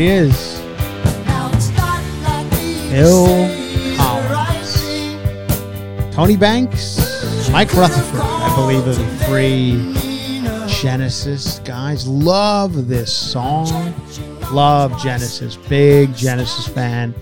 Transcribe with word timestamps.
He 0.00 0.08
is. 0.08 0.58
Now 1.26 1.50
it's 1.52 1.70
not 1.76 2.02
like 2.22 2.50
we 2.52 2.74
Phil 2.88 3.96
Collins. 3.96 4.72
Tony 6.14 6.36
Banks, 6.36 6.98
Mike 7.50 7.74
Rutherford, 7.74 8.20
I 8.20 8.54
believe, 8.56 8.86
are 8.86 8.94
the 8.94 9.06
three 9.26 9.92
Genesis 10.80 11.58
guys. 11.60 12.06
Love 12.08 12.88
this 12.88 13.12
song. 13.14 13.94
Love 14.52 14.98
Genesis. 15.02 15.56
Big 15.56 16.14
Genesis 16.14 16.66
fan. 16.66 17.14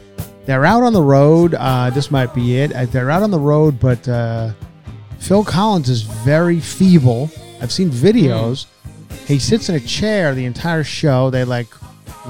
They're 0.44 0.64
out 0.64 0.84
on 0.84 0.92
the 0.92 1.02
road. 1.02 1.54
Uh, 1.54 1.90
this 1.90 2.10
might 2.12 2.32
be 2.32 2.58
it. 2.58 2.72
Uh, 2.72 2.86
They're 2.86 3.10
out 3.10 3.22
on 3.22 3.30
the 3.30 3.40
road, 3.40 3.80
but 3.80 4.08
uh, 4.08 4.52
Phil 5.18 5.44
Collins 5.44 5.88
is 5.88 6.02
very 6.02 6.60
feeble. 6.60 7.28
I've 7.60 7.72
seen 7.72 7.90
videos. 7.90 8.66
He 9.26 9.38
sits 9.40 9.68
in 9.68 9.74
a 9.74 9.80
chair 9.80 10.34
the 10.34 10.46
entire 10.46 10.84
show. 10.84 11.28
They 11.28 11.44
like 11.44 11.66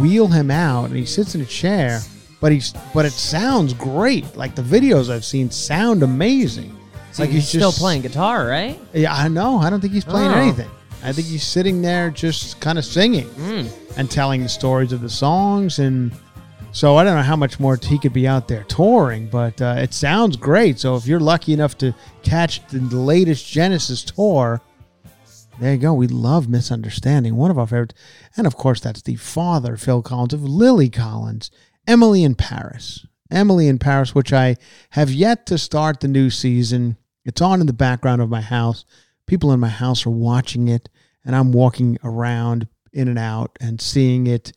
wheel 0.00 0.26
him 0.28 0.50
out, 0.50 0.86
and 0.86 0.97
he 0.97 1.04
sits 1.04 1.34
in 1.34 1.41
a 1.41 1.47
chair. 1.47 2.00
But 2.41 2.53
he's 2.53 2.72
but 2.94 3.04
it 3.04 3.12
sounds 3.12 3.75
great. 3.75 4.36
Like 4.36 4.54
the 4.54 4.62
videos 4.62 5.10
I've 5.10 5.25
seen 5.25 5.50
sound 5.50 6.03
amazing. 6.03 6.75
So 7.12 7.22
like 7.25 7.31
he's, 7.31 7.48
still 7.48 7.72
playing 7.72 8.03
guitar, 8.03 8.47
right? 8.47 8.78
Yeah, 8.92 9.12
I 9.14 9.26
know. 9.28 9.59
I 9.59 9.70
don't 9.70 9.81
think 9.81 9.92
he's 9.92 10.04
playing 10.04 10.31
Oh. 10.31 10.34
anything. 10.36 10.70
I 11.03 11.12
think 11.12 11.26
he's 11.26 11.42
sitting 11.44 11.82
there 11.82 12.10
just 12.10 12.60
kind 12.60 12.78
of 12.78 12.84
singing 12.84 13.26
Hmm. 13.26 13.66
and 13.97 14.09
telling 14.10 14.42
the 14.42 14.48
stories 14.48 14.92
of 14.92 15.00
the 15.00 15.09
songs. 15.09 15.78
And 15.81 16.12
so 16.70 16.97
I 16.97 17.03
don't 17.04 17.16
know 17.16 17.22
how 17.22 17.34
much 17.36 17.59
more 17.59 17.76
he 17.82 17.98
could 17.98 18.12
be 18.12 18.28
out 18.28 18.47
there 18.47 18.62
touring, 18.65 19.26
but 19.28 19.60
uh, 19.62 19.76
it 19.78 19.92
sounds 19.94 20.36
great. 20.36 20.78
So 20.78 20.94
if 20.97 21.06
you're 21.06 21.19
lucky 21.20 21.53
enough 21.53 21.76
to 21.78 21.92
catch 22.22 22.60
the 22.69 22.78
latest 22.97 23.47
Genesis 23.50 24.03
tour, 24.04 24.60
there 25.61 25.73
you 25.73 25.79
go. 25.79 25.93
We 25.95 26.07
love 26.07 26.49
Misunderstanding, 26.49 27.37
one 27.37 27.51
of 27.51 27.59
our 27.59 27.67
favorites. 27.67 27.95
And 28.37 28.47
of 28.47 28.57
course, 28.57 28.81
that's 28.81 29.03
the 29.03 29.17
father, 29.17 29.77
Phil 29.77 30.03
Collins, 30.03 30.33
of 30.33 30.45
Lily 30.45 30.89
Collins, 30.89 31.51
Emily 31.87 32.23
in 32.23 32.35
Paris. 32.35 33.07
Emily 33.31 33.69
in 33.69 33.79
Paris, 33.79 34.15
which 34.15 34.33
I 34.33 34.57
have 34.91 35.11
yet 35.11 35.47
to 35.47 35.59
start 35.59 36.01
the 36.01 36.09
new 36.09 36.31
season. 36.31 36.97
It's 37.25 37.43
on 37.43 37.61
in 37.61 37.67
the 37.67 37.73
background 37.73 38.23
of 38.23 38.31
my 38.31 38.41
house. 38.41 38.85
People 39.27 39.53
in 39.53 39.61
my 39.61 39.69
house 39.69 40.07
are 40.07 40.11
watching 40.11 40.69
it, 40.69 40.89
and 41.25 41.37
I'm 41.37 41.53
walking 41.53 41.99
around 42.03 42.69
in 42.93 43.09
and 43.09 43.19
out 43.19 43.57
and 43.61 43.81
seeing 43.81 44.27
it. 44.27 44.53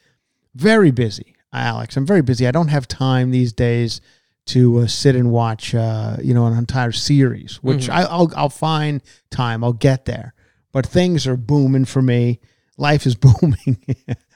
Very 0.56 0.92
busy, 0.92 1.36
Alex. 1.52 1.98
I'm 1.98 2.06
very 2.06 2.22
busy. 2.22 2.48
I 2.48 2.52
don't 2.52 2.70
have 2.70 2.88
time 2.88 3.32
these 3.32 3.52
days 3.52 4.00
to 4.48 4.80
uh, 4.80 4.88
sit 4.88 5.16
and 5.16 5.32
watch, 5.32 5.76
uh, 5.76 6.18
you 6.22 6.34
know, 6.34 6.46
an 6.46 6.58
entire 6.58 6.92
series, 6.92 7.62
which 7.62 7.90
I, 7.90 8.04
I'll 8.04 8.32
I'll 8.36 8.50
find 8.50 9.02
time. 9.30 9.64
I'll 9.64 9.74
get 9.74 10.06
there. 10.06 10.34
But 10.72 10.86
things 10.86 11.28
are 11.28 11.38
booming 11.38 11.86
for 11.86 12.02
me. 12.02 12.40
Life 12.78 13.06
is 13.06 13.16
booming. 13.16 13.78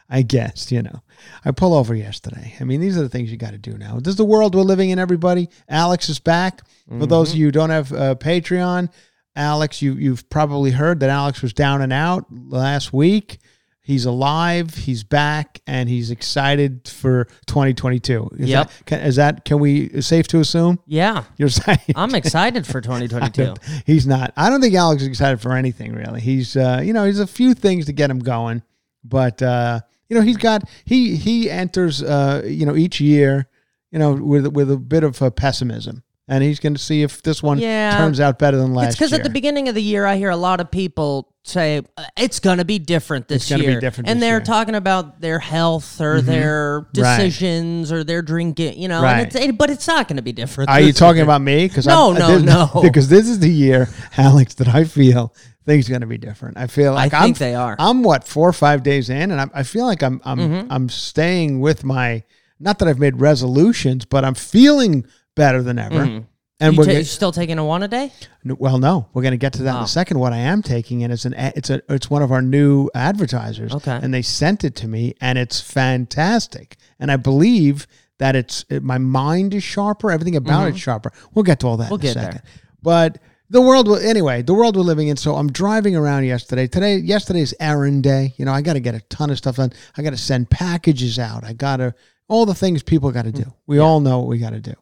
I 0.09 0.21
guess 0.21 0.71
you 0.71 0.83
know. 0.83 1.01
I 1.43 1.51
pull 1.51 1.73
over 1.73 1.95
yesterday. 1.95 2.55
I 2.59 2.63
mean, 2.63 2.79
these 2.79 2.97
are 2.97 3.01
the 3.01 3.09
things 3.09 3.31
you 3.31 3.37
got 3.37 3.51
to 3.51 3.57
do 3.57 3.77
now. 3.77 3.99
This 3.99 4.11
is 4.11 4.17
the 4.17 4.25
world 4.25 4.53
we're 4.53 4.61
living 4.61 4.91
in. 4.91 4.99
Everybody, 4.99 5.49
Alex 5.67 6.09
is 6.09 6.19
back. 6.19 6.61
For 6.99 7.07
those 7.07 7.31
of 7.31 7.37
you 7.37 7.47
who 7.47 7.51
don't 7.51 7.71
have 7.71 7.91
uh, 7.91 8.15
Patreon, 8.15 8.91
Alex, 9.35 9.81
you 9.81 9.93
you've 9.93 10.29
probably 10.29 10.71
heard 10.71 10.99
that 10.99 11.09
Alex 11.09 11.41
was 11.41 11.53
down 11.53 11.81
and 11.81 11.91
out 11.91 12.25
last 12.29 12.93
week. 12.93 13.39
He's 13.85 14.05
alive. 14.05 14.73
He's 14.73 15.03
back, 15.03 15.61
and 15.67 15.87
he's 15.87 16.09
excited 16.09 16.87
for 16.87 17.25
2022. 17.45 18.31
Is 18.39 18.49
Yep. 18.49 18.67
That, 18.67 18.85
can, 18.87 18.99
is 19.01 19.15
that 19.17 19.45
can 19.45 19.59
we 19.59 20.01
safe 20.01 20.27
to 20.29 20.39
assume? 20.39 20.79
Yeah. 20.87 21.25
You're 21.37 21.49
saying 21.49 21.77
I'm 21.95 22.15
excited 22.15 22.65
for 22.65 22.81
2022. 22.81 23.53
he's 23.85 24.07
not. 24.07 24.33
I 24.35 24.49
don't 24.49 24.59
think 24.59 24.73
Alex 24.73 25.03
is 25.03 25.07
excited 25.07 25.39
for 25.39 25.53
anything 25.53 25.93
really. 25.93 26.19
He's 26.19 26.57
uh, 26.57 26.81
you 26.83 26.93
know, 26.93 27.05
he's 27.05 27.19
a 27.19 27.27
few 27.27 27.53
things 27.53 27.85
to 27.85 27.93
get 27.93 28.09
him 28.09 28.17
going, 28.17 28.63
but 29.03 29.39
uh, 29.43 29.81
you 30.09 30.15
know, 30.15 30.23
he's 30.23 30.37
got 30.37 30.63
he 30.83 31.15
he 31.15 31.51
enters 31.51 32.01
uh, 32.01 32.41
you 32.43 32.65
know, 32.65 32.75
each 32.75 32.99
year, 32.99 33.47
you 33.91 33.99
know, 33.99 34.13
with 34.13 34.47
with 34.47 34.71
a 34.71 34.77
bit 34.77 35.03
of 35.03 35.21
uh, 35.21 35.29
pessimism. 35.29 36.01
And 36.27 36.43
he's 36.43 36.59
going 36.59 36.73
to 36.73 36.81
see 36.81 37.03
if 37.03 37.21
this 37.21 37.43
one 37.43 37.59
Yeah. 37.59 37.95
turns 37.99 38.19
out 38.19 38.39
better 38.39 38.57
than 38.57 38.73
last 38.73 38.83
year. 38.83 38.89
It's 38.89 38.95
because 38.97 39.13
at 39.13 39.23
the 39.23 39.29
beginning 39.29 39.69
of 39.69 39.75
the 39.75 39.83
year, 39.83 40.07
I 40.07 40.15
hear 40.17 40.31
a 40.31 40.35
lot 40.35 40.59
of 40.59 40.71
people 40.71 41.34
say 41.47 41.81
uh, 41.97 42.03
it's 42.17 42.39
going 42.39 42.57
to 42.57 42.65
be 42.65 42.79
different 42.79 43.27
this 43.27 43.43
It's 43.43 43.49
gonna 43.49 43.63
be 43.63 43.69
year, 43.71 43.79
different 43.79 44.09
and 44.09 44.17
this 44.19 44.25
they're 44.27 44.33
year. 44.37 44.41
Mm-hmm. 44.41 44.51
talking 44.51 44.75
about 44.75 45.21
their 45.21 45.39
health 45.39 46.01
or 46.01 46.21
their 46.21 46.87
decisions 46.93 47.91
or 47.91 48.03
their 48.03 48.21
drinking, 48.21 48.79
you 48.79 48.87
know, 48.87 49.01
Right. 49.01 49.19
and 49.19 49.27
it's, 49.27 49.35
it, 49.35 49.57
but 49.57 49.69
it's 49.69 49.87
not 49.87 50.07
going 50.07 50.17
to 50.17 50.23
be 50.23 50.31
different. 50.31 50.69
Are 50.69 50.79
you 50.81 50.91
talking 50.93 51.17
year. 51.17 51.23
about 51.25 51.41
me? 51.41 51.67
Because 51.67 51.85
No, 51.85 52.13
no, 52.13 52.39
no. 52.39 52.69
Because 52.81 53.09
this 53.09 53.27
is 53.29 53.39
the 53.39 53.49
year, 53.49 53.87
Alex, 54.17 54.55
that 54.55 54.67
I 54.67 54.83
feel 54.85 55.33
things 55.65 55.87
are 55.87 55.91
going 55.91 56.01
to 56.01 56.07
be 56.07 56.17
different. 56.17 56.57
I 56.57 56.67
feel 56.67 56.93
like 56.93 57.13
I 57.13 57.17
am 57.19 57.23
think 57.25 57.37
they 57.37 57.55
are. 57.55 57.75
I'm 57.79 58.03
what 58.03 58.23
four 58.27 58.49
or 58.49 58.53
five 58.53 58.83
days 58.83 59.09
in, 59.09 59.31
and 59.31 59.39
I'm, 59.39 59.51
I 59.53 59.63
feel 59.63 59.85
like 59.85 60.01
I'm 60.03 60.21
I'm 60.23 60.37
Mm-hmm. 60.39 60.71
I'm 60.71 60.89
staying 60.89 61.59
with 61.59 61.83
my. 61.83 62.23
Not 62.59 62.79
that 62.79 62.87
I've 62.87 62.99
made 62.99 63.19
resolutions, 63.19 64.05
but 64.05 64.23
I'm 64.25 64.33
feeling 64.35 65.05
better 65.35 65.61
than 65.61 65.77
ever. 65.77 66.23
And 66.59 66.71
Mm-hmm. 66.71 66.73
You 66.73 66.79
we're 66.79 66.85
ta- 66.85 66.91
gonna- 66.93 67.03
still 67.05 67.31
taking 67.33 67.59
a 67.59 67.65
one 67.65 67.83
a 67.83 67.87
day? 67.89 68.13
Well, 68.45 68.77
no, 68.77 69.07
we're 69.13 69.23
going 69.23 69.33
to 69.33 69.37
get 69.37 69.53
to 69.53 69.63
that 69.63 69.71
in 69.75 69.81
Oh. 69.81 69.83
a 69.83 69.87
second. 69.87 70.19
What 70.19 70.31
I 70.31 70.37
am 70.37 70.61
taking, 70.61 71.03
and 71.03 71.11
it's 71.11 71.25
an 71.25 71.33
a- 71.33 71.51
it's 71.55 71.69
a 71.69 71.81
it's 71.89 72.09
one 72.09 72.21
of 72.21 72.31
our 72.31 72.41
new 72.41 72.89
advertisers. 72.95 73.73
Okay. 73.73 73.99
and 74.01 74.13
they 74.13 74.21
sent 74.21 74.63
it 74.63 74.73
to 74.77 74.87
me, 74.87 75.15
and 75.19 75.37
it's 75.37 75.59
fantastic. 75.59 76.77
And 76.99 77.11
I 77.11 77.17
believe 77.17 77.87
that 78.19 78.35
it's 78.37 78.63
it, 78.69 78.83
my 78.83 78.97
mind 78.97 79.53
is 79.53 79.63
sharper. 79.63 80.11
Everything 80.11 80.35
about 80.37 80.69
it 80.69 80.77
sharper. 80.77 81.11
We'll 81.33 81.43
get 81.43 81.59
to 81.61 81.67
all 81.67 81.77
that. 81.77 81.91
Mm-hmm. 81.91 81.91
We'll 81.91 81.99
in 81.99 82.07
a 82.07 82.13
get 82.13 82.13
there. 82.21 82.31
second. 82.31 82.41
But 82.81 83.17
the 83.49 83.61
world 83.61 83.87
will 83.89 83.97
anyway. 83.97 84.41
The 84.41 84.53
world 84.53 84.77
we're 84.77 84.83
living 84.83 85.09
in. 85.09 85.17
So 85.17 85.35
I'm 85.35 85.51
driving 85.51 85.95
around 85.95 86.23
yesterday. 86.23 86.67
Today, 86.67 86.95
yesterday's 86.97 87.53
errand 87.59 88.03
day. 88.03 88.33
You 88.37 88.45
know, 88.45 88.53
I 88.53 88.61
got 88.61 88.73
to 88.73 88.79
get 88.79 88.95
a 88.95 89.01
ton 89.09 89.29
of 89.29 89.37
stuff 89.37 89.57
done. 89.57 89.71
I 89.97 90.03
got 90.03 90.11
to 90.11 90.17
send 90.17 90.49
packages 90.49 91.19
out. 91.19 91.43
I 91.43 91.51
got 91.53 91.77
to 91.77 91.93
all 92.29 92.45
the 92.45 92.55
things 92.55 92.81
people 92.81 93.11
got 93.11 93.25
to 93.25 93.31
do. 93.31 93.53
We 93.67 93.79
all 93.79 93.99
know 93.99 94.19
what 94.19 94.27
we 94.29 94.37
got 94.39 94.51
to 94.51 94.61
do 94.61 94.73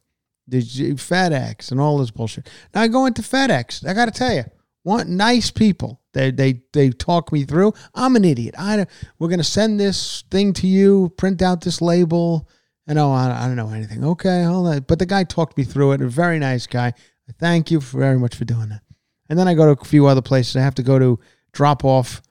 FedEx 0.49 1.71
and 1.71 1.79
all 1.79 1.97
this 1.97 2.11
bullshit. 2.11 2.49
Now 2.73 2.81
I 2.81 2.87
go 2.87 3.05
into 3.05 3.21
FedEx. 3.21 3.87
I 3.87 3.93
got 3.93 4.05
to 4.05 4.11
tell 4.11 4.33
you, 4.33 4.43
want 4.83 5.09
nice 5.09 5.51
people. 5.51 6.01
They 6.13 6.31
they 6.31 6.61
they 6.73 6.89
talk 6.91 7.31
me 7.31 7.43
through. 7.43 7.73
I'm 7.95 8.15
an 8.15 8.25
idiot. 8.25 8.55
I 8.57 8.85
we're 9.17 9.29
gonna 9.29 9.43
send 9.43 9.79
this 9.79 10.23
thing 10.29 10.53
to 10.53 10.67
you. 10.67 11.13
Print 11.17 11.41
out 11.41 11.61
this 11.61 11.81
label. 11.81 12.47
And 12.85 12.99
oh, 12.99 13.11
I, 13.11 13.45
I 13.45 13.47
don't 13.47 13.55
know 13.55 13.69
anything. 13.69 14.03
Okay, 14.03 14.43
all 14.43 14.63
that. 14.65 14.87
But 14.87 14.99
the 14.99 15.05
guy 15.05 15.23
talked 15.23 15.57
me 15.57 15.63
through 15.63 15.93
it. 15.93 16.01
A 16.01 16.07
very 16.07 16.37
nice 16.37 16.67
guy. 16.67 16.93
Thank 17.39 17.71
you 17.71 17.79
very 17.79 18.19
much 18.19 18.35
for 18.35 18.43
doing 18.43 18.69
that. 18.69 18.81
And 19.29 19.39
then 19.39 19.47
I 19.47 19.53
go 19.53 19.73
to 19.73 19.81
a 19.81 19.85
few 19.85 20.05
other 20.05 20.21
places. 20.21 20.57
I 20.57 20.61
have 20.61 20.75
to 20.75 20.83
go 20.83 20.99
to 20.99 21.17
drop 21.53 21.85
off. 21.85 22.21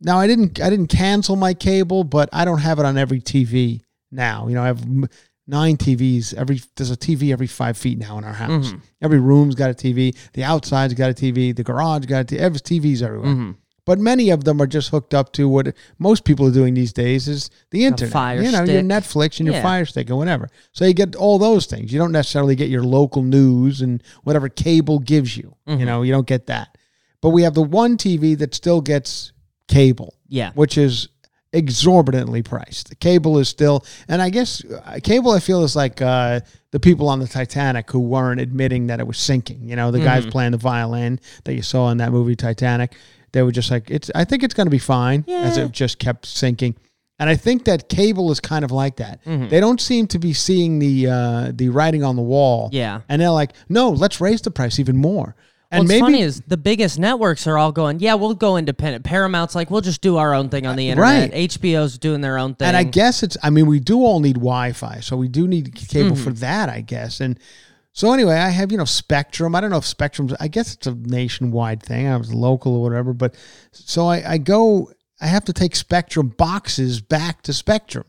Now 0.00 0.18
I 0.18 0.26
didn't 0.26 0.60
I 0.60 0.70
didn't 0.70 0.88
cancel 0.88 1.36
my 1.36 1.54
cable, 1.54 2.04
but 2.04 2.28
I 2.32 2.44
don't 2.44 2.60
have 2.60 2.78
it 2.78 2.86
on 2.86 2.96
every 2.96 3.20
TV 3.20 3.82
now. 4.10 4.46
You 4.48 4.54
know, 4.54 4.62
I 4.62 4.66
have 4.68 4.84
nine 5.46 5.76
TVs. 5.76 6.34
Every 6.34 6.60
there's 6.76 6.90
a 6.90 6.96
TV 6.96 7.32
every 7.32 7.46
five 7.46 7.76
feet 7.76 7.98
now 7.98 8.18
in 8.18 8.24
our 8.24 8.32
house. 8.32 8.68
Mm-hmm. 8.68 8.78
Every 9.02 9.20
room's 9.20 9.54
got 9.54 9.70
a 9.70 9.74
TV. 9.74 10.16
The 10.32 10.44
outside's 10.44 10.94
got 10.94 11.10
a 11.10 11.14
TV. 11.14 11.54
The 11.54 11.62
garage 11.64 12.06
got 12.06 12.20
a 12.22 12.34
TV. 12.34 12.38
Every 12.38 12.60
TV's 12.60 13.02
everywhere. 13.02 13.28
Mm-hmm. 13.28 13.50
But 13.84 14.00
many 14.00 14.30
of 14.30 14.42
them 14.42 14.60
are 14.60 14.66
just 14.66 14.90
hooked 14.90 15.14
up 15.14 15.32
to 15.34 15.48
what 15.48 15.72
most 15.98 16.24
people 16.24 16.44
are 16.48 16.52
doing 16.52 16.74
these 16.74 16.92
days 16.92 17.28
is 17.28 17.50
the 17.70 17.84
internet. 17.84 18.12
Fire 18.12 18.42
you 18.42 18.50
know, 18.50 18.64
your 18.64 18.82
Netflix 18.82 19.38
and 19.38 19.46
your 19.46 19.54
Yeah. 19.54 19.62
Fire 19.62 19.84
Stick 19.84 20.08
and 20.08 20.18
whatever. 20.18 20.48
So 20.72 20.84
you 20.84 20.92
get 20.92 21.14
all 21.14 21.38
those 21.38 21.66
things. 21.66 21.92
You 21.92 22.00
don't 22.00 22.10
necessarily 22.10 22.56
get 22.56 22.68
your 22.68 22.82
local 22.82 23.22
news 23.22 23.80
and 23.82 24.02
whatever 24.24 24.48
cable 24.48 24.98
gives 24.98 25.36
you. 25.36 25.54
You 25.66 25.76
mm-hmm. 25.76 25.84
know, 25.84 26.02
you 26.02 26.10
don't 26.10 26.26
get 26.26 26.46
that. 26.46 26.76
But 27.20 27.30
we 27.30 27.42
have 27.42 27.54
the 27.54 27.62
one 27.62 27.96
TV 27.96 28.36
that 28.38 28.56
still 28.56 28.80
gets 28.80 29.32
cable 29.68 30.14
Yeah. 30.28 30.52
which 30.54 30.78
is 30.78 31.08
exorbitantly 31.52 32.42
priced. 32.42 32.88
The 32.88 32.94
cable 32.96 33.38
is 33.38 33.48
still, 33.48 33.84
and 34.08 34.20
I 34.22 34.30
guess 34.30 34.64
uh, 34.64 34.98
cable 35.02 35.30
I 35.32 35.40
feel 35.40 35.62
is 35.64 35.74
like 35.76 36.00
uh, 36.02 36.40
the 36.70 36.80
people 36.80 37.08
on 37.08 37.18
the 37.18 37.26
Titanic 37.26 37.90
who 37.90 38.00
weren't 38.00 38.40
admitting 38.40 38.86
that 38.88 39.00
it 39.00 39.06
was 39.06 39.18
sinking. 39.18 39.68
You 39.68 39.76
know, 39.76 39.90
the 39.90 39.98
guys 40.00 40.26
playing 40.26 40.52
the 40.52 40.58
violin 40.58 41.20
that 41.44 41.54
you 41.54 41.62
saw 41.62 41.90
in 41.90 41.98
that 41.98 42.12
movie 42.12 42.36
Titanic. 42.36 42.94
They 43.32 43.42
were 43.42 43.52
just 43.52 43.70
like, 43.70 43.90
it's. 43.90 44.10
I 44.14 44.24
think 44.24 44.42
it's 44.42 44.54
going 44.54 44.66
to 44.66 44.70
be 44.70 44.78
fine, 44.78 45.24
as 45.28 45.56
it 45.58 45.72
just 45.72 45.98
kept 45.98 46.26
sinking. 46.26 46.76
And 47.18 47.30
I 47.30 47.34
think 47.36 47.64
that 47.64 47.88
cable 47.88 48.30
is 48.30 48.40
kind 48.40 48.62
of 48.64 48.70
like 48.70 48.96
that. 48.96 49.20
They 49.24 49.58
don't 49.58 49.80
seem 49.80 50.06
to 50.08 50.18
be 50.18 50.34
seeing 50.34 50.78
the 50.78 51.06
uh, 51.08 51.52
the 51.54 51.70
writing 51.70 52.04
on 52.04 52.16
the 52.16 52.22
wall. 52.22 52.68
Yeah. 52.72 53.00
and 53.08 53.20
they're 53.22 53.30
like, 53.30 53.52
no, 53.70 53.88
let's 53.90 54.20
raise 54.20 54.42
the 54.42 54.50
price 54.50 54.78
even 54.78 54.96
more. 54.98 55.34
And 55.70 55.80
What's 55.80 55.88
maybe 55.88 56.00
funny 56.00 56.20
is 56.22 56.40
the 56.46 56.56
biggest 56.56 56.96
networks 56.98 57.46
are 57.48 57.58
all 57.58 57.72
going, 57.72 57.98
yeah, 57.98 58.14
we'll 58.14 58.34
go 58.34 58.56
independent. 58.56 59.04
Paramount's 59.04 59.54
like, 59.56 59.68
we'll 59.70 59.80
just 59.80 60.00
do 60.00 60.16
our 60.16 60.32
own 60.32 60.48
thing 60.48 60.64
on 60.64 60.76
the 60.76 60.90
internet. 60.90 61.32
Right. 61.32 61.48
HBO's 61.50 61.98
doing 61.98 62.20
their 62.20 62.38
own 62.38 62.54
thing. 62.54 62.68
And 62.68 62.76
I 62.76 62.84
guess 62.84 63.22
it's, 63.24 63.36
I 63.42 63.50
mean, 63.50 63.66
we 63.66 63.80
do 63.80 63.98
all 64.04 64.20
need 64.20 64.34
Wi 64.36 64.72
Fi. 64.72 65.00
So 65.00 65.16
we 65.16 65.26
do 65.28 65.48
need 65.48 65.74
cable 65.74 66.12
Mm-hmm. 66.12 66.22
for 66.24 66.30
that, 66.34 66.68
I 66.68 66.82
guess. 66.82 67.20
And 67.20 67.38
so 67.92 68.12
anyway, 68.12 68.34
I 68.36 68.50
have, 68.50 68.70
you 68.70 68.78
know, 68.78 68.84
Spectrum. 68.84 69.54
I 69.56 69.60
don't 69.60 69.70
know 69.70 69.78
if 69.78 69.84
Spectrum's, 69.86 70.34
I 70.38 70.46
guess 70.48 70.72
it's 70.72 70.86
a 70.86 70.94
nationwide 70.94 71.82
thing. 71.82 72.06
I 72.06 72.16
was 72.16 72.32
local 72.32 72.76
or 72.76 72.82
whatever. 72.82 73.12
But 73.12 73.34
so 73.72 74.06
I, 74.06 74.32
I 74.34 74.38
go, 74.38 74.92
I 75.20 75.26
have 75.26 75.44
to 75.46 75.52
take 75.52 75.74
Spectrum 75.74 76.28
boxes 76.28 77.00
back 77.00 77.42
to 77.42 77.52
Spectrum, 77.52 78.04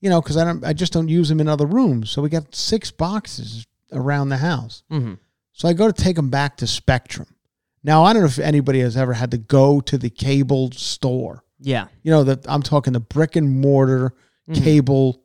you 0.00 0.10
know, 0.10 0.20
because 0.20 0.36
I 0.36 0.44
don't, 0.44 0.64
I 0.64 0.74
just 0.74 0.92
don't 0.92 1.08
use 1.08 1.28
them 1.28 1.40
in 1.40 1.48
other 1.48 1.66
rooms. 1.66 2.10
So 2.10 2.22
we 2.22 2.28
got 2.28 2.54
six 2.54 2.90
boxes 2.92 3.66
around 3.92 4.28
the 4.28 4.36
house. 4.36 4.84
Mhm. 4.92 5.18
So 5.54 5.68
I 5.68 5.72
go 5.72 5.86
to 5.86 5.92
take 5.92 6.16
them 6.16 6.28
back 6.28 6.58
to 6.58 6.66
Spectrum. 6.66 7.28
Now, 7.82 8.04
I 8.04 8.12
don't 8.12 8.22
know 8.22 8.28
if 8.28 8.38
anybody 8.38 8.80
has 8.80 8.96
ever 8.96 9.14
had 9.14 9.30
to 9.30 9.38
go 9.38 9.80
to 9.80 9.96
the 9.96 10.10
cable 10.10 10.70
store 10.72 11.44
yeah. 11.64 11.86
you 12.02 12.10
know 12.10 12.24
that 12.24 12.48
I'm 12.48 12.62
talking 12.62 12.92
the 12.92 13.00
brick 13.00 13.36
and 13.36 13.60
mortar 13.60 14.14
cable 14.52 15.22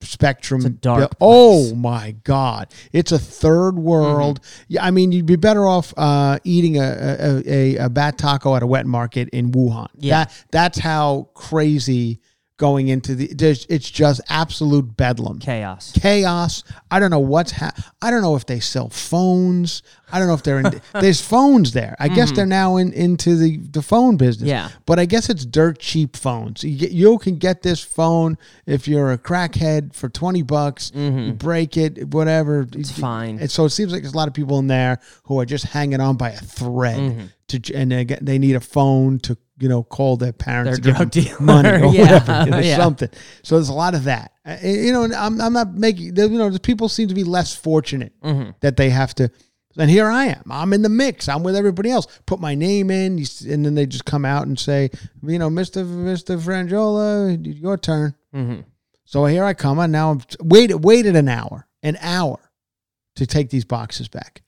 spectrum. 0.00 0.60
Mm-hmm. 0.60 0.66
It's 0.68 0.76
a 0.76 0.80
dark 0.80 1.12
Oh 1.20 1.74
my 1.74 2.12
God! 2.22 2.72
It's 2.92 3.12
a 3.12 3.18
third 3.18 3.76
world. 3.76 4.40
Yeah, 4.68 4.84
I 4.84 4.90
mean, 4.90 5.12
you'd 5.12 5.26
be 5.26 5.36
better 5.36 5.66
off 5.66 5.92
uh, 5.96 6.38
eating 6.44 6.78
a, 6.78 6.82
a, 6.82 7.42
a, 7.46 7.76
a 7.86 7.88
bat 7.88 8.18
taco 8.18 8.54
at 8.54 8.62
a 8.62 8.66
wet 8.66 8.86
market 8.86 9.28
in 9.30 9.50
Wuhan. 9.52 9.88
Yeah. 9.96 10.24
that, 10.24 10.44
that's 10.52 10.78
how 10.78 11.30
crazy 11.34 12.20
going 12.58 12.88
into 12.88 13.14
the. 13.14 13.26
There's, 13.34 13.66
it's 13.68 13.90
just 13.90 14.20
absolute 14.28 14.96
bedlam 14.96 15.38
Chaos. 15.40 15.92
chaos. 15.94 16.62
I 16.90 16.98
don't 17.00 17.10
know 17.10 17.18
what's 17.20 17.52
ha- 17.52 17.72
I 18.00 18.10
don't 18.10 18.22
know 18.22 18.36
if 18.36 18.46
they 18.46 18.60
sell 18.60 18.88
phones. 18.88 19.82
I 20.12 20.18
don't 20.18 20.28
know 20.28 20.34
if 20.34 20.42
they're 20.42 20.60
in. 20.60 20.80
there's 21.00 21.20
phones 21.20 21.72
there. 21.72 21.96
I 21.98 22.08
guess 22.08 22.30
they're 22.32 22.46
now 22.46 22.76
in 22.76 22.92
into 22.92 23.36
the 23.36 23.56
the 23.58 23.82
phone 23.82 24.16
business. 24.16 24.48
Yeah. 24.48 24.68
but 24.86 24.98
I 24.98 25.04
guess 25.04 25.28
it's 25.28 25.44
dirt 25.44 25.78
cheap 25.80 26.16
phones. 26.16 26.62
You 26.64 26.78
get, 26.78 26.92
you 26.92 27.18
can 27.18 27.36
get 27.38 27.62
this 27.62 27.82
phone 27.82 28.38
if 28.66 28.86
you're 28.88 29.12
a 29.12 29.18
crackhead 29.18 29.94
for 29.94 30.08
twenty 30.08 30.42
bucks. 30.42 30.92
You 30.94 31.32
break 31.32 31.76
it, 31.76 32.08
whatever. 32.14 32.66
It's 32.72 32.90
fine. 32.96 33.38
And 33.40 33.50
so 33.50 33.64
it 33.64 33.70
seems 33.70 33.92
like 33.92 34.02
there's 34.02 34.14
a 34.14 34.16
lot 34.16 34.28
of 34.28 34.34
people 34.34 34.58
in 34.60 34.66
there 34.68 35.00
who 35.24 35.38
are 35.40 35.44
just 35.46 35.64
hanging 35.64 36.00
on 36.00 36.16
by 36.16 36.30
a 36.30 36.38
thread 36.38 36.96
Mm-hmm. 36.96 37.26
to, 37.48 37.74
and 37.74 37.90
they 37.92 38.04
get, 38.04 38.24
they 38.24 38.38
need 38.38 38.54
a 38.56 38.60
phone 38.60 39.18
to 39.20 39.36
you 39.58 39.68
know 39.68 39.82
call 39.82 40.16
their 40.16 40.32
parents 40.32 40.78
Their 40.80 40.94
drug 40.94 41.10
them 41.10 41.36
money 41.44 41.68
or. 41.68 41.86
Yeah. 41.92 42.00
whatever. 42.24 42.60
Yeah. 42.62 42.76
something. 42.76 43.08
So 43.42 43.56
there's 43.56 43.68
a 43.70 43.74
lot 43.74 43.94
of 43.94 44.04
that. 44.04 44.32
Uh, 44.44 44.56
You 44.62 44.92
know, 44.92 45.04
I'm, 45.04 45.40
I'm 45.40 45.52
not 45.52 45.74
making, 45.74 46.16
you 46.16 46.28
know, 46.28 46.50
the 46.50 46.60
people 46.60 46.88
seem 46.88 47.08
to 47.08 47.14
be 47.14 47.24
less 47.24 47.54
fortunate 47.54 48.12
Mm-hmm. 48.22 48.50
that 48.60 48.76
they 48.76 48.90
have 48.90 49.14
to. 49.16 49.30
And 49.78 49.90
here 49.90 50.06
I 50.08 50.26
am. 50.26 50.44
I'm 50.50 50.72
in 50.72 50.80
the 50.80 50.88
mix. 50.88 51.28
I'm 51.28 51.42
with 51.42 51.54
everybody 51.54 51.90
else. 51.90 52.06
Put 52.24 52.40
my 52.40 52.54
name 52.54 52.90
in, 52.90 53.22
and 53.46 53.64
then 53.64 53.74
they 53.74 53.84
just 53.84 54.06
come 54.06 54.24
out 54.24 54.46
and 54.46 54.58
say, 54.58 54.88
you 55.22 55.38
know, 55.38 55.50
Mister 55.50 55.84
Mister 55.84 56.38
Franjola, 56.38 57.38
your 57.60 57.76
turn. 57.76 58.14
Mm-hmm. 58.34 58.60
So 59.04 59.26
here 59.26 59.44
I 59.44 59.52
come, 59.52 59.78
and 59.78 59.92
now 59.92 60.12
I'm 60.12 60.22
waited 60.40 60.82
waited 60.82 61.14
an 61.14 61.28
hour, 61.28 61.66
an 61.82 61.98
hour, 62.00 62.38
to 63.16 63.26
take 63.26 63.50
these 63.50 63.66
boxes 63.66 64.08
back. 64.08 64.40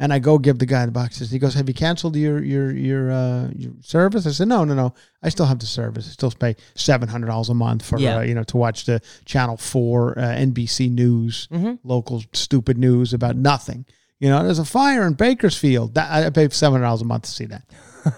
And 0.00 0.12
I 0.12 0.18
go 0.18 0.38
give 0.38 0.58
the 0.58 0.66
guy 0.66 0.84
the 0.86 0.90
boxes. 0.92 1.30
He 1.30 1.38
goes, 1.38 1.54
"Have 1.54 1.68
you 1.68 1.74
canceled 1.74 2.16
your 2.16 2.42
your 2.42 2.72
your 2.72 3.12
uh, 3.12 3.48
your 3.56 3.72
service?" 3.80 4.26
I 4.26 4.30
said, 4.32 4.48
"No, 4.48 4.64
no, 4.64 4.74
no. 4.74 4.92
I 5.22 5.28
still 5.28 5.46
have 5.46 5.60
the 5.60 5.66
service. 5.66 6.08
I 6.08 6.10
still 6.10 6.32
pay 6.32 6.56
seven 6.74 7.08
hundred 7.08 7.28
dollars 7.28 7.48
a 7.48 7.54
month 7.54 7.84
for 7.84 7.98
Yeah. 8.00 8.16
uh, 8.16 8.20
you 8.22 8.34
know 8.34 8.42
to 8.42 8.56
watch 8.56 8.86
the 8.86 9.00
Channel 9.24 9.56
Four 9.56 10.18
uh, 10.18 10.22
NBC 10.22 10.90
News, 10.90 11.46
Mhm. 11.52 11.78
local 11.84 12.24
stupid 12.32 12.76
news 12.76 13.14
about 13.14 13.36
nothing. 13.36 13.84
You 14.18 14.30
know, 14.30 14.42
there's 14.42 14.58
a 14.58 14.64
fire 14.64 15.06
in 15.06 15.12
Bakersfield. 15.14 15.94
That, 15.94 16.10
I 16.26 16.30
pay 16.30 16.48
seven 16.48 16.74
hundred 16.74 16.86
dollars 16.86 17.02
a 17.02 17.04
month 17.04 17.22
to 17.24 17.30
see 17.30 17.44
that. 17.46 17.62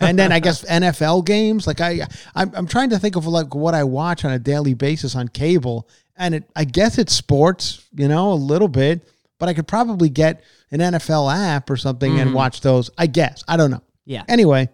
and 0.00 0.18
then 0.18 0.33
I 0.33 0.40
guess 0.40 0.64
NFL 0.68 1.26
games. 1.26 1.66
Like 1.66 1.83
I, 1.83 2.06
I'm, 2.35 2.52
I'm 2.54 2.66
trying 2.66 2.88
to 2.90 2.99
think 2.99 3.16
of 3.16 3.26
like 3.26 3.54
what 3.54 3.75
I 3.75 3.85
watch 3.85 4.25
on 4.25 4.33
a 4.33 4.38
daily 4.38 4.73
basis 4.73 5.14
on 5.14 5.28
cable, 5.28 5.88
and 6.16 6.37
it, 6.37 6.45
I 6.56 6.64
guess 6.64 6.97
it's 6.97 7.12
sports. 7.12 7.85
You 7.95 8.09
know, 8.09 8.33
a 8.33 8.35
little 8.35 8.68
bit, 8.68 9.06
but 9.38 9.50
I 9.50 9.54
could 9.54 9.68
probably 9.68 10.09
get 10.09 10.42
an 10.70 10.80
NFL 10.80 11.35
app 11.35 11.70
or 11.70 11.76
something 11.76 12.18
and 12.20 12.35
watch 12.35 12.61
those. 12.61 12.90
I 12.99 13.06
guess 13.06 13.44
I 13.49 13.56
don't 13.56 13.70
know. 13.70 13.82
Yeah. 14.04 14.23
Anyway, 14.28 14.68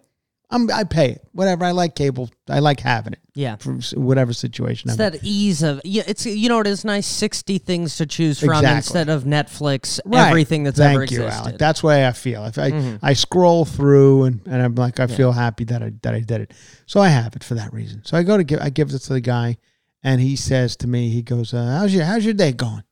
I'm 0.49 0.69
I 0.71 0.83
pay 0.83 1.11
it. 1.11 1.27
Whatever. 1.31 1.65
I 1.65 1.71
like 1.71 1.95
cable. 1.95 2.29
I 2.47 2.59
like 2.59 2.79
having 2.79 3.13
it 3.13 3.19
Yeah. 3.33 3.55
for 3.55 3.73
whatever 3.95 4.33
situation. 4.33 4.89
It's 4.91 4.99
I'm 4.99 5.07
in. 5.07 5.11
that 5.13 5.19
ease 5.23 5.63
of 5.63 5.81
yeah. 5.83 6.03
It's 6.05 6.25
you 6.27 6.49
know 6.49 6.59
it 6.59 6.67
is 6.67 6.85
nice 6.85 7.07
sixty 7.07 7.57
things 7.57 7.97
to 7.97 8.05
choose 8.05 8.39
from 8.39 8.49
Exactly. 8.51 8.77
instead 8.77 9.09
of 9.09 9.23
Netflix. 9.23 9.99
Right. 10.05 10.27
Everything 10.29 10.63
that's 10.63 10.77
Thank 10.77 10.93
ever 10.95 11.05
you, 11.05 11.23
existed. 11.23 11.47
Alec. 11.47 11.57
That's 11.57 11.81
the 11.81 11.87
way 11.87 12.05
I 12.07 12.11
feel. 12.11 12.45
If 12.45 12.57
I 12.59 12.69
Mm-hmm. 12.71 13.03
I 13.05 13.13
scroll 13.13 13.65
through 13.65 14.25
and, 14.25 14.41
and 14.45 14.61
I'm 14.61 14.75
like 14.75 14.99
I 14.99 15.07
feel 15.07 15.31
happy 15.31 15.63
that 15.65 15.81
I 15.81 15.93
that 16.03 16.13
I 16.13 16.19
did 16.19 16.41
it. 16.41 16.53
So 16.85 16.99
I 16.99 17.09
have 17.09 17.35
it 17.35 17.43
for 17.43 17.55
that 17.55 17.73
reason. 17.73 18.01
So 18.05 18.15
I 18.17 18.21
go 18.23 18.37
to 18.37 18.43
give 18.43 18.59
I 18.61 18.69
give 18.69 18.91
it 18.91 18.99
to 18.99 19.13
the 19.13 19.21
guy, 19.21 19.57
and 20.03 20.21
he 20.21 20.35
says 20.35 20.75
to 20.77 20.87
me, 20.87 21.09
he 21.09 21.23
goes, 21.23 21.53
uh, 21.55 21.77
"How's 21.79 21.93
your 21.95 22.03
How's 22.05 22.25
your 22.25 22.35
day 22.35 22.51
going?" 22.51 22.83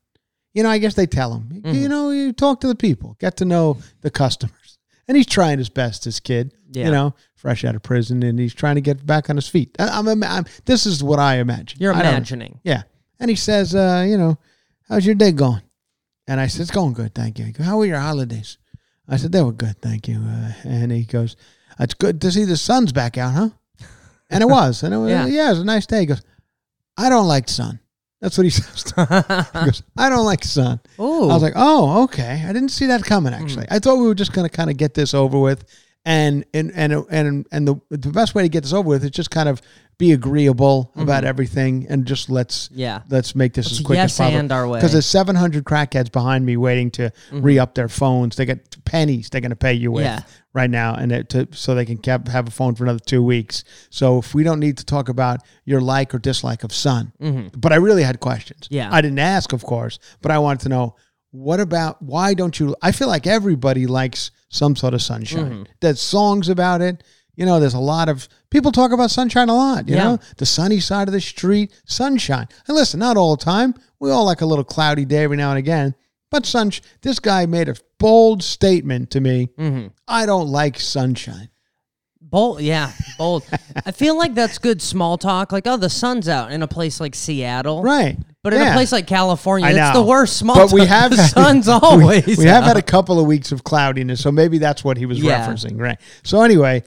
You 0.54 0.62
know, 0.62 0.68
I 0.70 0.78
guess 0.78 0.94
they 0.94 1.06
tell 1.06 1.32
him, 1.34 1.48
Mm-hmm. 1.62 1.74
you 1.74 1.88
know, 1.88 2.10
you 2.10 2.32
talk 2.32 2.60
to 2.60 2.68
the 2.68 2.74
people, 2.74 3.16
get 3.18 3.36
to 3.38 3.44
know 3.44 3.78
the 4.02 4.10
customers. 4.10 4.78
and 5.08 5.16
he's 5.16 5.26
trying 5.26 5.58
his 5.58 5.68
best. 5.68 6.04
This 6.04 6.20
kid, 6.20 6.54
Yeah. 6.70 6.86
you 6.86 6.90
know, 6.92 7.14
fresh 7.34 7.64
out 7.64 7.74
of 7.74 7.82
prison, 7.82 8.22
and 8.22 8.38
he's 8.38 8.54
trying 8.54 8.74
to 8.76 8.80
get 8.80 9.04
back 9.04 9.28
on 9.30 9.36
his 9.36 9.48
feet. 9.48 9.74
I, 9.78 9.88
I'm, 9.98 10.22
I'm, 10.22 10.44
this 10.64 10.86
is 10.86 11.02
what 11.02 11.18
I 11.18 11.36
imagine. 11.38 11.78
You're 11.80 11.92
imagining. 11.92 12.60
yeah. 12.64 12.82
And 13.18 13.28
he 13.30 13.36
says, 13.36 13.74
uh, 13.74 14.04
you 14.08 14.16
know, 14.18 14.38
how's 14.88 15.04
your 15.06 15.14
day 15.14 15.32
going? 15.32 15.62
And 16.28 16.38
I 16.40 16.46
said, 16.48 16.62
it's 16.62 16.70
going 16.70 16.92
good, 16.92 17.14
thank 17.14 17.38
you. 17.38 17.50
Goes, 17.52 17.66
how 17.66 17.78
were 17.78 17.86
your 17.86 17.98
holidays? 18.00 18.58
I 19.08 19.16
said, 19.16 19.32
they 19.32 19.42
were 19.42 19.52
good, 19.52 19.80
thank 19.82 20.06
you. 20.08 20.18
Uh, 20.20 20.52
and 20.64 20.92
he 20.92 21.04
goes, 21.04 21.36
it's 21.80 21.94
good 21.94 22.20
to 22.20 22.30
see 22.30 22.44
the 22.44 22.56
sun's 22.56 22.92
back 22.92 23.16
out, 23.18 23.32
huh? 23.34 23.48
And 24.30 24.42
it 24.42 24.46
was. 24.58 24.82
And 24.82 24.94
it 24.94 24.98
was, 24.98 25.10
Yeah. 25.10 25.26
yeah. 25.26 25.46
it 25.48 25.50
was 25.50 25.60
a 25.60 25.64
nice 25.64 25.86
day. 25.86 26.00
He 26.00 26.06
goes, 26.06 26.22
I 26.96 27.08
don't 27.08 27.26
like 27.26 27.48
sun. 27.48 27.80
That's 28.22 28.38
what 28.38 28.44
he 28.44 28.50
says. 28.50 28.84
to 28.84 29.46
he 29.52 29.64
goes, 29.66 29.82
I 29.98 30.08
don't 30.08 30.24
like 30.24 30.44
sun. 30.44 30.80
I 31.28 31.34
was 31.34 31.42
like, 31.42 31.54
oh, 31.56 32.04
okay. 32.04 32.44
I 32.48 32.52
didn't 32.52 32.70
see 32.70 32.86
that 32.86 33.02
coming. 33.02 33.34
Actually, 33.34 33.66
hmm. 33.66 33.74
I 33.74 33.80
thought 33.80 33.98
we 33.98 34.06
were 34.06 34.14
just 34.14 34.32
going 34.32 34.48
to 34.48 34.56
kind 34.56 34.70
of 34.70 34.76
get 34.76 34.94
this 34.94 35.12
over 35.12 35.38
with, 35.38 35.64
and 36.04 36.44
and 36.52 36.72
and 36.74 36.92
and 37.10 37.46
and 37.52 37.68
the 37.68 37.80
the 37.90 38.10
best 38.10 38.34
way 38.34 38.42
to 38.42 38.48
get 38.48 38.62
this 38.62 38.72
over 38.72 38.88
with 38.88 39.04
is 39.04 39.10
just 39.10 39.30
kind 39.30 39.48
of 39.48 39.62
be 39.98 40.12
agreeable 40.12 40.90
mm-hmm. 40.90 41.02
about 41.02 41.24
everything, 41.24 41.86
and 41.88 42.06
just 42.06 42.28
let's 42.28 42.68
Yeah. 42.72 43.02
let's 43.08 43.36
make 43.36 43.52
this 43.54 43.66
Let's 43.66 43.78
as 43.78 43.86
quick 43.86 43.96
yes 43.98 44.12
as 44.12 44.18
possible. 44.18 44.38
and 44.40 44.50
our 44.52 44.66
way. 44.66 44.78
Because 44.78 44.92
there's 44.92 45.06
700 45.06 45.62
crackheads 45.64 46.10
behind 46.10 46.44
me 46.44 46.56
waiting 46.56 46.90
to 46.92 47.02
mm-hmm. 47.02 47.40
re 47.40 47.58
up 47.58 47.74
their 47.74 47.88
phones. 47.88 48.34
They 48.34 48.46
got 48.46 48.58
pennies 48.84 49.30
they're 49.30 49.40
going 49.40 49.50
to 49.50 49.56
pay 49.56 49.74
you 49.74 49.92
with 49.92 50.04
Yeah. 50.04 50.22
right 50.54 50.70
now, 50.70 50.94
and 50.94 51.12
it, 51.12 51.28
to, 51.30 51.46
so 51.52 51.74
they 51.76 51.84
can 51.84 52.00
have 52.32 52.48
a 52.48 52.50
phone 52.50 52.74
for 52.74 52.82
another 52.82 52.98
two 52.98 53.22
weeks. 53.22 53.62
So 53.90 54.18
if 54.18 54.34
we 54.34 54.42
don't 54.42 54.58
need 54.60 54.78
to 54.78 54.84
talk 54.84 55.08
about 55.08 55.40
your 55.64 55.80
like 55.80 56.14
or 56.14 56.18
dislike 56.18 56.64
of 56.64 56.72
Sun, 56.72 57.12
mm-hmm. 57.20 57.56
but 57.56 57.72
I 57.72 57.76
really 57.76 58.02
had 58.02 58.18
questions. 58.18 58.66
Yeah. 58.70 58.88
I 58.90 59.02
didn't 59.02 59.20
ask, 59.20 59.52
of 59.52 59.62
course, 59.62 60.00
but 60.20 60.32
I 60.32 60.38
wanted 60.38 60.62
to 60.62 60.68
know 60.68 60.96
what 61.30 61.60
about 61.60 62.02
why 62.02 62.34
don't 62.34 62.58
you? 62.58 62.74
I 62.82 62.92
feel 62.92 63.08
like 63.08 63.26
everybody 63.26 63.86
likes 63.86 64.30
some 64.52 64.76
sort 64.76 64.94
of 64.94 65.02
sunshine. 65.02 65.50
Mm-hmm. 65.50 65.62
There's 65.80 66.00
songs 66.00 66.48
about 66.48 66.80
it. 66.82 67.02
You 67.34 67.46
know, 67.46 67.58
there's 67.58 67.74
a 67.74 67.80
lot 67.80 68.08
of 68.10 68.28
people 68.50 68.70
talk 68.70 68.92
about 68.92 69.10
sunshine 69.10 69.48
a 69.48 69.54
lot. 69.54 69.88
You 69.88 69.96
Yeah. 69.96 70.04
know, 70.04 70.18
the 70.36 70.44
sunny 70.46 70.78
side 70.78 71.08
of 71.08 71.12
the 71.14 71.20
street, 71.20 71.72
sunshine. 71.86 72.46
And 72.68 72.76
listen, 72.76 73.00
not 73.00 73.16
all 73.16 73.34
the 73.36 73.42
time. 73.44 73.74
We 73.98 74.10
all 74.10 74.26
like 74.26 74.42
a 74.42 74.46
little 74.46 74.64
cloudy 74.64 75.06
day 75.06 75.24
every 75.24 75.38
now 75.38 75.50
and 75.50 75.58
again. 75.58 75.94
But 76.30 76.44
sun, 76.46 76.70
this 77.00 77.18
guy 77.18 77.46
made 77.46 77.68
a 77.70 77.76
bold 77.98 78.42
statement 78.42 79.10
to 79.12 79.20
me. 79.20 79.48
Mm-hmm. 79.58 79.88
I 80.06 80.26
don't 80.26 80.48
like 80.48 80.78
sunshine. 80.78 81.48
Bold, 82.32 82.62
yeah, 82.62 82.90
bold. 83.18 83.44
I 83.86 83.92
feel 83.92 84.16
like 84.16 84.34
that's 84.34 84.56
good 84.58 84.80
small 84.82 85.18
talk. 85.18 85.52
Like, 85.52 85.66
oh, 85.66 85.76
the 85.76 85.90
sun's 85.90 86.28
out 86.28 86.50
in 86.50 86.62
a 86.62 86.66
place 86.66 86.98
like 86.98 87.14
Seattle, 87.14 87.82
Right. 87.82 88.16
But 88.42 88.54
in 88.54 88.60
a 88.62 88.72
place 88.72 88.90
like 88.90 89.06
California, 89.06 89.66
I 89.68 89.70
it's 89.70 89.78
know. 89.78 89.92
the 90.02 90.02
worst 90.02 90.36
small 90.38 90.56
But 90.56 90.64
talk. 90.70 90.72
we 90.72 90.86
have 90.86 91.10
the 91.12 91.16
had- 91.22 91.30
sun's 91.30 91.66
we- 91.68 91.72
always. 91.74 92.38
We, 92.38 92.46
have 92.46 92.64
had 92.64 92.76
a 92.76 92.82
couple 92.82 93.20
of 93.20 93.26
weeks 93.26 93.52
of 93.52 93.62
cloudiness, 93.62 94.20
so 94.20 94.32
maybe 94.32 94.58
that's 94.58 94.82
what 94.82 94.96
he 94.96 95.06
was 95.06 95.20
Yeah. 95.20 95.46
referencing, 95.46 95.78
right? 95.78 96.00
So 96.24 96.42
anyway, 96.42 96.82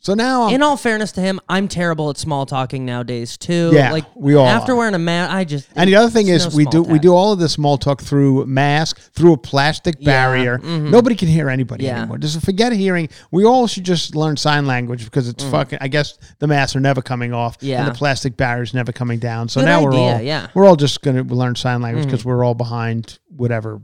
so 0.00 0.14
now 0.14 0.44
I'm, 0.44 0.54
In 0.54 0.62
all 0.62 0.76
fairness 0.76 1.12
to 1.12 1.20
him, 1.20 1.40
I'm 1.48 1.68
terrible 1.68 2.10
at 2.10 2.16
small 2.16 2.46
talking 2.46 2.84
nowadays 2.84 3.36
too. 3.36 3.70
Yeah, 3.72 3.92
like 3.92 4.04
we 4.14 4.34
all 4.34 4.46
after 4.46 4.72
are. 4.72 4.76
wearing 4.76 4.94
a 4.94 4.98
mask, 4.98 5.32
I 5.34 5.44
just 5.44 5.68
And 5.76 5.88
the 5.88 5.96
other 5.96 6.10
thing 6.10 6.28
is, 6.28 6.48
no 6.50 6.56
we 6.56 6.64
do 6.66 6.82
we 6.82 6.98
do 6.98 7.14
all 7.14 7.32
of 7.32 7.38
this 7.38 7.52
small 7.52 7.76
talk 7.78 8.00
through 8.00 8.46
mask, 8.46 8.98
through 9.12 9.34
a 9.34 9.36
plastic 9.36 9.96
Yeah, 9.98 10.04
barrier. 10.06 10.58
mhm. 10.58 10.90
Nobody 10.90 11.14
can 11.16 11.28
hear 11.28 11.48
anybody 11.50 11.84
Yeah. 11.84 11.98
anymore. 12.00 12.18
Just 12.18 12.40
forget 12.42 12.72
hearing. 12.72 13.08
We 13.30 13.44
all 13.44 13.66
should 13.66 13.84
just 13.84 14.14
learn 14.16 14.36
sign 14.36 14.66
language 14.66 15.04
because 15.04 15.28
it's 15.28 15.44
fucking. 15.44 15.78
I 15.80 15.88
guess 15.88 16.16
the 16.38 16.46
masks 16.46 16.74
are 16.76 16.80
never 16.80 17.02
coming 17.02 17.32
off, 17.32 17.58
Mm. 17.58 17.68
Yeah. 17.68 17.78
and 17.84 17.88
the 17.94 17.98
plastic 17.98 18.36
barrier's 18.36 18.72
never 18.74 18.92
coming 18.92 19.18
down. 19.18 19.48
So 19.48 19.60
Good 19.60 19.66
now 19.66 19.82
we're 19.82 19.94
all 19.94 20.20
yeah. 20.22 20.46
Mm. 20.46 20.50
we're 20.54 20.66
all 20.66 20.76
just 20.76 21.02
going 21.02 21.16
to 21.28 21.34
learn 21.34 21.54
sign 21.56 21.82
language 21.82 22.06
because 22.06 22.24
we're 22.24 22.44
all 22.44 22.54
behind 22.54 23.18
whatever. 23.36 23.80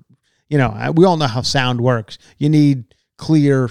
You 0.49 0.59
know, 0.59 0.93
we 0.95 1.05
all 1.05 1.17
know 1.17 1.27
how 1.27 1.43
sound 1.43 1.81
works. 1.81 2.19
You 2.39 2.49
need 2.49 2.85
clear 3.19 3.71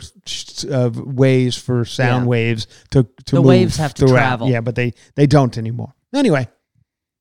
uh, 0.71 0.89
ways 0.93 1.55
for 1.55 1.85
sound 1.85 2.23
Yeah. 2.25 2.29
waves 2.29 2.67
to 2.91 3.03
to 3.25 3.35
The 3.35 3.41
move 3.41 3.45
waves 3.45 3.77
have 3.77 3.93
to 3.95 4.07
throughout. 4.07 4.17
travel. 4.19 4.49
Yeah, 4.49 4.61
but 4.61 4.75
they 4.75 4.93
they 5.15 5.27
don't 5.27 5.57
anymore. 5.57 5.93
Anyway, 6.13 6.47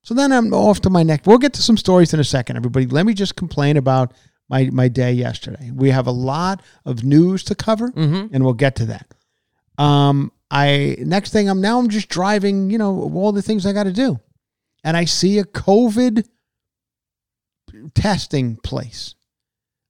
so 0.03 0.15
then 0.15 0.33
I'm 0.33 0.53
off 0.55 0.81
to 0.83 0.91
my 0.91 1.03
next. 1.03 1.27
We'll 1.27 1.39
get 1.39 1.53
to 1.55 1.63
some 1.63 1.77
stories 1.77 2.15
in 2.15 2.21
a 2.21 2.25
second, 2.25 2.57
everybody. 2.57 2.87
Let 2.87 3.07
me 3.07 3.15
just 3.15 3.37
complain 3.37 3.77
about 3.77 4.13
my 4.49 4.71
my 4.71 4.89
day 4.89 5.13
yesterday. 5.13 5.71
We 5.75 5.91
have 5.91 6.07
a 6.07 6.13
lot 6.13 6.63
of 6.85 7.05
news 7.05 7.43
to 7.45 7.55
cover, 7.55 7.91
Mm-hmm. 7.91 8.35
and 8.35 8.45
we'll 8.45 8.55
get 8.55 8.77
to 8.77 8.87
that. 8.87 9.07
Um, 9.77 10.31
I 10.51 10.97
next 11.01 11.33
thing 11.33 11.49
I'm 11.49 11.61
now 11.61 11.79
I'm 11.79 11.89
just 11.89 12.09
driving. 12.09 12.71
You 12.71 12.79
know 12.79 13.11
all 13.15 13.33
the 13.33 13.43
things 13.43 13.67
I 13.67 13.73
got 13.73 13.85
to 13.85 13.93
do, 13.93 14.21
and 14.85 14.97
I 14.97 15.05
see 15.05 15.39
a 15.39 15.45
COVID 15.45 16.25
testing 17.95 18.57
place 18.57 19.15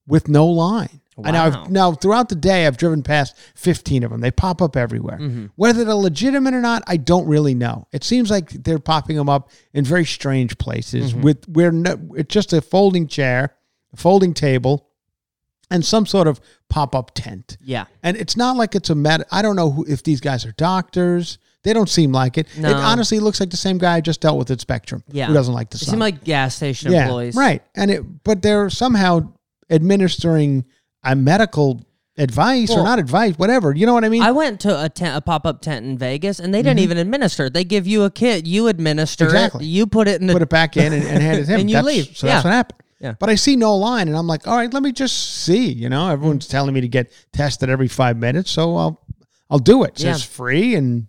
with 0.07 0.29
no 0.29 0.47
line. 0.47 1.00
And 1.16 1.33
now, 1.35 1.44
I've, 1.44 1.71
now 1.71 1.92
throughout 1.92 2.28
the 2.28 2.35
day, 2.35 2.66
I've 2.66 2.76
driven 2.76 3.02
past 3.02 3.37
15 3.54 4.02
of 4.02 4.11
them. 4.11 4.21
They 4.21 4.30
pop 4.30 4.61
up 4.61 4.76
everywhere. 4.76 5.18
Mm-hmm. 5.18 5.47
Whether 5.56 5.85
they're 5.85 5.94
legitimate 5.94 6.54
or 6.54 6.61
not, 6.61 6.83
I 6.87 6.97
don't 6.97 7.26
really 7.28 7.54
know. 7.54 7.87
It 7.92 8.02
seems 8.02 8.30
like 8.30 8.50
they're 8.50 8.78
popping 8.80 9.16
them 9.16 9.28
up 9.28 9.50
in 9.73 9.85
very 9.85 10.04
strange 10.04 10.59
places 10.59 11.12
Mm-hmm. 11.12 11.23
with 11.23 11.49
where 11.49 11.71
no, 11.71 11.99
it's 12.16 12.33
just 12.33 12.52
a 12.52 12.61
folding 12.61 13.06
chair, 13.06 13.54
a 13.92 13.97
folding 13.97 14.35
table, 14.35 14.88
and 15.71 15.85
some 15.85 16.04
sort 16.06 16.26
of 16.26 16.40
pop 16.68 16.94
up 16.94 17.12
tent. 17.14 17.56
Yeah. 17.61 17.85
And 18.02 18.16
it's 18.16 18.37
not 18.37 18.56
like 18.56 18.75
it's 18.75 18.90
a 18.90 18.94
med. 18.94 19.23
I 19.30 19.40
don't 19.42 19.56
know 19.56 19.71
who, 19.71 19.85
if 19.88 20.02
these 20.02 20.21
guys 20.21 20.44
are 20.44 20.52
doctors. 20.52 21.38
They 21.62 21.73
don't 21.73 21.88
seem 21.88 22.12
like 22.12 22.37
it. 22.37 22.47
No. 22.59 22.68
It 22.68 22.76
honestly 22.76 23.18
looks 23.21 23.40
like 23.40 23.49
the 23.49 23.56
same 23.56 23.78
guy 23.78 23.94
I 23.94 24.00
just 24.02 24.21
dealt 24.21 24.37
with 24.37 24.50
at 24.50 24.61
Spectrum. 24.61 25.02
Yeah. 25.09 25.26
Who 25.28 25.33
doesn't 25.33 25.54
like 25.54 25.71
the 25.71 25.78
They 25.78 25.87
sun? 25.87 25.92
seem 25.94 25.99
like 26.00 26.23
gas 26.23 26.54
station 26.56 26.92
yeah, 26.92 27.04
employees. 27.04 27.35
right. 27.35 27.62
And 27.75 27.90
it, 27.90 28.23
but 28.25 28.42
they're 28.42 28.68
somehow 28.68 29.33
administering 29.71 30.64
a 31.04 31.14
medical 31.14 31.84
advice 32.16 32.70
or 32.70 32.82
not 32.84 32.99
advice, 32.99 33.34
whatever. 33.37 33.75
You 33.75 33.87
know 33.87 33.94
what 33.94 34.04
I 34.04 34.08
mean? 34.08 34.23
I 34.23 34.30
went 34.30 34.61
to 34.61 34.84
a, 34.84 34.88
tent, 34.88 35.16
a 35.16 35.20
pop 35.20 35.44
up 35.46 35.61
tent 35.62 35.84
in 35.84 35.99
Vegas, 35.99 36.38
and 36.38 36.54
they 36.54 36.62
didn't 36.62 36.78
even 36.80 36.96
administer. 36.99 37.50
They 37.50 37.64
give 37.64 37.87
you 37.87 38.04
a 38.04 38.11
kit, 38.11 38.46
you 38.46 38.68
administer 38.68 39.26
Mm-hmm. 39.26 39.34
Exactly. 39.37 39.64
it, 39.64 39.68
you 39.68 39.87
put 39.87 40.06
it 40.08 40.20
in 40.20 40.26
the 40.28 40.32
put 40.32 40.42
it 40.42 40.49
back 40.49 40.76
in 40.76 40.92
and, 40.92 41.02
and 41.02 41.23
hand 41.23 41.38
it 41.40 41.46
to 41.46 41.52
him. 41.54 41.61
And 41.61 41.70
you 41.70 41.75
That's- 41.76 41.94
leave. 41.96 42.16
So 42.16 42.26
that's 42.26 42.44
Yeah. 42.44 42.49
what 42.50 42.54
happened. 42.54 42.80
Yeah. 43.00 43.14
But 43.18 43.28
I 43.28 43.34
see 43.34 43.56
no 43.56 43.76
line, 43.76 44.08
and 44.08 44.16
I'm 44.16 44.26
like, 44.26 44.46
all 44.46 44.56
right, 44.56 44.73
let 44.73 44.82
me 44.82 44.90
just 44.92 45.42
see. 45.44 45.70
You 45.73 45.88
know, 45.90 46.08
everyone's 46.08 46.46
telling 46.46 46.73
me 46.73 46.80
to 46.80 46.88
get 46.88 47.12
tested 47.32 47.68
every 47.68 47.88
five 47.88 48.16
minutes, 48.16 48.50
so 48.50 48.76
I'll 48.76 49.04
I'll 49.50 49.58
do 49.58 49.82
it. 49.84 49.99
So 49.99 50.06
Yeah. 50.06 50.14
it's 50.14 50.23
free, 50.25 50.75
and 50.75 51.08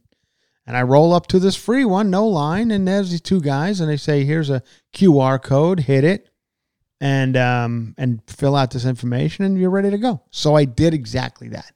and 0.68 0.76
I 0.76 0.82
roll 0.82 1.14
up 1.14 1.28
to 1.28 1.40
this 1.40 1.56
free 1.56 1.86
one, 1.86 2.10
no 2.10 2.28
line, 2.28 2.72
and 2.72 2.88
there's 2.88 3.12
these 3.12 3.22
two 3.22 3.40
guys, 3.40 3.80
and 3.80 3.90
they 3.90 3.96
say, 3.98 4.26
here's 4.26 4.50
a 4.50 4.64
QR 4.94 5.42
code, 5.42 5.82
hit 5.82 6.04
it, 6.04 6.28
and 7.06 7.38
um 7.38 7.94
and 8.00 8.20
fill 8.26 8.56
out 8.56 8.72
this 8.72 8.84
information, 8.84 9.46
and 9.46 9.60
you're 9.60 9.70
ready 9.70 9.92
to 9.92 9.98
go. 10.00 10.22
So 10.32 10.56
I 10.56 10.66
did 10.66 10.96
exactly 10.96 11.50
that, 11.50 11.72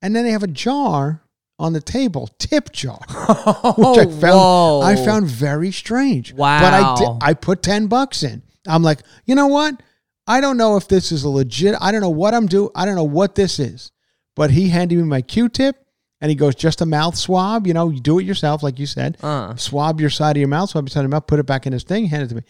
and 0.00 0.14
then 0.14 0.24
they 0.24 0.30
have 0.30 0.44
a 0.44 0.48
jar 0.48 1.24
on 1.58 1.72
the 1.72 1.80
table, 1.80 2.28
tip 2.38 2.70
jar 2.72 3.00
which 3.08 3.98
I 3.98 4.04
found 4.04 4.20
whoa. 4.20 4.80
I 4.80 4.94
found 4.94 5.26
very 5.26 5.72
strange. 5.72 6.32
Wow! 6.34 6.60
But 6.60 6.72
I 6.72 6.94
did, 6.96 7.08
I 7.20 7.34
put 7.34 7.62
10 7.62 7.88
bucks 7.88 8.22
in. 8.22 8.42
I'm 8.66 8.84
like, 8.84 9.00
"You 9.24 9.34
know 9.34 9.48
what? 9.48 9.82
I 10.28 10.40
don't 10.40 10.56
know 10.56 10.76
if 10.76 10.86
this 10.86 11.10
is 11.10 11.24
a 11.24 11.28
legit 11.28 11.74
I 11.80 11.90
don't 11.90 12.00
know 12.00 12.08
what 12.10 12.32
I'm 12.32 12.46
doing. 12.46 12.70
I 12.76 12.84
don't 12.84 12.94
know 12.94 13.02
what 13.02 13.34
this 13.34 13.58
is." 13.58 13.90
But 14.36 14.52
he 14.52 14.68
handed 14.68 14.98
me 14.98 15.02
my 15.02 15.20
Q-tip 15.20 15.76
and 16.20 16.30
he 16.30 16.36
goes, 16.36 16.54
"Just 16.54 16.80
a 16.80 16.86
mouth 16.86 17.16
swab, 17.16 17.66
you 17.66 17.74
know, 17.74 17.90
you 17.90 17.98
do 17.98 18.20
it 18.20 18.24
yourself 18.24 18.62
like 18.62 18.78
you 18.78 18.86
said. 18.86 19.18
Uh. 19.20 19.56
Swab 19.56 20.00
your 20.00 20.10
side 20.10 20.36
of 20.36 20.40
your 20.40 20.48
mouth, 20.48 20.70
swab 20.70 20.84
your 20.84 20.90
side 20.90 21.00
of 21.00 21.10
your 21.10 21.16
mouth, 21.16 21.26
put 21.26 21.40
it 21.40 21.46
back 21.46 21.66
in 21.66 21.72
his 21.72 21.82
thing, 21.82 22.06
hand 22.06 22.22
it 22.22 22.28
to 22.28 22.36
me." 22.36 22.42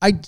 I 0.00 0.20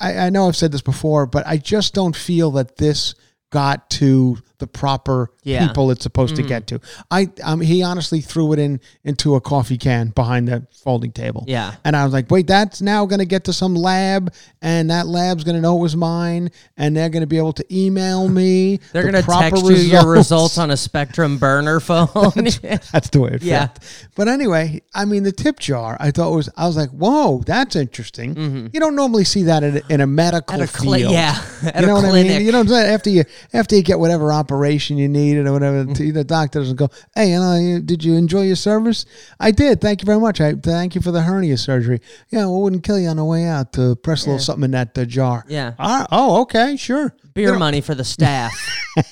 I, 0.00 0.18
I 0.18 0.30
know 0.30 0.48
I've 0.48 0.56
said 0.56 0.72
this 0.72 0.82
before, 0.82 1.26
but 1.26 1.46
I 1.46 1.56
just 1.56 1.94
don't 1.94 2.16
feel 2.16 2.50
that 2.52 2.76
this 2.76 3.14
got 3.50 3.90
to 3.90 4.38
the 4.62 4.66
proper 4.68 5.30
Yeah. 5.42 5.58
Mm-hmm. 5.58 5.68
people 5.68 5.90
it's 5.90 6.02
supposed 6.04 6.36
to 6.36 6.42
get 6.44 6.66
to. 6.68 6.80
I 7.10 7.28
um, 7.42 7.60
he 7.60 7.82
honestly 7.82 8.20
threw 8.20 8.52
it 8.52 8.58
in 8.60 8.80
into 9.04 9.34
a 9.34 9.40
coffee 9.40 9.76
can 9.76 10.08
behind 10.08 10.46
the 10.48 10.66
folding 10.84 11.10
table. 11.12 11.44
Yeah. 11.48 11.74
And 11.84 11.96
I 11.96 12.04
was 12.04 12.12
like, 12.12 12.30
wait, 12.30 12.46
that's 12.46 12.80
now 12.80 13.04
going 13.06 13.18
to 13.18 13.24
get 13.26 13.44
to 13.44 13.52
some 13.52 13.74
lab, 13.74 14.32
and 14.62 14.88
that 14.90 15.06
lab's 15.08 15.42
going 15.44 15.56
to 15.56 15.60
know 15.60 15.76
it 15.76 15.80
was 15.82 15.96
mine, 15.96 16.50
and 16.76 16.96
they're 16.96 17.10
going 17.10 17.22
to 17.22 17.26
be 17.26 17.38
able 17.38 17.52
to 17.54 17.64
email 17.76 18.28
me. 18.28 18.78
They're 18.92 19.02
the 19.02 19.10
going 19.12 19.22
to 19.22 19.28
proper 19.28 19.56
text 19.56 19.64
you 19.70 19.76
your 19.76 20.08
results 20.08 20.58
on 20.58 20.70
a 20.70 20.76
Spectrum 20.76 21.38
burner 21.38 21.80
phone. 21.90 22.06
That's 22.34 23.10
the 23.10 23.20
way 23.20 23.30
it 23.32 23.42
Yeah. 23.52 23.66
felt. 23.66 23.78
But 24.14 24.28
anyway, 24.28 24.82
I 24.94 25.04
mean, 25.04 25.24
the 25.24 25.32
tip 25.32 25.58
jar, 25.58 25.96
I 25.98 26.10
thought 26.12 26.30
was, 26.32 26.48
I 26.56 26.66
was 26.66 26.76
like, 26.76 26.90
whoa, 26.90 27.42
that's 27.44 27.74
interesting. 27.76 28.70
You 28.72 28.78
don't 28.80 28.94
normally 28.94 29.24
see 29.24 29.42
that 29.44 29.62
in 29.64 29.78
a, 29.78 29.82
in 29.88 30.00
a 30.00 30.06
medical 30.06 30.52
Mm-hmm. 30.52 30.62
At 30.62 30.68
a 30.68 30.72
cli- 30.72 30.98
field. 31.00 31.12
yeah, 31.12 31.42
you 31.80 31.86
know 31.86 31.94
what 31.94 32.04
I 32.04 32.12
mean? 32.12 32.44
You 32.44 32.52
know 32.52 32.58
what 32.58 32.64
I'm 32.64 32.68
saying? 32.68 32.94
After 32.94 33.10
you, 33.10 33.24
after 33.52 33.74
you 33.74 33.82
get 33.82 33.98
whatever 33.98 34.32
operation 34.32 34.51
you 34.98 35.08
needed 35.08 35.46
or 35.46 35.52
whatever, 35.52 35.84
Mm-hmm. 35.84 36.12
the 36.12 36.24
doctor 36.24 36.60
doesn't 36.60 36.76
go, 36.76 36.88
hey, 37.14 37.30
you 37.32 37.38
know, 37.38 37.80
did 37.84 38.04
you 38.04 38.14
enjoy 38.14 38.42
your 38.42 38.56
service? 38.56 39.04
I 39.40 39.50
did. 39.50 39.80
Thank 39.80 40.02
you 40.02 40.06
very 40.06 40.20
much. 40.20 40.40
I 40.40 40.54
thank 40.54 40.94
you 40.94 41.00
for 41.00 41.10
the 41.10 41.22
hernia 41.22 41.56
surgery. 41.56 42.00
Yeah, 42.30 42.40
well, 42.46 42.60
wouldn't 42.62 42.84
kill 42.84 42.98
you 42.98 43.08
on 43.08 43.16
the 43.16 43.24
way 43.24 43.44
out 43.46 43.72
to 43.74 43.96
press 43.96 44.24
a 44.24 44.30
little 44.30 44.38
something 44.38 44.64
in 44.64 44.70
that 44.72 44.96
uh, 44.96 45.04
jar. 45.04 45.44
Yeah. 45.48 45.74
Ah, 45.78 46.06
oh, 46.10 46.42
okay, 46.42 46.76
sure. 46.76 47.14
Beer 47.34 47.58
money 47.58 47.80
for 47.80 47.94
the 47.94 48.04
staff. 48.04 48.52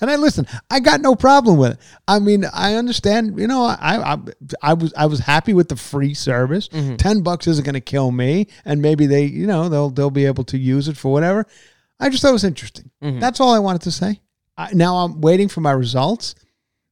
And 0.00 0.10
I 0.10 0.16
listen. 0.16 0.46
I 0.68 0.80
got 0.80 1.00
no 1.00 1.14
problem 1.14 1.56
with 1.56 1.72
it. 1.74 1.78
I 2.08 2.18
mean, 2.18 2.44
I 2.52 2.74
understand. 2.74 3.38
You 3.38 3.46
know, 3.46 3.62
I 3.64 4.14
I, 4.14 4.18
I 4.62 4.74
was 4.74 4.92
I 4.96 5.06
was 5.06 5.20
happy 5.20 5.54
with 5.54 5.68
the 5.68 5.76
free 5.76 6.12
service. 6.12 6.66
Mm-hmm. 6.68 6.96
Ten 6.96 7.20
bucks 7.22 7.46
isn't 7.46 7.64
going 7.64 7.74
to 7.74 7.80
kill 7.80 8.10
me, 8.10 8.48
and 8.64 8.82
maybe 8.82 9.06
they, 9.06 9.24
you 9.26 9.46
know, 9.46 9.68
they'll 9.68 9.90
they'll 9.90 10.10
be 10.10 10.26
able 10.26 10.42
to 10.44 10.58
use 10.58 10.88
it 10.88 10.96
for 10.96 11.12
whatever. 11.12 11.46
I 12.00 12.08
just 12.08 12.22
thought 12.22 12.30
it 12.30 12.32
was 12.32 12.42
interesting. 12.42 12.90
Mm-hmm. 13.00 13.20
That's 13.20 13.38
all 13.38 13.54
I 13.54 13.60
wanted 13.60 13.82
to 13.82 13.92
say. 13.92 14.20
I, 14.56 14.72
now 14.72 14.96
I'm 14.96 15.20
waiting 15.20 15.48
for 15.48 15.60
my 15.60 15.72
results, 15.72 16.34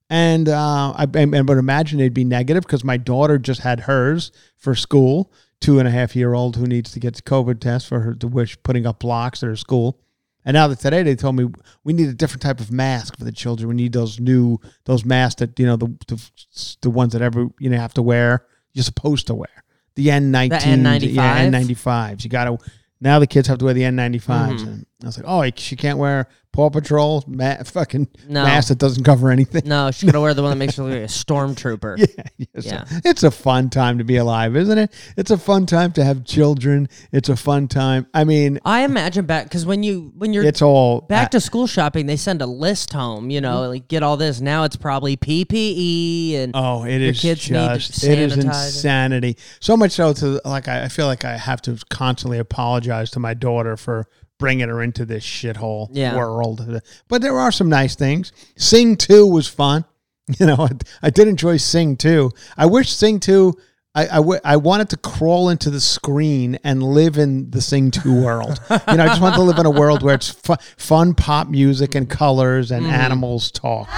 and 0.09 0.49
uh, 0.49 0.93
I, 0.97 1.07
I, 1.15 1.21
I 1.21 1.41
would 1.41 1.59
imagine 1.59 1.99
they'd 1.99 2.15
be 2.15 2.25
negative 2.25 2.63
because 2.65 2.85
my 2.85 2.97
daughter 2.97 3.39
just 3.39 3.61
had 3.61 3.81
hers 3.81 4.33
for 4.57 4.75
school. 4.75 5.33
Two 5.61 5.79
and 5.79 5.87
a 5.87 5.91
half 5.91 6.17
year 6.17 6.33
old 6.33 6.57
who 6.57 6.67
needs 6.67 6.91
to 6.93 7.01
get 7.01 7.17
the 7.17 7.23
COVID 7.23 7.61
test 7.61 7.87
for 7.87 8.01
her 8.01 8.15
to 8.15 8.27
wish 8.27 8.57
putting 8.63 8.87
up 8.87 9.01
blocks 9.01 9.43
at 9.43 9.47
her 9.49 9.57
school. 9.57 10.01
And 10.43 10.55
now 10.55 10.69
that 10.69 10.81
today 10.81 11.03
they 11.03 11.15
told 11.15 11.37
me 11.37 11.49
we 11.85 11.93
need 11.93 12.09
a 12.09 12.15
different 12.15 12.41
type 12.41 12.61
of 12.61 12.73
mask 12.73 13.19
for 13.19 13.25
the 13.25 13.31
children. 13.33 13.69
We 13.69 13.75
need 13.75 13.93
those 13.93 14.19
new 14.19 14.59
those 14.87 15.05
masks 15.05 15.41
that 15.41 15.59
you 15.59 15.67
know 15.67 15.77
the 15.77 15.89
the, 16.09 16.77
the 16.81 16.89
ones 16.89 17.13
that 17.13 17.21
every 17.21 17.51
you 17.59 17.69
know 17.69 17.77
have 17.77 17.93
to 17.95 18.03
wear. 18.03 18.47
You're 18.73 18.85
supposed 18.85 19.27
to 19.27 19.35
wear 19.35 19.51
the 19.97 20.11
N 20.11 20.31
nineteen, 20.31 20.83
N95? 20.83 21.13
yeah, 21.15 21.35
N 21.37 21.51
ninety 21.51 21.75
fives. 21.75 22.25
You 22.25 22.31
got 22.31 22.45
to 22.45 22.57
now 23.03 23.19
the 23.19 23.27
kids 23.27 23.47
have 23.49 23.59
to 23.59 23.67
wear 23.67 23.75
the 23.75 23.85
N 23.85 23.97
ninety 23.97 24.19
fives. 24.19 24.65
Mhm. 24.65 24.67
And 24.69 24.87
I 25.03 25.07
was 25.07 25.19
like, 25.19 25.27
oh, 25.29 25.45
she 25.57 25.77
can't 25.77 25.99
wear 25.99 26.27
Paw 26.53 26.69
Patrol 26.69 27.23
ma- 27.29 27.63
fucking 27.63 28.09
No. 28.29 28.43
mask 28.43 28.69
that 28.69 28.79
doesn't 28.79 29.05
cover 29.05 29.31
anything. 29.31 29.63
No, 29.67 29.91
she's 29.93 30.11
gonna 30.11 30.21
wear 30.21 30.35
the 30.35 30.43
one 30.43 30.51
that 30.51 30.57
makes 30.57 30.77
her 30.79 30.83
look 30.83 30.93
like 30.93 31.03
a 31.03 31.05
stormtrooper. 31.05 31.99
Yeah, 32.37 32.47
yeah. 32.61 32.85
It's 33.05 33.23
a 33.23 33.31
fun 33.31 33.71
time 33.71 33.99
to 33.99 34.05
be 34.05 34.17
alive, 34.17 34.57
isn't 34.57 34.77
it? 34.79 34.93
It's 35.17 35.31
a 35.31 35.39
fun 35.39 35.67
time 35.67 35.93
to 35.93 36.05
have 36.05 36.25
children. 36.25 36.89
It's 37.13 37.29
a 37.29 37.37
fun 37.37 37.69
time. 37.69 38.07
I 38.13 38.25
mean, 38.25 38.59
I 38.65 38.83
imagine 38.85 39.27
back 39.27 39.45
because 39.45 39.65
when 39.65 39.83
you 39.85 40.13
when 40.17 40.33
you're 40.33 40.45
it's 40.45 40.61
all 40.61 41.03
back 41.03 41.31
to 41.33 41.41
school 41.41 41.67
shopping, 41.69 42.07
they 42.07 42.17
send 42.17 42.43
a 42.43 42.47
list 42.47 42.93
home. 42.93 43.31
You 43.31 43.41
Mm-hmm. 43.41 43.51
know, 43.53 43.69
like 43.69 43.87
get 43.89 44.03
all 44.03 44.17
this. 44.17 44.41
Now 44.41 44.65
it's 44.65 44.77
probably 44.77 45.17
PPE 45.17 46.37
and 46.37 46.53
Oh, 46.55 46.85
it 46.85 47.01
is 47.01 47.21
kids 47.21 47.51
need 47.51 47.59
to 47.69 47.79
just 47.79 48.05
it 48.05 48.19
is 48.19 48.33
sanitize 48.33 48.39
it. 48.39 48.45
insanity. 48.47 49.37
So 49.61 49.77
much 49.77 49.93
so 49.93 50.13
to 50.15 50.41
like 50.45 50.69
I, 50.69 50.85
I 50.85 50.89
feel 50.89 51.07
like 51.07 51.25
I 51.25 51.37
have 51.37 51.63
to 51.63 51.79
constantly 51.91 52.39
apologize 52.39 53.11
to 53.13 53.21
my 53.21 53.35
daughter 53.35 53.77
for 53.77 54.07
bringing 54.41 54.69
her 54.69 54.83
into 54.83 55.05
this 55.05 55.25
shithole 55.25 55.89
Yeah. 55.93 56.17
world. 56.17 56.83
But 57.07 57.23
there 57.23 57.39
are 57.39 57.53
some 57.53 57.69
nice 57.69 57.95
things. 57.95 58.33
Sing 58.57 58.97
two 58.97 59.27
was 59.27 59.47
fun. 59.47 59.85
You 60.39 60.47
know, 60.47 60.57
I, 60.59 60.71
I 61.03 61.11
did 61.11 61.27
enjoy 61.27 61.57
Sing 61.57 61.97
two. 61.97 62.31
I 62.57 62.67
wish 62.67 62.91
Sing 62.93 63.19
two. 63.19 63.55
I, 63.97 64.05
I, 64.07 64.17
w- 64.17 64.41
I 64.45 64.57
wanted 64.57 64.89
to 64.91 64.97
crawl 64.97 65.49
into 65.49 65.71
the 65.71 65.81
screen 65.81 66.57
and 66.63 66.81
live 66.81 67.19
in 67.19 67.51
the 67.51 67.61
Sing 67.61 67.91
2 67.91 68.23
world. 68.23 68.61
you 68.71 68.97
know, 68.97 69.03
I 69.03 69.09
just 69.09 69.21
want 69.21 69.35
to 69.35 69.43
live 69.43 69.59
in 69.59 69.67
a 69.67 69.71
world 69.71 70.05
where 70.05 70.15
it's 70.15 70.31
fu- 70.31 70.55
fun 70.77 71.15
pop 71.15 71.49
music 71.49 71.97
and 71.97 72.09
colors 72.09 72.71
and 72.71 72.85
mm-hmm. 72.85 72.95
animals 72.95 73.51
talk. 73.51 73.89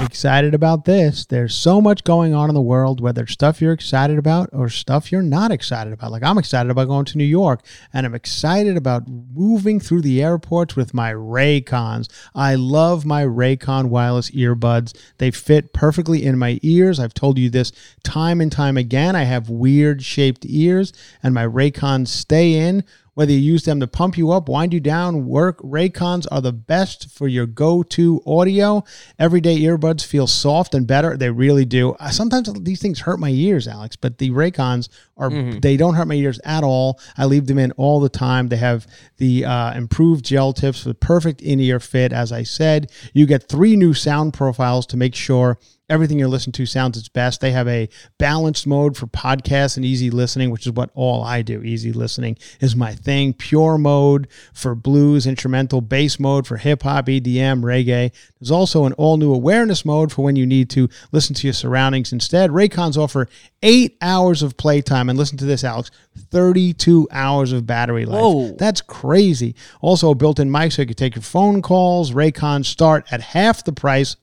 Excited 0.00 0.54
about 0.54 0.86
this. 0.86 1.26
There's 1.26 1.54
so 1.54 1.80
much 1.80 2.04
going 2.04 2.32
on 2.32 2.48
in 2.48 2.54
the 2.54 2.60
world, 2.62 3.00
whether 3.00 3.24
it's 3.24 3.32
stuff 3.32 3.60
you're 3.60 3.72
excited 3.72 4.18
about 4.18 4.48
or 4.52 4.70
stuff 4.70 5.12
you're 5.12 5.20
not 5.20 5.52
excited 5.52 5.92
about. 5.92 6.10
Like 6.10 6.22
I'm 6.22 6.38
excited 6.38 6.70
about 6.70 6.88
going 6.88 7.04
to 7.06 7.18
New 7.18 7.24
York 7.24 7.62
and 7.92 8.06
I'm 8.06 8.14
excited 8.14 8.78
about 8.78 9.06
moving 9.06 9.78
through 9.78 10.00
the 10.00 10.22
airports 10.22 10.74
with 10.74 10.94
my 10.94 11.12
Raycons. 11.12 12.08
I 12.34 12.54
love 12.54 13.04
my 13.04 13.24
Raycon 13.24 13.90
wireless 13.90 14.30
earbuds. 14.30 14.96
They 15.18 15.30
fit 15.30 15.74
perfectly 15.74 16.24
in 16.24 16.38
my 16.38 16.58
ears. 16.62 16.98
I've 16.98 17.14
told 17.14 17.38
you 17.38 17.50
this 17.50 17.70
time 18.02 18.40
and 18.40 18.50
time 18.50 18.78
again. 18.78 19.14
I 19.14 19.24
have 19.24 19.50
weird 19.50 20.02
shaped 20.02 20.46
ears 20.48 20.94
and 21.22 21.34
my 21.34 21.46
Raycons 21.46 22.08
stay 22.08 22.54
in. 22.54 22.84
Whether 23.20 23.32
you 23.32 23.38
use 23.38 23.64
them 23.64 23.80
to 23.80 23.86
pump 23.86 24.16
you 24.16 24.30
up, 24.30 24.48
wind 24.48 24.72
you 24.72 24.80
down, 24.80 25.26
work, 25.26 25.58
Raycons 25.58 26.26
are 26.30 26.40
the 26.40 26.54
best 26.54 27.10
for 27.10 27.28
your 27.28 27.44
go 27.44 27.82
to 27.82 28.22
audio. 28.26 28.82
Everyday 29.18 29.58
earbuds 29.58 30.02
feel 30.06 30.26
soft 30.26 30.74
and 30.74 30.86
better. 30.86 31.18
They 31.18 31.28
really 31.28 31.66
do. 31.66 31.90
Uh, 32.00 32.08
Sometimes 32.12 32.50
these 32.62 32.80
things 32.80 33.00
hurt 33.00 33.20
my 33.20 33.28
ears, 33.28 33.68
Alex, 33.68 33.94
but 33.94 34.16
the 34.16 34.30
Raycons 34.30 34.88
are, 35.18 35.28
they 35.60 35.76
don't 35.76 35.96
hurt 35.96 36.08
my 36.08 36.14
ears 36.14 36.40
at 36.44 36.64
all. 36.64 36.98
I 37.18 37.26
leave 37.26 37.46
them 37.46 37.58
in 37.58 37.72
all 37.72 38.00
the 38.00 38.08
time. 38.08 38.48
They 38.48 38.56
have 38.56 38.86
the 39.18 39.44
uh, 39.44 39.74
improved 39.74 40.24
gel 40.24 40.54
tips 40.54 40.82
for 40.82 40.88
the 40.88 40.94
perfect 40.94 41.42
in 41.42 41.60
ear 41.60 41.78
fit. 41.78 42.14
As 42.14 42.32
I 42.32 42.42
said, 42.42 42.90
you 43.12 43.26
get 43.26 43.50
three 43.50 43.76
new 43.76 43.92
sound 43.92 44.32
profiles 44.32 44.86
to 44.86 44.96
make 44.96 45.14
sure 45.14 45.58
everything 45.90 46.18
you're 46.18 46.28
listening 46.28 46.52
to 46.52 46.64
sounds 46.64 46.96
its 46.96 47.08
best. 47.08 47.40
They 47.40 47.50
have 47.50 47.68
a 47.68 47.88
balanced 48.18 48.66
mode 48.66 48.96
for 48.96 49.06
podcasts 49.08 49.76
and 49.76 49.84
easy 49.84 50.10
listening, 50.10 50.50
which 50.50 50.66
is 50.66 50.72
what 50.72 50.90
all 50.94 51.22
I 51.22 51.42
do. 51.42 51.62
Easy 51.62 51.92
listening 51.92 52.38
is 52.60 52.76
my 52.76 52.94
thing. 52.94 53.34
Pure 53.34 53.78
mode 53.78 54.28
for 54.54 54.74
blues, 54.74 55.26
instrumental, 55.26 55.80
bass 55.80 56.20
mode 56.20 56.46
for 56.46 56.56
hip 56.56 56.84
hop, 56.84 57.06
EDM, 57.06 57.62
reggae. 57.62 58.12
There's 58.38 58.50
also 58.50 58.84
an 58.84 58.92
all 58.94 59.16
new 59.16 59.34
awareness 59.34 59.84
mode 59.84 60.12
for 60.12 60.22
when 60.22 60.36
you 60.36 60.46
need 60.46 60.70
to 60.70 60.88
listen 61.12 61.34
to 61.34 61.46
your 61.46 61.54
surroundings. 61.54 62.12
Instead, 62.12 62.50
Raycons 62.50 62.96
offer 62.96 63.28
eight 63.62 63.96
hours 64.00 64.42
of 64.42 64.56
playtime. 64.56 65.10
And 65.10 65.18
listen 65.18 65.36
to 65.38 65.44
this, 65.44 65.64
Alex 65.64 65.90
32 66.30 67.08
hours 67.10 67.52
of 67.52 67.66
battery 67.66 68.04
life. 68.04 68.20
Whoa. 68.20 68.56
That's 68.56 68.80
crazy. 68.80 69.54
Also, 69.80 70.10
a 70.10 70.14
built 70.14 70.38
in 70.38 70.50
mic 70.50 70.72
so 70.72 70.82
you 70.82 70.86
can 70.86 70.96
take 70.96 71.16
your 71.16 71.22
phone 71.22 71.62
calls. 71.62 72.12
Raycons 72.12 72.66
start 72.66 73.12
at 73.12 73.20
half 73.20 73.64
the 73.64 73.72
price 73.72 74.16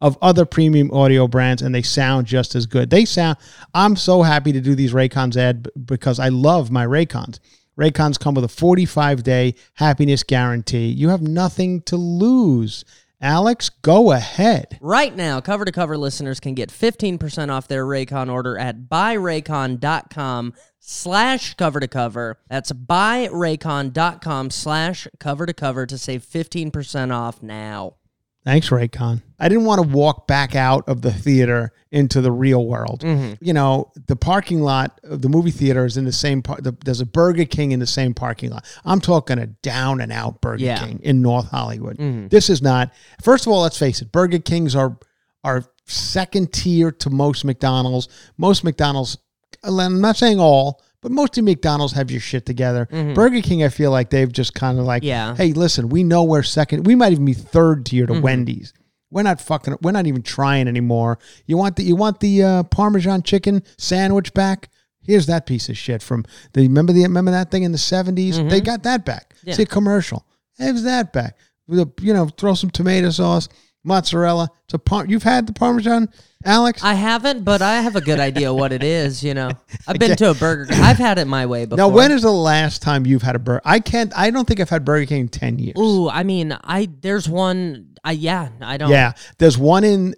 of 0.00 0.16
other 0.22 0.44
premium 0.44 0.90
audio 0.92 1.26
brands 1.28 1.62
and 1.62 1.74
they 1.74 1.82
sound 1.82 2.26
just 2.26 2.54
as 2.54 2.66
good. 2.66 2.90
They 2.90 3.04
sound 3.04 3.36
I'm 3.74 3.96
so 3.96 4.22
happy 4.22 4.52
to 4.52 4.60
do 4.60 4.74
these 4.74 4.92
Raycons 4.92 5.36
ad 5.36 5.68
because 5.84 6.18
I 6.18 6.28
love 6.28 6.70
my 6.70 6.86
Raycons. 6.86 7.38
Raycons 7.78 8.18
come 8.18 8.34
with 8.34 8.44
a 8.44 8.48
45 8.48 9.22
day 9.22 9.54
happiness 9.74 10.22
guarantee. 10.22 10.88
You 10.88 11.08
have 11.08 11.22
nothing 11.22 11.82
to 11.82 11.96
lose. 11.96 12.84
Alex, 13.22 13.68
go 13.68 14.12
ahead. 14.12 14.78
Right 14.80 15.14
now, 15.14 15.42
cover 15.42 15.66
to 15.66 15.72
cover 15.72 15.98
listeners 15.98 16.40
can 16.40 16.54
get 16.54 16.70
15% 16.70 17.50
off 17.50 17.68
their 17.68 17.84
Raycon 17.84 18.32
order 18.32 18.58
at 18.58 18.88
buyraycon.com 18.88 20.54
slash 20.78 21.54
cover 21.54 21.80
to 21.80 21.88
cover. 21.88 22.38
That's 22.48 22.72
buyraycon.com 22.72 24.50
slash 24.50 25.06
cover 25.18 25.44
to 25.44 25.52
cover 25.52 25.86
to 25.86 25.98
save 25.98 26.24
15% 26.24 27.14
off 27.14 27.42
now. 27.42 27.96
Thanks, 28.44 28.70
Raycon. 28.70 29.22
I 29.38 29.48
didn't 29.50 29.66
want 29.66 29.82
to 29.82 29.88
walk 29.88 30.26
back 30.26 30.54
out 30.54 30.88
of 30.88 31.02
the 31.02 31.12
theater 31.12 31.72
into 31.90 32.20
the 32.22 32.32
real 32.32 32.66
world. 32.66 33.00
Mm-hmm. 33.00 33.44
You 33.44 33.52
know, 33.52 33.92
the 34.06 34.16
parking 34.16 34.62
lot 34.62 34.98
of 35.02 35.20
the 35.20 35.28
movie 35.28 35.50
theater 35.50 35.84
is 35.84 35.96
in 35.98 36.04
the 36.06 36.12
same 36.12 36.40
part. 36.40 36.64
The, 36.64 36.74
there's 36.84 37.00
a 37.00 37.06
Burger 37.06 37.44
King 37.44 37.72
in 37.72 37.80
the 37.80 37.86
same 37.86 38.14
parking 38.14 38.50
lot. 38.50 38.64
I'm 38.84 39.00
talking 39.00 39.38
a 39.38 39.46
down 39.46 40.00
and 40.00 40.10
out 40.10 40.40
Burger 40.40 40.64
Yeah. 40.64 40.78
King 40.78 41.00
in 41.02 41.20
North 41.20 41.50
Hollywood. 41.50 41.98
Mm-hmm. 41.98 42.28
This 42.28 42.48
is 42.48 42.62
not. 42.62 42.92
First 43.22 43.46
of 43.46 43.52
all, 43.52 43.62
let's 43.62 43.78
face 43.78 44.00
it. 44.00 44.10
Burger 44.10 44.38
Kings 44.38 44.74
are 44.74 44.98
are 45.44 45.64
second 45.86 46.52
tier 46.52 46.90
to 46.92 47.10
most 47.10 47.44
McDonald's. 47.44 48.08
Most 48.38 48.64
McDonald's. 48.64 49.18
I'm 49.62 50.00
not 50.00 50.16
saying 50.16 50.40
all. 50.40 50.82
But 51.02 51.12
most 51.12 51.38
of 51.38 51.44
McDonald's 51.44 51.94
have 51.94 52.10
your 52.10 52.20
shit 52.20 52.44
together. 52.44 52.86
Mm-hmm. 52.90 53.14
Burger 53.14 53.40
King, 53.40 53.64
I 53.64 53.70
feel 53.70 53.90
like 53.90 54.10
they've 54.10 54.30
just 54.30 54.54
kind 54.54 54.78
of 54.78 54.84
like, 54.84 55.02
Yeah. 55.02 55.34
hey, 55.34 55.52
listen, 55.52 55.88
we 55.88 56.04
know 56.04 56.24
we're 56.24 56.42
second. 56.42 56.86
We 56.86 56.94
might 56.94 57.12
even 57.12 57.24
be 57.24 57.32
third 57.32 57.86
tier 57.86 58.06
to 58.06 58.12
mm-hmm. 58.12 58.22
Wendy's. 58.22 58.74
We're 59.10 59.22
not 59.22 59.40
fucking. 59.40 59.78
We're 59.82 59.90
not 59.90 60.06
even 60.06 60.22
trying 60.22 60.68
anymore. 60.68 61.18
You 61.46 61.56
want 61.56 61.76
the 61.76 61.82
you 61.82 61.96
want 61.96 62.20
the 62.20 62.42
uh, 62.42 62.62
Parmesan 62.64 63.22
chicken 63.22 63.62
sandwich 63.76 64.32
back? 64.34 64.68
Here's 65.02 65.26
that 65.26 65.46
piece 65.46 65.68
of 65.68 65.76
shit 65.76 66.02
from 66.02 66.24
the 66.52 66.62
remember 66.62 66.92
the 66.92 67.02
remember 67.02 67.32
that 67.32 67.50
thing 67.50 67.64
in 67.64 67.72
the 67.72 67.78
70s 67.78 68.14
They 68.14 68.24
mm-hmm. 68.24 68.58
got 68.64 68.84
that 68.84 69.04
back. 69.04 69.34
Yeah. 69.42 69.54
See 69.54 69.62
a 69.64 69.66
commercial. 69.66 70.26
Here's 70.58 70.84
that 70.84 71.12
back. 71.12 71.36
You 71.66 71.92
know, 72.00 72.28
throw 72.28 72.54
some 72.54 72.70
tomato 72.70 73.10
sauce, 73.10 73.48
mozzarella. 73.82 74.50
It's 74.64 74.74
a 74.74 74.78
par- 74.78 75.06
You've 75.06 75.22
had 75.22 75.46
the 75.46 75.52
Parmesan, 75.52 76.08
Alex? 76.44 76.82
I 76.82 76.94
haven't, 76.94 77.44
but 77.44 77.60
I 77.60 77.82
have 77.82 77.96
a 77.96 78.00
good 78.00 78.18
idea 78.18 78.52
what 78.52 78.72
it 78.72 78.82
is, 78.82 79.22
you 79.22 79.34
know. 79.34 79.50
I've 79.86 79.98
been 79.98 80.16
to 80.16 80.30
a 80.30 80.34
Burger 80.34 80.66
King. 80.66 80.80
I've 80.80 80.96
had 80.96 81.18
it 81.18 81.26
my 81.26 81.44
way 81.44 81.66
before. 81.66 81.76
now, 81.76 81.88
when 81.88 82.12
is 82.12 82.22
the 82.22 82.30
last 82.30 82.80
time 82.80 83.04
you've 83.04 83.22
had 83.22 83.36
a 83.36 83.38
burger? 83.38 83.60
I 83.64 83.80
can't. 83.80 84.12
I 84.16 84.30
don't 84.30 84.48
think 84.48 84.58
I've 84.58 84.70
had 84.70 84.84
Burger 84.84 85.06
King 85.06 85.20
in 85.22 85.28
ten 85.28 85.58
years. 85.58 85.76
Ooh, 85.78 86.08
I 86.08 86.22
mean, 86.22 86.56
I 86.64 86.88
there's 87.02 87.28
one 87.28 87.90
I 88.02 88.12
yeah, 88.12 88.48
I 88.60 88.76
don't 88.76 88.90
Yeah, 88.90 89.12
there's 89.38 89.58
one 89.58 89.84
in. 89.84 90.14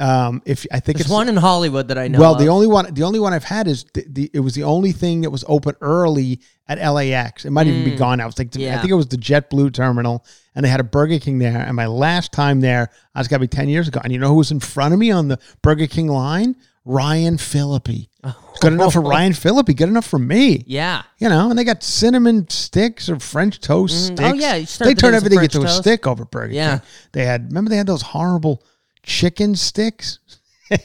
Um, 0.00 0.42
if 0.44 0.64
I 0.70 0.78
think 0.78 0.98
There's 0.98 1.06
it's 1.06 1.12
one 1.12 1.28
in 1.28 1.36
Hollywood 1.36 1.88
that 1.88 1.98
I 1.98 2.06
know 2.06 2.20
well, 2.20 2.34
of. 2.34 2.38
the 2.40 2.46
only 2.48 2.68
one, 2.68 2.94
the 2.94 3.02
only 3.02 3.18
one 3.18 3.32
I've 3.32 3.42
had 3.44 3.66
is 3.66 3.84
the, 3.94 4.04
the 4.08 4.30
it 4.32 4.40
was 4.40 4.54
the 4.54 4.62
only 4.62 4.92
thing 4.92 5.22
that 5.22 5.30
was 5.30 5.44
open 5.48 5.74
early 5.80 6.40
at 6.68 6.78
LAX. 6.78 7.44
It 7.44 7.50
might 7.50 7.66
even 7.66 7.82
be 7.84 7.96
gone 7.96 8.18
now. 8.18 8.24
It 8.24 8.28
was 8.28 8.38
like 8.38 8.52
the, 8.52 8.70
I 8.70 8.74
Mm. 8.74 8.80
Think 8.80 8.90
it 8.92 8.94
was 8.94 9.08
the 9.08 9.16
JetBlue 9.16 9.72
terminal, 9.74 10.24
and 10.54 10.64
they 10.64 10.68
had 10.68 10.78
a 10.78 10.84
Burger 10.84 11.18
King 11.18 11.38
there. 11.38 11.58
And 11.58 11.74
my 11.74 11.86
last 11.86 12.30
time 12.30 12.60
there, 12.60 12.90
I 13.14 13.18
was 13.18 13.26
got 13.26 13.36
to 13.36 13.40
be 13.40 13.48
ten 13.48 13.68
years 13.68 13.88
ago. 13.88 14.00
And 14.04 14.12
you 14.12 14.20
know 14.20 14.28
who 14.28 14.34
was 14.36 14.52
in 14.52 14.60
front 14.60 14.94
of 14.94 15.00
me 15.00 15.10
on 15.10 15.26
the 15.28 15.38
Burger 15.62 15.88
King 15.88 16.06
line? 16.08 16.54
Ryan 16.84 17.36
Phillippe. 17.36 18.08
Good 18.60 18.72
enough 18.72 18.94
for 18.94 19.02
Ryan 19.02 19.34
Phillippe. 19.34 19.76
Good 19.76 19.88
enough 19.90 20.06
for 20.06 20.18
me. 20.18 20.64
Yeah. 20.66 21.02
You 21.18 21.28
know, 21.28 21.50
and 21.50 21.58
they 21.58 21.64
got 21.64 21.82
cinnamon 21.82 22.48
sticks 22.48 23.10
or 23.10 23.18
French 23.20 23.60
toast 23.60 23.94
Mhm. 23.94 24.04
sticks. 24.16 24.20
Oh, 24.22 24.32
yeah, 24.34 24.52
they 24.54 24.62
the 24.62 24.66
turned 24.66 24.78
day 24.78 24.94
with 24.94 25.00
some 25.00 25.14
everything 25.14 25.42
into 25.42 25.62
a 25.64 25.68
stick 25.68 26.06
over 26.06 26.24
Burger 26.24 26.54
Yeah. 26.54 26.78
King. 26.78 26.88
They 27.12 27.24
had 27.26 27.48
remember 27.48 27.68
they 27.68 27.76
had 27.76 27.86
those 27.88 28.00
horrible 28.02 28.62
chicken 29.08 29.56
sticks. 29.56 30.18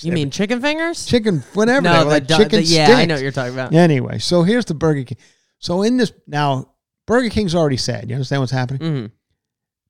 You 0.00 0.12
mean 0.12 0.30
chicken 0.30 0.60
fingers? 0.60 1.06
chicken 1.06 1.42
whatever? 1.54 1.80
no, 1.82 2.00
the, 2.04 2.10
like 2.10 2.28
chicken 2.28 2.58
the- 2.60 2.62
yeah, 2.62 2.90
I 2.90 3.06
know 3.06 3.14
what 3.14 3.22
you're 3.22 3.32
talking 3.32 3.54
about. 3.54 3.72
Anyway, 3.74 4.18
so 4.18 4.42
here's 4.42 4.66
the 4.66 4.74
Burger 4.74 5.04
King. 5.04 5.16
So 5.58 5.80
in 5.82 5.96
this 5.96 6.12
now, 6.26 6.72
Burger 7.06 7.30
King's 7.30 7.54
already 7.54 7.78
said. 7.78 8.08
You 8.10 8.16
understand 8.16 8.40
what's 8.42 8.52
happening? 8.52 8.80
Mhm. 8.80 9.10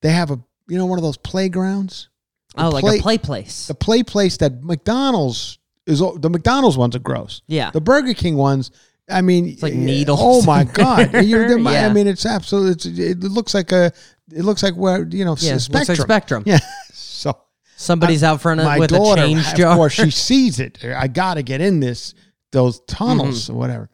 They 0.03 0.11
have 0.11 0.31
a 0.31 0.39
you 0.69 0.79
know 0.79 0.87
one 0.87 0.99
of 0.99 1.03
those 1.03 1.17
playgrounds. 1.17 2.09
The 2.57 2.65
Oh, 2.65 2.69
like 2.71 2.85
a 2.85 3.03
play 3.03 3.19
place. 3.19 3.67
The 3.67 3.75
play 3.75 4.05
place 4.05 4.37
that 4.37 4.63
McDonald's 4.63 5.59
is. 5.87 5.99
The 5.99 6.31
McDonald's 6.31 6.77
ones 6.79 6.95
are 6.95 7.01
gross. 7.01 7.43
Yeah. 7.49 7.71
The 7.73 7.81
Burger 7.81 8.15
King 8.15 8.37
ones. 8.37 8.71
I 9.11 9.21
mean, 9.21 9.57
like 9.63 9.73
eh, 9.75 9.77
needles 9.77 10.21
Oh 10.23 10.43
my 10.43 10.63
god! 10.65 11.13
You're- 11.25 11.53
I 11.77 11.93
mean, 11.93 12.07
it's 12.07 12.25
absolutely. 12.25 12.73
It's, 12.73 12.87
it 12.87 13.21
looks 13.25 13.53
like 13.53 13.73
a 13.73 13.93
it 14.33 14.43
looks 14.45 14.63
like 14.63 14.75
where 14.75 15.05
you 15.09 15.25
know 15.25 15.37
Yeah, 15.41 15.55
s- 15.55 15.69
it 15.69 15.73
looks 15.73 15.89
like 15.89 15.97
spectrum. 15.99 16.07
Spectrum. 16.07 16.43
Yeah. 16.47 16.59
So 17.77 17.85
Somebody's 17.87 18.23
out 18.23 18.41
front 18.41 18.61
of, 18.61 18.67
my 18.67 18.79
with 18.79 18.91
daughter, 18.91 19.23
a 19.23 19.27
change 19.27 19.55
jar. 19.55 19.73
of 19.73 19.77
course, 19.77 19.93
she 19.95 20.11
sees 20.29 20.61
it. 20.61 20.85
I 20.85 21.09
got 21.09 21.35
to 21.35 21.43
get 21.43 21.61
in 21.61 21.81
this 21.81 22.15
those 22.53 22.81
tunnels 22.87 23.45
Mm-hmm. 23.45 23.53
or 23.55 23.59
whatever. 23.59 23.91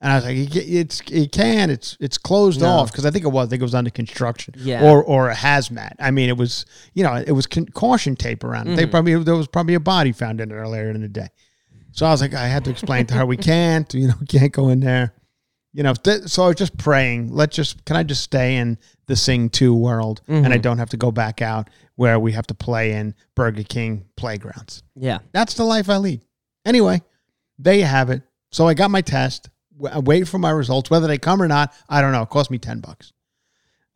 And 0.00 0.12
I 0.12 0.16
was 0.16 0.24
like, 0.26 0.36
"You 0.36 0.46
ca- 0.48 0.66
it's 0.80 1.00
it 1.10 1.32
can, 1.32 1.70
it's 1.70 1.96
it's 1.98 2.18
closed 2.18 2.60
No. 2.60 2.66
off 2.68 2.92
because 2.92 3.06
I 3.06 3.10
think 3.10 3.24
it 3.24 3.28
was, 3.28 3.48
I 3.48 3.50
think 3.50 3.60
it 3.60 3.64
was 3.64 3.74
under 3.74 3.90
construction, 3.90 4.54
Yeah. 4.58 4.84
or 4.84 5.02
or 5.02 5.30
a 5.30 5.34
hazmat. 5.34 5.94
I 5.98 6.10
mean, 6.10 6.28
it 6.28 6.36
was 6.36 6.66
you 6.92 7.02
know 7.02 7.14
it 7.14 7.32
was 7.32 7.46
con- 7.46 7.66
caution 7.66 8.14
tape 8.14 8.44
around 8.44 8.66
it. 8.66 8.70
Mm-hmm. 8.70 8.76
They 8.76 8.86
probably 8.86 9.24
there 9.24 9.34
was 9.34 9.48
probably 9.48 9.74
a 9.74 9.80
body 9.80 10.12
found 10.12 10.40
in 10.42 10.50
it 10.50 10.54
earlier 10.54 10.90
in 10.90 11.00
the 11.00 11.08
day. 11.08 11.28
So 11.92 12.04
I 12.06 12.10
was 12.10 12.20
like, 12.20 12.34
I 12.34 12.48
had 12.48 12.64
to 12.66 12.70
explain 12.70 13.06
to 13.06 13.14
her 13.14 13.24
we 13.24 13.36
can't, 13.38 13.92
you 13.94 14.08
know, 14.08 14.14
can't 14.28 14.52
go 14.52 14.68
in 14.68 14.80
there, 14.80 15.14
you 15.74 15.82
know. 15.82 15.92
th- 15.92 16.22
so 16.28 16.44
I 16.44 16.46
was 16.46 16.56
just 16.56 16.78
praying. 16.78 17.30
Let's 17.34 17.54
just 17.56 17.84
can 17.84 17.96
I 17.96 18.02
just 18.02 18.22
stay 18.22 18.56
in 18.56 18.78
the 19.06 19.16
Sing 19.16 19.50
Two 19.50 19.74
world, 19.74 20.22
and 20.26 20.44
Mm-hmm. 20.46 20.52
I 20.54 20.56
don't 20.58 20.78
have 20.78 20.88
to 20.90 20.96
go 20.96 21.10
back 21.12 21.42
out 21.42 21.68
where 21.96 22.18
we 22.18 22.32
have 22.32 22.46
to 22.46 22.54
play 22.54 22.92
in 22.92 23.14
Burger 23.34 23.62
King 23.64 24.06
playgrounds. 24.16 24.82
yeah. 24.96 25.18
That's 25.32 25.54
the 25.54 25.64
life 25.64 25.90
I 25.90 25.98
lead. 25.98 26.22
Anyway, 26.64 27.02
there 27.58 27.74
you 27.74 27.84
have 27.84 28.08
it. 28.10 28.22
So 28.50 28.66
I 28.66 28.72
got 28.74 28.90
my 28.90 29.00
test. 29.02 29.50
I 29.92 29.98
wait 29.98 30.26
for 30.28 30.38
my 30.38 30.50
results. 30.50 30.88
Whether 30.90 31.06
they 31.08 31.18
come 31.18 31.42
or 31.42 31.48
not, 31.48 31.72
I 31.88 32.00
don't 32.00 32.12
know. 32.12 32.22
It 32.22 32.30
cost 32.30 32.50
me 32.50 32.58
ten 32.58 32.80
bucks. 32.80 33.12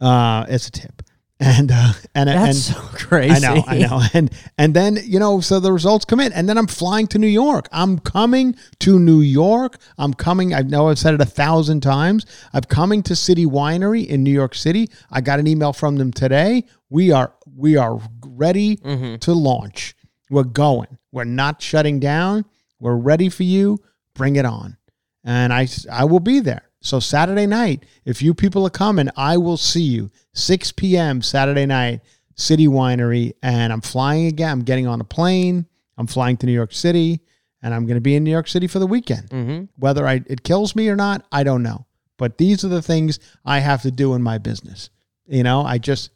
Uh, 0.01 0.45
it's 0.49 0.69
a 0.69 0.71
tip, 0.71 1.03
and 1.41 1.71
uh, 1.71 1.93
and 2.15 2.29
and 2.29 2.49
That's 2.49 2.75
so 2.75 2.75
crazy. 2.93 3.35
I 3.35 3.39
know, 3.39 3.63
I 3.67 3.79
know, 3.79 4.03
and 4.13 4.31
and 4.57 4.75
then 4.75 4.99
you 5.05 5.21
know, 5.21 5.41
so 5.41 5.61
the 5.61 5.73
results 5.73 6.05
come 6.05 6.19
in, 6.21 6.33
and 6.33 6.49
then 6.49 6.59
I'm 6.59 6.67
flying 6.67 7.07
to 7.09 7.19
New 7.19 7.29
York. 7.29 7.69
I'm 7.71 7.99
coming 8.01 8.57
to 8.81 8.99
New 8.99 9.21
York. 9.21 9.79
I'm 9.99 10.15
coming. 10.15 10.53
I 10.53 10.63
know 10.63 10.89
I've 10.89 10.99
said 10.99 11.15
it 11.15 11.21
a 11.21 11.27
thousand 11.27 11.83
times. 11.83 12.27
I'm 12.53 12.63
coming 12.63 13.03
to 13.05 13.15
City 13.15 13.47
Winery 13.47 14.07
in 14.07 14.25
New 14.25 14.33
York 14.33 14.55
City. 14.55 14.91
I 15.11 15.21
got 15.21 15.39
an 15.39 15.47
email 15.47 15.73
from 15.73 15.97
them 15.97 16.13
today. 16.13 16.65
We 16.91 17.13
are 17.13 17.33
we 17.57 17.77
are 17.77 18.01
ready 18.27 18.77
to 19.19 19.33
launch. 19.33 19.95
We're 20.31 20.43
going. 20.45 20.99
We're 21.13 21.25
not 21.25 21.63
shutting 21.63 22.01
down. 22.01 22.45
We're 22.81 22.97
ready 22.97 23.29
for 23.29 23.45
you. 23.45 23.79
Bring 24.15 24.37
it 24.37 24.45
on, 24.45 24.77
and 25.23 25.53
I 25.53 25.69
I 25.91 26.05
will 26.05 26.21
be 26.21 26.41
there. 26.41 26.68
So 26.81 27.01
Saturday 27.01 27.47
night, 27.47 27.85
if 28.05 28.23
you 28.23 28.35
people 28.35 28.67
are 28.67 28.71
coming, 28.71 29.09
I 29.17 29.37
will 29.37 29.57
see 29.57 29.83
you 29.83 30.11
6 30.35 30.73
p.m. 30.73 31.23
Saturday 31.23 31.67
night, 31.67 32.01
City 32.35 32.69
Winery, 32.69 33.33
and 33.43 33.73
I'm 33.73 33.81
flying 33.81 34.27
again. 34.27 34.51
I'm 34.51 34.63
getting 34.63 34.87
on 34.87 35.01
a 35.01 35.05
plane. 35.05 35.67
I'm 35.97 36.07
flying 36.07 36.37
to 36.39 36.47
New 36.47 36.53
York 36.53 36.73
City, 36.73 37.21
and 37.61 37.75
I'm 37.75 37.85
going 37.87 37.97
to 37.97 38.01
be 38.01 38.15
in 38.15 38.23
New 38.23 38.31
York 38.31 38.47
City 38.47 38.69
for 38.69 38.79
the 38.79 38.87
weekend. 38.87 39.29
Mm-hmm. 39.31 39.65
Whether 39.77 40.07
I 40.07 40.23
it 40.27 40.45
kills 40.45 40.77
me 40.77 40.89
or 40.89 40.97
not, 40.97 41.27
I 41.33 41.43
don't 41.43 41.63
know. 41.63 41.87
But 42.17 42.39
these 42.39 42.65
are 42.65 42.69
the 42.69 42.83
things 42.83 43.19
I 43.45 43.59
have 43.59 43.83
to 43.83 43.91
do 43.91 44.15
in 44.15 44.23
my 44.23 44.39
business. 44.39 44.91
You 45.27 45.43
know, 45.43 45.63
I 45.63 45.79
just 45.79 46.11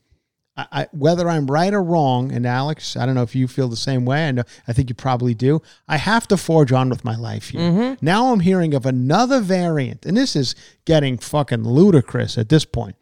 I, 0.57 0.67
I, 0.73 0.87
whether 0.93 1.29
I'm 1.29 1.47
right 1.47 1.73
or 1.73 1.83
wrong, 1.83 2.31
and 2.31 2.47
Alex, 2.47 2.97
I 2.97 3.07
don't 3.07 3.15
know 3.15 3.23
if 3.23 3.35
you 3.35 3.49
feel 3.49 3.69
the 3.69 3.77
same 3.77 4.05
way. 4.05 4.29
I 4.29 4.33
know, 4.33 4.41
uh, 4.43 4.45
I 4.69 4.73
think 4.73 4.91
you 4.91 4.95
probably 4.95 5.35
do. 5.35 5.63
I 5.89 5.97
have 5.97 6.29
to 6.29 6.37
forge 6.37 6.73
on 6.73 6.91
with 6.91 7.05
my 7.05 7.17
life 7.17 7.51
here. 7.51 7.61
Mm-hmm. 7.61 8.05
Now 8.05 8.33
I'm 8.33 8.41
hearing 8.41 8.75
of 8.75 8.85
another 8.85 9.41
variant, 9.41 10.05
and 10.05 10.17
this 10.17 10.37
is 10.37 10.55
getting 10.85 11.17
fucking 11.19 11.65
ludicrous 11.65 12.37
at 12.37 12.49
this 12.49 12.65
point. 12.65 12.97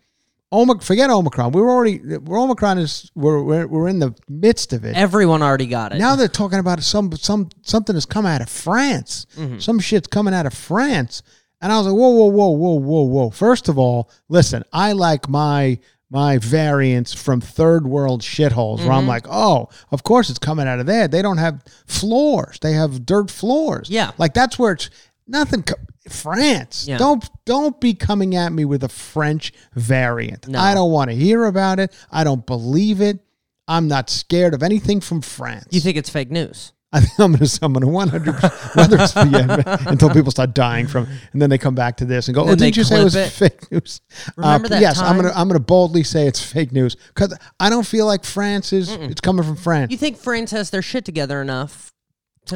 Omic, 0.52 0.82
forget 0.82 1.10
Omicron. 1.10 1.52
We're 1.52 1.70
already, 1.70 2.00
we're 2.18 2.40
Omicron 2.40 2.78
is, 2.78 3.10
we're, 3.14 3.40
we're, 3.42 3.66
we're 3.68 3.88
in 3.88 4.00
the 4.00 4.14
midst 4.28 4.72
of 4.72 4.84
it. 4.84 4.96
Everyone 4.96 5.42
already 5.42 5.66
got 5.66 5.92
it. 5.92 5.98
Now 5.98 6.16
they're 6.16 6.26
talking 6.26 6.58
about 6.58 6.82
some 6.82 7.12
some 7.12 7.50
something 7.62 7.94
that's 7.94 8.04
come 8.04 8.26
out 8.26 8.40
of 8.40 8.48
France. 8.48 9.26
Mm-hmm. 9.36 9.60
Some 9.60 9.78
shit's 9.78 10.08
coming 10.08 10.34
out 10.34 10.46
of 10.46 10.54
France. 10.54 11.22
And 11.60 11.70
I 11.70 11.78
was 11.78 11.86
like, 11.86 11.94
whoa, 11.94 12.08
whoa, 12.08 12.26
whoa, 12.26 12.50
whoa, 12.50 12.74
whoa, 12.80 13.02
whoa. 13.02 13.30
First 13.30 13.68
of 13.68 13.78
all, 13.78 14.10
listen, 14.28 14.64
I 14.72 14.92
like 14.92 15.28
my 15.28 15.78
my 16.10 16.38
variants 16.38 17.14
from 17.14 17.40
third 17.40 17.86
world 17.86 18.20
shitholes 18.20 18.78
where 18.78 18.92
I'm 18.92 19.02
mm-hmm. 19.02 19.08
like, 19.08 19.26
oh, 19.28 19.68
of 19.92 20.02
course 20.02 20.28
it's 20.28 20.40
coming 20.40 20.66
out 20.66 20.80
of 20.80 20.86
there. 20.86 21.06
They 21.06 21.22
don't 21.22 21.38
have 21.38 21.62
floors. 21.86 22.58
They 22.60 22.72
have 22.72 23.06
dirt 23.06 23.30
floors. 23.30 23.88
Yeah. 23.88 24.10
Like 24.18 24.34
that's 24.34 24.58
where 24.58 24.72
it's 24.72 24.90
nothing 25.28 25.62
co- 25.62 25.76
France. 26.08 26.86
Yeah. 26.88 26.98
Don't 26.98 27.28
don't 27.44 27.80
be 27.80 27.94
coming 27.94 28.34
at 28.34 28.52
me 28.52 28.64
with 28.64 28.82
a 28.82 28.88
French 28.88 29.52
variant. 29.74 30.48
No. 30.48 30.58
I 30.58 30.74
don't 30.74 30.90
want 30.90 31.10
to 31.10 31.16
hear 31.16 31.44
about 31.44 31.78
it. 31.78 31.94
I 32.10 32.24
don't 32.24 32.44
believe 32.44 33.00
it. 33.00 33.20
I'm 33.68 33.86
not 33.86 34.10
scared 34.10 34.52
of 34.52 34.64
anything 34.64 35.00
from 35.00 35.20
France. 35.20 35.68
you 35.70 35.80
think 35.80 35.96
it's 35.96 36.10
fake 36.10 36.30
news? 36.32 36.72
I 36.92 37.00
think 37.00 37.18
I'm 37.20 37.32
going 37.32 37.46
to 37.46 37.58
I'm 37.62 37.72
going 37.72 37.82
to 37.82 37.88
100 37.88 38.42
whether 38.74 38.96
it's 38.98 39.14
yeah, 39.14 39.76
until 39.90 40.10
people 40.10 40.32
start 40.32 40.54
dying 40.54 40.88
from, 40.88 41.06
and 41.32 41.40
then 41.40 41.48
they 41.48 41.58
come 41.58 41.74
back 41.74 41.96
to 41.98 42.04
this 42.04 42.26
and 42.26 42.34
go, 42.34 42.42
"Oh, 42.42 42.54
didn't 42.56 42.76
you 42.76 42.82
say 42.82 43.00
it 43.00 43.04
was 43.04 43.14
it. 43.14 43.30
fake 43.30 43.70
news?" 43.70 44.00
Uh, 44.10 44.32
Remember 44.36 44.68
that 44.68 44.80
Yes, 44.80 44.98
I'm 44.98 45.16
going 45.16 45.28
to 45.28 45.38
I'm 45.38 45.46
going 45.46 45.58
to 45.58 45.64
boldly 45.64 46.02
say 46.02 46.26
it's 46.26 46.42
fake 46.42 46.72
news 46.72 46.96
because 47.14 47.36
I 47.60 47.70
don't 47.70 47.86
feel 47.86 48.06
like 48.06 48.24
France 48.24 48.72
is 48.72 48.90
it's 48.90 49.20
coming 49.20 49.44
from 49.44 49.56
France. 49.56 49.92
You 49.92 49.98
think 49.98 50.16
France 50.16 50.50
has 50.50 50.70
their 50.70 50.82
shit 50.82 51.04
together 51.04 51.40
enough? 51.40 51.92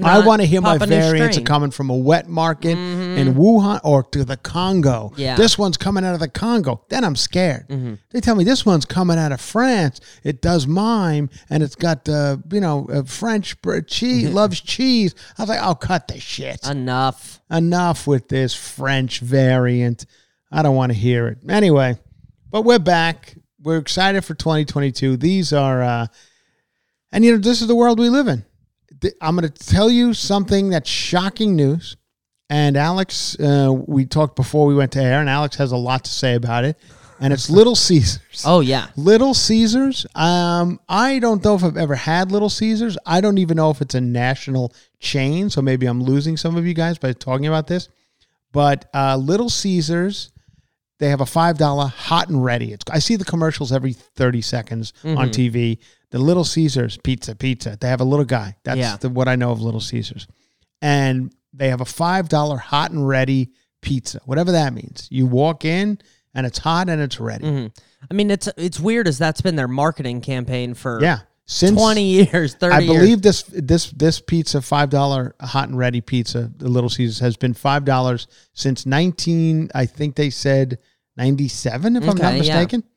I 0.02 0.26
want 0.26 0.42
to 0.42 0.46
hear 0.46 0.61
my 0.61 0.78
variants 0.78 1.38
are 1.38 1.42
coming 1.42 1.70
from 1.70 1.90
a 1.90 1.96
wet 1.96 2.28
market 2.28 2.76
in 2.76 3.35
Wuhan 3.35 3.80
or 3.85 4.02
to 4.04 4.24
the 4.24 4.37
Congo. 4.37 5.12
Yeah. 5.16 5.37
This 5.37 5.59
one's 5.59 5.76
coming 5.76 6.04
out 6.04 6.14
of 6.14 6.20
the 6.20 6.28
Congo. 6.28 6.85
Then 6.88 7.04
I'm 7.04 7.16
scared. 7.16 7.68
Mm-hmm. 7.68 7.94
They 8.11 8.20
tell 8.20 8.35
me 8.35 8.44
this 8.44 8.64
one's 8.64 8.85
coming 8.85 9.18
out 9.18 9.33
of 9.33 9.40
France. 9.40 10.00
It 10.22 10.42
does 10.42 10.66
mime 10.66 11.30
and 11.50 11.62
it's 11.62 11.74
got, 11.74 12.09
uh, 12.09 12.38
you 12.50 12.61
know, 12.61 12.87
uh, 12.92 13.02
French 13.04 13.57
cheese, 13.87 14.30
loves 14.30 14.61
cheese. 14.61 15.14
I 15.38 15.42
was 15.42 15.48
like, 15.48 15.61
oh, 15.62 15.74
cut 15.74 16.09
the 16.09 16.20
shit. 16.20 16.66
Enough. 16.66 17.40
Enough 17.50 18.07
with 18.07 18.28
this 18.28 18.54
French 18.54 19.20
variant. 19.20 20.07
I 20.50 20.62
don't 20.62 20.76
want 20.76 20.92
to 20.92 20.98
hear 20.98 21.28
it. 21.28 21.38
Anyway, 21.48 21.98
but 22.50 22.62
we're 22.62 22.78
back. 22.78 23.37
We're 23.61 23.78
excited 23.78 24.24
for 24.24 24.35
2022. 24.35 25.16
These 25.16 25.52
are, 25.52 25.83
uh, 25.83 26.07
and 27.11 27.24
you 27.24 27.33
know, 27.33 27.38
this 27.38 27.62
is 27.62 27.68
the 27.68 27.74
world 27.74 27.98
we 27.98 28.09
live 28.09 28.28
in. 28.28 28.44
Th- 29.00 29.14
I'm 29.20 29.37
going 29.37 29.50
to 29.50 29.66
tell 29.66 29.90
you 29.90 30.14
something 30.14 30.70
that's 30.70 30.88
shocking 30.88 31.57
news. 31.57 31.96
And 32.50 32.76
Alex, 32.76 33.38
uh, 33.40 33.72
we 33.72 34.04
talked 34.04 34.37
before 34.37 34.66
we 34.66 34.74
went 34.74 34.92
to 34.92 35.02
air, 35.02 35.20
and 35.20 35.28
Alex 35.28 35.57
has 35.57 35.72
a 35.72 35.76
lot 35.76 36.04
to 36.04 36.11
say 36.11 36.35
about 36.35 36.64
it. 36.64 36.78
And 37.20 37.33
it's 37.33 37.48
Little 37.48 37.76
Caesars. 37.76 38.42
Oh 38.44 38.61
yeah. 38.61 38.88
Little 38.96 39.35
Caesars. 39.35 40.04
Um, 40.14 40.80
I 40.88 41.20
don't 41.20 41.42
know 41.44 41.54
if 41.54 41.62
I've 41.64 41.76
ever 41.76 41.94
had 41.94 42.33
Little 42.33 42.50
Caesars. 42.50 42.98
I 43.07 43.20
don't 43.20 43.38
even 43.38 43.57
know 43.57 43.70
if 43.70 43.80
it's 43.80 43.94
a 43.94 44.00
national 44.00 44.74
chain. 44.98 45.48
So 45.48 45.62
maybe 45.62 45.87
I'm 45.87 46.02
losing 46.02 46.37
some 46.37 46.57
of 46.57 46.66
you 46.66 46.74
guys 46.74 46.98
by 46.98 47.12
talking 47.12 47.46
about 47.46 47.66
this. 47.66 47.88
But 48.52 48.90
uh, 48.92 49.16
Little 49.16 49.48
Caesars, 49.48 50.33
they 50.98 51.09
have 51.09 51.20
a 51.20 51.26
five 51.26 51.57
dollar 51.57 51.87
hot 51.87 52.28
and 52.28 52.44
ready. 52.44 52.72
It's, 52.72 52.85
I 52.90 52.98
see 52.98 53.16
the 53.16 53.24
commercials 53.24 53.72
every 53.72 53.92
thirty 53.92 54.42
seconds 54.42 54.92
on 55.04 55.28
TV. 55.30 55.78
The 56.11 56.19
Little 56.19 56.45
Caesars 56.45 56.99
pizza, 57.03 57.35
pizza. 57.35 57.77
They 57.81 57.88
have 57.88 58.01
a 58.01 58.05
little 58.05 58.25
guy. 58.25 58.57
That's 58.64 58.79
Yeah. 58.79 58.97
the, 58.97 59.09
what 59.09 59.27
I 59.29 59.37
know 59.37 59.51
of 59.51 59.61
Little 59.61 59.81
Caesars, 59.81 60.27
and 60.83 61.33
they 61.53 61.69
have 61.71 61.81
a 61.81 61.85
five 61.87 62.29
dollar 62.29 62.57
hot 62.57 62.90
and 62.90 63.07
ready 63.07 63.51
pizza, 63.83 64.21
whatever 64.25 64.53
that 64.53 64.73
means. 64.73 65.09
You 65.11 65.27
walk 65.27 65.64
in 65.64 65.99
and 66.35 66.47
it's 66.47 66.59
hot 66.59 66.88
and 66.88 67.01
it's 67.01 67.21
ready. 67.21 67.45
Mm-hmm. 67.45 67.67
I 68.11 68.14
mean, 68.14 68.31
it's 68.31 68.49
it's 68.57 68.79
weird 68.81 69.09
as 69.09 69.19
that's 69.19 69.40
been 69.40 69.57
their 69.57 69.69
marketing 69.69 70.21
campaign 70.21 70.75
for 70.75 71.01
Yeah, 71.03 71.21
since 71.47 71.79
twenty 71.81 72.05
years, 72.05 72.55
thirty. 72.55 72.75
I 72.75 72.79
years. 72.81 72.97
believe 72.97 73.23
this 73.23 73.43
this 73.45 73.90
this 73.93 74.21
pizza 74.21 74.61
five 74.62 74.90
dollar 74.90 75.35
hot 75.40 75.69
and 75.69 75.79
ready 75.79 76.01
pizza, 76.01 76.51
the 76.57 76.69
Little 76.69 76.90
Caesars 76.90 77.21
has 77.21 77.37
been 77.37 77.55
five 77.55 77.85
dollars 77.85 78.27
since 78.53 78.85
nineteen. 78.87 79.71
I 79.75 79.87
think 79.87 80.17
they 80.17 80.31
said 80.31 80.79
ninety 81.17 81.49
seven, 81.49 81.97
if 81.97 82.09
I'm 82.09 82.17
not 82.17 82.35
mistaken. 82.35 82.81
It's 82.81 82.88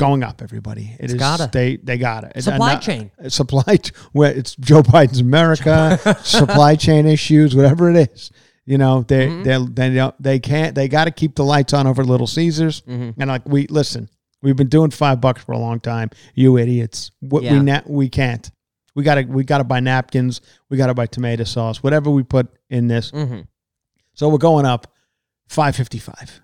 going 0.00 0.22
up, 0.24 0.42
everybody. 0.42 0.96
It 0.98 1.04
it's 1.04 1.14
gotta. 1.14 1.48
They 1.52 1.76
they 1.76 1.98
got 1.98 2.24
it. 2.24 2.32
It's 2.34 2.44
Supply 2.46 2.72
not- 2.74 2.82
chain. 2.82 3.10
Supply 3.28 3.78
where 4.12 4.32
it's 4.32 4.56
Joe 4.56 4.82
Biden's 4.82 5.20
America. 5.20 5.98
supply 6.24 6.74
chain 6.76 7.06
issues, 7.06 7.54
whatever 7.54 7.90
it 7.90 8.10
is. 8.10 8.30
You 8.66 8.78
know 8.78 9.02
they 9.02 9.26
Mm-hmm. 9.28 9.42
they 9.74 9.88
they 9.88 9.94
don't, 9.94 10.22
they 10.22 10.38
can't 10.38 10.74
they 10.74 10.88
got 10.88 11.04
to 11.06 11.10
keep 11.10 11.34
the 11.34 11.44
lights 11.44 11.72
on 11.72 11.86
over 11.86 12.04
Little 12.04 12.26
Caesars. 12.26 12.82
Mm-hmm. 12.82 13.20
And 13.20 13.28
like 13.28 13.46
we 13.46 13.66
listen, 13.68 14.08
we've 14.42 14.56
been 14.56 14.68
doing 14.68 14.90
five 14.90 15.20
bucks 15.20 15.42
for 15.44 15.52
a 15.52 15.58
long 15.58 15.80
time. 15.80 16.10
You 16.34 16.58
idiots. 16.58 17.10
We 17.20 17.42
Yeah. 17.42 17.52
we, 17.54 17.60
na- 17.60 17.82
we 17.86 18.08
can't. 18.08 18.50
We 18.94 19.04
gotta 19.04 19.22
we 19.22 19.44
gotta 19.44 19.64
buy 19.64 19.80
napkins. 19.80 20.40
We 20.68 20.76
gotta 20.76 20.94
buy 20.94 21.06
tomato 21.06 21.44
sauce. 21.44 21.82
Whatever 21.82 22.10
we 22.10 22.22
put 22.22 22.48
in 22.68 22.86
this. 22.88 23.10
Mhm. 23.12 23.46
So 24.14 24.28
we're 24.28 24.38
going 24.38 24.66
up 24.66 24.86
five 25.48 25.74
fifty 25.76 25.98
five. 25.98 26.40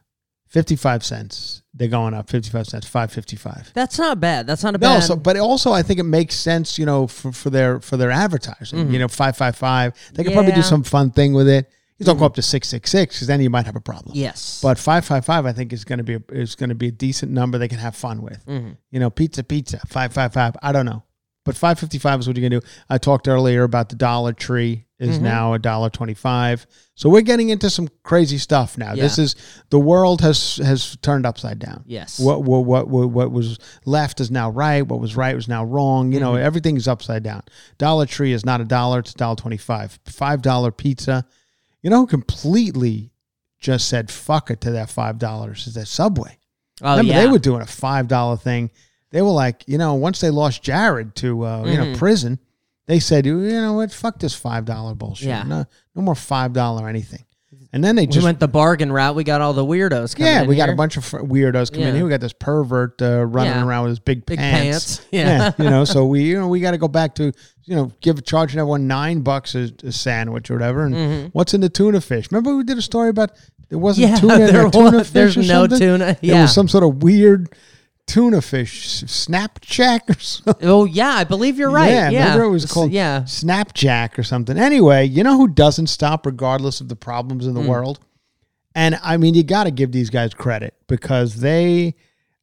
55 0.48 1.04
cents. 1.04 1.62
They're 1.74 1.88
going 1.88 2.14
up 2.14 2.30
55 2.30 2.66
cents, 2.66 2.86
555. 2.86 3.72
That's 3.74 3.98
not 3.98 4.18
bad. 4.20 4.46
That's 4.46 4.62
not 4.64 4.74
a 4.74 4.78
No, 4.78 4.94
bad. 4.94 5.00
so 5.02 5.16
but 5.16 5.36
also 5.36 5.72
I 5.72 5.82
think 5.82 6.00
it 6.00 6.04
makes 6.04 6.34
sense, 6.34 6.78
you 6.78 6.86
know, 6.86 7.06
for, 7.06 7.32
for 7.32 7.50
their 7.50 7.80
for 7.80 7.96
their 7.96 8.10
advertising. 8.10 8.90
You 8.92 8.98
know, 8.98 9.08
five 9.08 9.36
five 9.36 9.56
five. 9.56 9.92
They 10.14 10.24
could 10.24 10.32
probably 10.32 10.52
do 10.52 10.56
Mm-hmm. 10.56 10.60
Yeah. 10.60 10.68
some 10.68 10.82
fun 10.84 11.10
thing 11.10 11.34
with 11.34 11.48
it. 11.48 11.68
You 11.98 12.04
don't 12.06 12.18
go 12.18 12.26
up 12.26 12.34
to 12.34 12.42
six 12.42 12.68
six 12.68 12.90
six 12.90 13.16
because 13.16 13.26
then 13.26 13.40
you 13.40 13.50
might 13.50 13.66
have 13.66 13.76
a 13.76 13.80
problem. 13.80 14.12
yes, 14.16 14.60
But 14.62 14.78
five 14.78 15.04
five 15.04 15.24
five, 15.24 15.46
I 15.46 15.52
think 15.52 15.72
is 15.72 15.84
going 15.84 15.98
to 15.98 16.04
be 16.04 16.14
a, 16.14 16.22
is 16.30 16.54
going 16.54 16.68
to 16.68 16.74
be 16.74 16.88
a 16.88 16.92
decent 16.92 17.32
number 17.32 17.56
they 17.58 17.68
can 17.68 17.78
have 17.78 17.96
fun 17.96 18.22
with. 18.22 18.44
Mm-hmm. 18.46 18.72
You 18.90 19.00
know, 19.00 19.10
pizza 19.10 19.42
pizza 19.42 19.80
five 19.86 20.12
five 20.12 20.32
five. 20.32 20.54
I 20.62 20.72
don't 20.72 20.86
know, 20.86 21.02
but 21.44 21.56
five 21.56 21.78
fifty 21.78 21.98
five 21.98 22.20
is 22.20 22.26
what 22.28 22.36
you're 22.36 22.48
going 22.48 22.60
to 22.60 22.66
do. 22.66 22.72
I 22.88 22.98
talked 22.98 23.28
earlier 23.28 23.62
about 23.64 23.88
the 23.90 23.96
Dollar 23.96 24.32
Tree 24.32 24.85
is 24.98 25.18
Mhm. 25.18 25.22
now 25.22 25.52
a 25.52 25.58
dollar 25.58 25.90
twenty-five. 25.90 26.66
So 26.94 27.10
we're 27.10 27.20
getting 27.20 27.50
into 27.50 27.68
some 27.68 27.88
crazy 28.02 28.38
stuff 28.38 28.78
now. 28.78 28.94
This 28.94 29.18
is 29.18 29.36
the 29.68 29.78
world 29.78 30.22
has 30.22 30.56
has 30.56 30.96
turned 31.02 31.26
upside 31.26 31.58
down. 31.58 31.84
Yes. 31.86 32.18
What 32.18 32.44
what 32.44 32.64
what 32.64 32.88
what, 32.88 33.10
what 33.10 33.30
was 33.30 33.58
left 33.84 34.20
is 34.20 34.30
now 34.30 34.48
right. 34.50 34.80
What 34.86 34.98
was 35.00 35.14
right 35.14 35.34
was 35.36 35.48
now 35.48 35.64
wrong. 35.64 36.12
You 36.12 36.20
know, 36.20 36.32
Mm-hmm. 36.32 36.44
everything's 36.46 36.88
upside 36.88 37.22
down. 37.22 37.42
Dollar 37.76 38.06
Tree 38.06 38.32
is 38.32 38.46
not 38.46 38.60
a 38.62 38.64
dollar; 38.64 39.00
it's 39.00 39.12
a 39.12 39.16
dollar 39.16 39.36
twenty-five. 39.36 39.98
Five 40.06 40.40
dollar 40.40 40.70
pizza. 40.72 41.26
You 41.82 41.90
know, 41.90 42.00
who 42.00 42.06
completely 42.06 43.12
just 43.60 43.88
said 43.88 44.10
fuck 44.10 44.50
it 44.50 44.60
to 44.62 44.70
that 44.72 44.88
five 44.90 45.18
dollars 45.18 45.66
is 45.66 45.74
that 45.74 45.88
Subway. 45.88 46.38
oh 46.82 46.90
Remember, 46.92 47.12
yeah. 47.12 47.20
they 47.22 47.28
were 47.28 47.38
doing 47.38 47.60
a 47.62 47.66
five 47.66 48.08
dollar 48.08 48.36
thing. 48.36 48.70
They 49.10 49.22
were 49.22 49.30
like, 49.30 49.62
you 49.66 49.78
know, 49.78 49.94
once 49.94 50.20
they 50.20 50.30
lost 50.30 50.62
Jared 50.62 51.14
to 51.16 51.44
uh, 51.44 51.64
you 51.66 51.76
know 51.76 51.84
Mhm. 51.86 51.96
prison, 51.98 52.38
they 52.86 53.00
said, 53.00 53.26
you 53.26 53.36
know 53.36 53.74
what, 53.74 53.92
fuck 53.92 54.18
this 54.18 54.34
five 54.34 54.64
dollar 54.64 54.94
bullshit. 54.94 55.28
Yeah. 55.28 55.42
No, 55.42 55.64
no 55.94 56.02
more 56.02 56.14
five 56.14 56.52
dollar 56.52 56.88
anything. 56.88 57.24
And 57.72 57.82
then 57.84 57.94
they 57.96 58.02
we 58.02 58.12
just 58.12 58.24
went 58.24 58.40
the 58.40 58.48
bargain 58.48 58.90
route. 58.90 59.14
We 59.16 59.24
got 59.24 59.40
all 59.42 59.52
the 59.52 59.64
weirdos. 59.64 60.16
Coming 60.16 60.32
yeah, 60.32 60.44
we 60.44 60.56
got 60.56 60.68
a 60.70 60.74
bunch 60.74 60.96
of 60.96 61.04
fr- 61.04 61.18
weirdos 61.18 61.70
coming 61.70 61.88
in 61.88 61.94
here. 61.96 62.04
We 62.04 62.10
got 62.10 62.20
this 62.20 62.32
pervert 62.32 63.02
uh, 63.02 63.24
running 63.26 63.52
Yeah. 63.52 63.66
around 63.66 63.82
with 63.84 63.90
his 63.90 63.98
big, 63.98 64.24
big 64.24 64.38
pants. 64.38 64.96
pants. 64.98 65.06
Yeah. 65.12 65.52
you 65.58 65.68
know, 65.68 65.84
so 65.84 66.06
we 66.06 66.22
you 66.22 66.38
know 66.38 66.48
we 66.48 66.60
got 66.60 66.70
to 66.70 66.78
go 66.78 66.88
back 66.88 67.14
to 67.16 67.32
you 67.64 67.76
know 67.76 67.92
give 68.00 68.24
charging 68.24 68.60
everyone 68.60 68.86
nine 68.86 69.20
bucks 69.20 69.54
a, 69.54 69.70
a 69.84 69.92
sandwich 69.92 70.50
or 70.50 70.54
whatever. 70.54 70.86
And 70.86 71.30
what's 71.34 71.52
in 71.54 71.60
the 71.60 71.68
tuna 71.68 72.00
fish? 72.00 72.28
Remember 72.30 72.56
we 72.56 72.64
did 72.64 72.78
a 72.78 72.82
story 72.82 73.10
about 73.10 73.32
there 73.68 73.78
wasn't 73.78 74.06
Mm-hmm. 74.12 74.14
Yeah, 74.14 74.20
tuna 74.20 74.34
in 74.34 74.40
there 74.54 74.62
there 74.62 74.70
tuna 74.70 75.04
fish 75.04 75.12
there's 75.12 75.36
no 75.36 75.42
something? 75.62 75.78
tuna. 75.78 75.98
There 76.04 76.16
Yeah. 76.22 76.42
was 76.42 76.54
some 76.54 76.68
sort 76.68 76.84
of 76.84 77.02
weird 77.02 77.54
tuna 78.06 78.40
fish 78.40 79.02
snapjack 79.04 80.16
or 80.16 80.20
something. 80.20 80.68
Oh 80.68 80.84
yeah, 80.84 81.10
I 81.10 81.24
believe 81.24 81.58
you're 81.58 81.70
right. 81.70 81.90
Yeah, 81.90 82.10
Yeah, 82.10 82.22
remember 82.24 82.44
it 82.44 82.50
was 82.50 82.66
called 82.70 82.92
Yeah, 82.92 83.22
Snapjack 83.22 84.18
or 84.18 84.22
something. 84.22 84.56
Anyway, 84.58 85.04
you 85.06 85.22
know 85.24 85.36
who 85.36 85.48
doesn't 85.48 85.88
stop 85.88 86.24
regardless 86.26 86.80
of 86.80 86.88
the 86.88 86.96
problems 86.96 87.46
in 87.46 87.54
the 87.54 87.62
Hmm. 87.62 87.68
world? 87.68 88.00
And 88.74 88.98
I 89.02 89.16
mean, 89.16 89.34
you 89.34 89.42
got 89.42 89.64
to 89.64 89.70
give 89.70 89.90
these 89.92 90.10
guys 90.10 90.34
credit 90.34 90.74
because 90.86 91.36
they, 91.36 91.94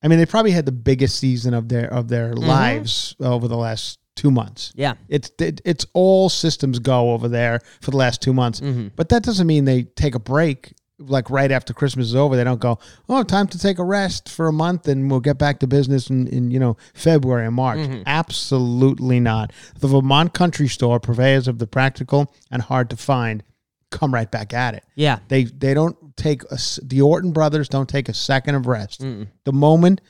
I 0.02 0.08
mean, 0.08 0.18
they 0.20 0.26
probably 0.26 0.52
had 0.52 0.66
the 0.66 0.72
biggest 0.72 1.18
season 1.20 1.54
of 1.54 1.70
their 1.70 1.92
of 1.94 2.08
their 2.08 2.34
Mm-hmm. 2.34 2.48
lives 2.48 3.16
over 3.20 3.48
the 3.48 3.58
last 3.58 4.00
two 4.16 4.32
months. 4.32 4.72
yeah. 4.76 4.94
It's 5.08 5.32
it, 5.40 5.62
it's 5.66 5.86
all 5.94 6.30
systems 6.30 6.78
go 6.80 7.14
over 7.14 7.28
there 7.28 7.60
for 7.82 7.92
the 7.92 7.98
last 7.98 8.22
two 8.22 8.34
months. 8.34 8.60
Mm-hmm. 8.62 8.90
But 8.96 9.10
that 9.10 9.24
doesn't 9.24 9.48
mean 9.48 9.66
they 9.66 9.84
take 9.84 10.14
a 10.16 10.20
break. 10.20 10.74
Like 11.08 11.30
right 11.30 11.52
after 11.52 11.74
Christmas 11.74 12.08
is 12.08 12.16
over, 12.16 12.36
they 12.36 12.44
don't 12.44 12.60
go. 12.60 12.80
Oh, 13.10 13.24
time 13.24 13.48
to 13.48 13.60
take 13.60 13.80
a 13.80 13.84
rest 13.84 14.30
for 14.30 14.48
a 14.48 14.54
month, 14.54 14.88
and 14.88 15.10
we'll 15.10 15.20
get 15.20 15.38
back 15.38 15.60
to 15.60 15.68
business 15.68 16.10
in, 16.10 16.28
in 16.28 16.52
you 16.52 16.60
know 16.60 16.78
February 16.94 17.46
and 17.46 17.56
March. 17.56 17.80
Mm-hmm. 17.80 18.04
Absolutely 18.06 19.20
not. 19.20 19.52
The 19.80 19.88
Vermont 19.88 20.34
Country 20.34 20.68
Store, 20.68 21.00
purveyors 21.00 21.48
of 21.48 21.60
the 21.60 21.68
practical 21.68 22.34
and 22.52 22.62
hard 22.62 22.90
to 22.90 22.98
find, 22.98 23.44
come 23.92 24.14
right 24.14 24.30
back 24.30 24.54
at 24.54 24.76
it. 24.76 24.84
Yeah. 24.96 25.20
They 25.28 25.46
they 25.46 25.74
don't 25.74 26.18
take 26.18 26.44
a, 26.52 26.58
the 26.82 27.02
Orton 27.02 27.32
brothers 27.32 27.70
don't 27.70 27.90
take 27.90 28.10
a 28.10 28.14
second 28.14 28.56
of 28.56 28.68
rest. 28.68 29.02
The 29.44 29.54
moment 29.54 30.02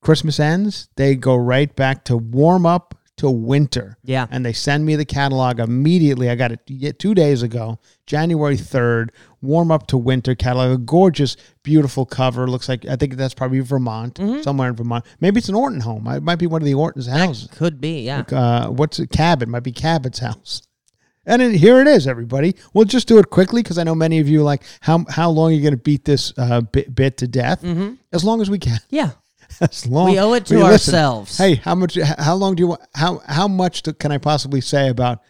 Christmas 0.00 0.38
ends, 0.40 0.88
they 0.96 1.16
go 1.16 1.36
right 1.36 1.74
back 1.74 2.04
to 2.04 2.16
warm 2.16 2.64
up 2.64 2.94
to 3.16 3.28
winter. 3.28 3.98
Yeah. 4.04 4.26
And 4.30 4.44
they 4.46 4.52
send 4.52 4.86
me 4.86 4.96
the 4.96 5.04
catalog 5.04 5.58
immediately. 5.58 6.30
I 6.30 6.36
got 6.36 6.52
it 6.52 6.98
two 6.98 7.14
days 7.14 7.42
ago, 7.42 7.78
January 8.06 8.56
3rd, 8.56 9.10
warm 9.40 9.70
up 9.70 9.86
to 9.88 9.98
winter 9.98 10.34
catalog. 10.34 10.70
A 10.72 10.78
gorgeous, 10.78 11.36
beautiful 11.62 12.04
cover. 12.06 12.46
Looks 12.48 12.68
like, 12.68 12.84
I 12.86 12.96
think 12.96 13.14
that's 13.16 13.34
probably 13.34 13.60
Vermont, 13.60 14.14
Mm-hmm. 14.14 14.42
somewhere 14.42 14.68
in 14.70 14.76
Vermont. 14.76 15.04
Maybe 15.20 15.38
it's 15.38 15.48
an 15.48 15.54
Orton 15.54 15.80
home. 15.80 16.06
It 16.08 16.22
might 16.22 16.36
be 16.38 16.46
one 16.46 16.62
of 16.62 16.66
the 16.66 16.74
Orton's 16.74 17.06
houses. 17.06 17.48
Could 17.52 17.80
be. 17.80 18.02
Yeah. 18.02 18.24
Uh, 18.30 18.68
what's 18.68 18.98
it? 18.98 19.10
Cabot. 19.10 19.48
Might 19.48 19.62
be 19.64 19.72
Cabot's 19.72 20.18
house. 20.18 20.62
And 21.26 21.42
then 21.42 21.52
here 21.52 21.80
it 21.82 21.86
is, 21.86 22.06
everybody. 22.06 22.54
We'll 22.72 22.86
just 22.86 23.06
do 23.06 23.18
it 23.18 23.28
quickly 23.28 23.62
because 23.62 23.76
I 23.76 23.84
know 23.84 23.94
many 23.94 24.18
of 24.18 24.28
you 24.28 24.42
like, 24.42 24.62
how 24.80 25.04
how 25.10 25.28
long 25.30 25.50
are 25.52 25.54
you 25.54 25.60
going 25.60 25.72
to 25.74 25.76
beat 25.82 26.06
this 26.06 26.32
uh, 26.38 26.62
bit, 26.62 26.94
bit 26.94 27.18
to 27.18 27.28
death? 27.28 27.62
As 28.12 28.24
long 28.24 28.40
as 28.40 28.48
we 28.48 28.58
can. 28.58 28.78
Yeah. 28.88 29.10
As 29.60 29.86
long 29.86 30.10
We 30.10 30.18
owe 30.20 30.34
it 30.34 30.44
to 30.46 30.54
mean, 30.54 30.62
listen, 30.64 30.94
ourselves. 30.94 31.36
hey, 31.38 31.54
how 31.56 31.74
much? 31.74 31.96
How 31.96 32.34
long 32.34 32.54
do 32.54 32.60
you 32.62 32.66
want? 32.68 32.82
How 32.94 33.22
how 33.26 33.48
much 33.48 33.80
do, 33.82 33.94
can 33.94 34.12
I 34.12 34.18
possibly 34.18 34.60
say 34.60 34.88
about 34.90 35.20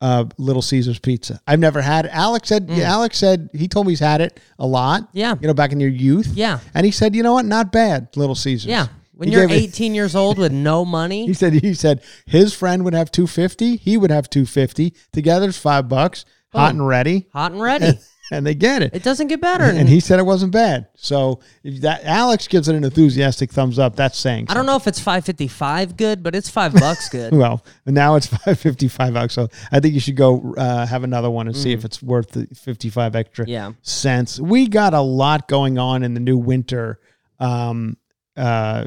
uh, 0.00 0.24
Little 0.38 0.62
Caesars 0.62 0.98
pizza? 0.98 1.40
I've 1.46 1.58
never 1.58 1.80
had 1.82 2.04
it. 2.06 2.10
Alex 2.12 2.48
said. 2.48 2.70
Alex 2.70 3.18
said 3.18 3.50
he 3.52 3.68
told 3.68 3.86
me 3.86 3.92
he's 3.92 4.00
had 4.00 4.20
it 4.20 4.38
a 4.58 4.66
lot. 4.66 5.02
Mm. 5.02 5.08
Yeah. 5.12 5.34
you 5.40 5.46
know, 5.48 5.54
back 5.54 5.72
in 5.72 5.80
your 5.80 5.90
youth. 5.90 6.28
Yeah. 6.34 6.60
and 6.74 6.84
he 6.86 6.92
said, 6.92 7.14
you 7.16 7.22
know 7.22 7.32
what? 7.34 7.44
Not 7.44 7.72
bad, 7.72 8.08
Little 8.16 8.34
Caesars. 8.34 8.66
Yeah. 8.66 8.86
When 9.14 9.28
He 9.28 9.34
you're 9.34 9.46
gave 9.48 9.56
it- 9.58 9.62
18 9.70 9.94
years 9.96 10.14
old 10.14 10.38
with 10.38 10.52
no 10.52 10.84
money, 10.84 11.26
he 11.26 11.34
said 11.34 11.52
he 11.52 11.74
said 11.74 12.02
his 12.26 12.54
friend 12.54 12.84
would 12.84 12.94
have 12.94 13.10
two 13.10 13.26
fifty. 13.26 13.76
He 13.76 13.96
would 13.96 14.10
have 14.12 14.30
two 14.30 14.46
fifty. 14.46 14.94
Together, 15.12 15.48
it's 15.48 15.58
five 15.58 15.88
bucks, 15.88 16.24
hot 16.52 16.72
and 16.72 16.86
ready, 16.86 17.26
hot 17.32 17.50
and 17.50 17.60
ready. 17.60 17.98
And 18.30 18.46
they 18.46 18.54
get 18.54 18.82
it. 18.82 18.94
it 18.94 19.02
doesn't 19.02 19.28
get 19.28 19.40
better. 19.40 19.64
and 19.64 19.88
he 19.88 20.00
said 20.00 20.18
it 20.18 20.26
wasn't 20.26 20.52
bad. 20.52 20.86
So 20.96 21.40
if 21.64 21.80
that 21.82 22.04
Alex 22.04 22.46
gives 22.48 22.68
it 22.68 22.74
an 22.74 22.84
enthusiastic 22.84 23.50
thumbs 23.52 23.78
up. 23.78 23.96
That's 23.96 24.18
saying. 24.18 24.46
I 24.48 24.54
don't 24.54 24.66
know 24.66 24.76
if 24.76 24.86
it's 24.86 25.00
555 25.00 25.96
good, 25.96 26.22
but 26.22 26.34
it's 26.34 26.48
five 26.48 26.74
bucks 26.74 27.08
good. 27.10 27.32
Well, 27.34 27.64
now 27.86 28.16
it's 28.16 28.26
five 28.44 28.58
fifty 28.58 28.88
five 28.88 29.14
bucks. 29.14 29.34
So 29.34 29.48
I 29.72 29.80
think 29.80 29.94
you 29.94 30.00
should 30.00 30.16
go 30.16 30.54
uh, 30.56 30.86
have 30.86 31.04
another 31.04 31.30
one 31.30 31.46
and 31.46 31.56
see 31.56 31.72
if 31.72 31.84
it's 31.84 32.02
worth 32.02 32.30
the 32.32 32.46
fifty 32.54 32.90
five 32.90 33.14
extra 33.16 33.46
Mm. 33.46 33.48
Yeah. 33.48 33.72
cents. 33.82 34.38
We 34.40 34.68
got 34.68 34.94
a 34.94 35.00
lot 35.00 35.48
going 35.48 35.78
on 35.78 36.02
in 36.02 36.14
the 36.14 36.20
new 36.20 36.36
winter 36.38 36.98
um, 37.40 37.96
uh, 38.38 38.84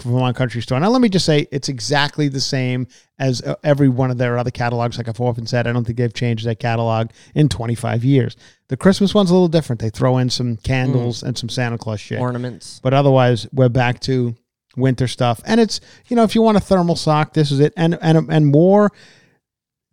Vermont 0.00 0.36
Country 0.36 0.62
Store. 0.62 0.78
Now, 0.80 0.88
let 0.88 1.00
me 1.00 1.08
just 1.08 1.26
say 1.26 1.46
it's 1.50 1.68
exactly 1.68 2.28
the 2.28 2.40
same 2.40 2.86
as 3.18 3.42
uh, 3.42 3.56
every 3.62 3.88
one 3.88 4.10
of 4.10 4.18
their 4.18 4.38
other 4.38 4.50
catalogs. 4.50 4.96
Like 4.96 5.08
I've 5.08 5.20
often 5.20 5.46
said, 5.46 5.66
I 5.66 5.72
don't 5.72 5.84
think 5.84 5.98
they've 5.98 6.14
changed 6.14 6.46
that 6.46 6.60
catalog 6.60 7.10
in 7.34 7.48
twenty 7.48 7.74
five 7.74 8.04
years. 8.04 8.36
The 8.68 8.76
Christmas 8.76 9.14
one's 9.14 9.30
a 9.30 9.34
little 9.34 9.48
different. 9.48 9.80
They 9.80 9.90
throw 9.90 10.18
in 10.18 10.30
some 10.30 10.56
candles 10.56 11.22
and 11.22 11.36
some 11.36 11.48
Santa 11.48 11.76
Claus 11.76 12.00
shit. 12.00 12.20
Ornaments. 12.20 12.80
But 12.82 12.94
otherwise, 12.94 13.46
we're 13.52 13.68
back 13.68 14.00
to 14.00 14.34
winter 14.76 15.08
stuff. 15.08 15.40
And 15.44 15.60
it's 15.60 15.80
you 16.06 16.16
know, 16.16 16.22
if 16.22 16.34
you 16.34 16.42
want 16.42 16.56
a 16.56 16.60
thermal 16.60 16.96
sock, 16.96 17.34
this 17.34 17.50
is 17.50 17.60
it. 17.60 17.72
And 17.76 17.98
and 18.00 18.30
and 18.30 18.46
more. 18.46 18.92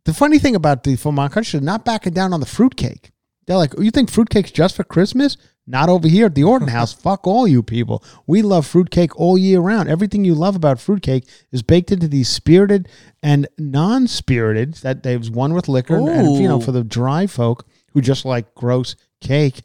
The 0.06 0.14
funny 0.14 0.40
thing 0.40 0.56
about 0.56 0.84
the 0.84 0.96
Vermont 0.96 1.32
Country, 1.32 1.60
they're 1.60 1.66
not 1.66 1.86
backing 1.86 2.14
down 2.14 2.34
on 2.34 2.40
the 2.40 2.48
fruitcake. 2.48 3.12
They're 3.46 3.58
like, 3.58 3.74
you 3.78 3.92
think 3.92 4.10
fruitcake's 4.10 4.52
just 4.52 4.76
for 4.76 4.84
Christmas? 4.84 5.38
Not 5.68 5.90
over 5.90 6.08
here 6.08 6.26
at 6.26 6.36
the 6.36 6.44
Orton 6.44 6.68
House. 6.78 6.94
Fuck 6.94 7.28
all 7.28 7.48
you 7.48 7.64
people. 7.64 8.04
We 8.28 8.42
love 8.42 8.66
fruitcake 8.66 9.18
all 9.20 9.38
year 9.38 9.60
round. 9.60 9.90
Everything 9.90 10.26
you 10.26 10.34
love 10.36 10.56
about 10.56 10.80
fruitcake 10.80 11.28
is 11.52 11.62
baked 11.62 11.92
into 11.92 12.08
these 12.08 12.30
spirited 12.30 12.90
and 13.22 13.48
non-spirited. 13.58 14.76
That 14.76 15.04
there's 15.04 15.30
one 15.30 15.54
with 15.54 15.68
liquor, 15.68 15.98
and 15.98 16.36
you 16.38 16.48
know, 16.48 16.60
for 16.60 16.72
the 16.72 16.84
dry 16.84 17.28
folk 17.28 17.66
who 17.94 18.02
just 18.02 18.26
like 18.26 18.54
gross 18.56 18.96
cake. 19.22 19.62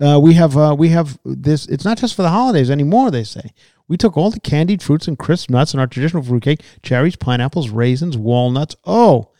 Uh, 0.00 0.18
we 0.22 0.34
have 0.34 0.56
uh, 0.56 0.74
we 0.78 0.90
have 0.90 1.18
this. 1.24 1.66
It's 1.66 1.84
not 1.84 1.98
just 1.98 2.14
for 2.14 2.22
the 2.22 2.30
holidays 2.30 2.70
anymore. 2.70 3.10
They 3.10 3.24
say 3.24 3.50
we 3.88 3.96
took 3.96 4.16
all 4.16 4.30
the 4.30 4.40
candied 4.40 4.82
fruits 4.82 5.08
and 5.08 5.18
crisp 5.18 5.50
nuts 5.50 5.74
in 5.74 5.80
our 5.80 5.86
traditional 5.86 6.22
fruitcake: 6.22 6.62
cherries, 6.82 7.16
pineapples, 7.16 7.70
raisins, 7.70 8.16
walnuts. 8.16 8.76
Oh, 8.84 9.30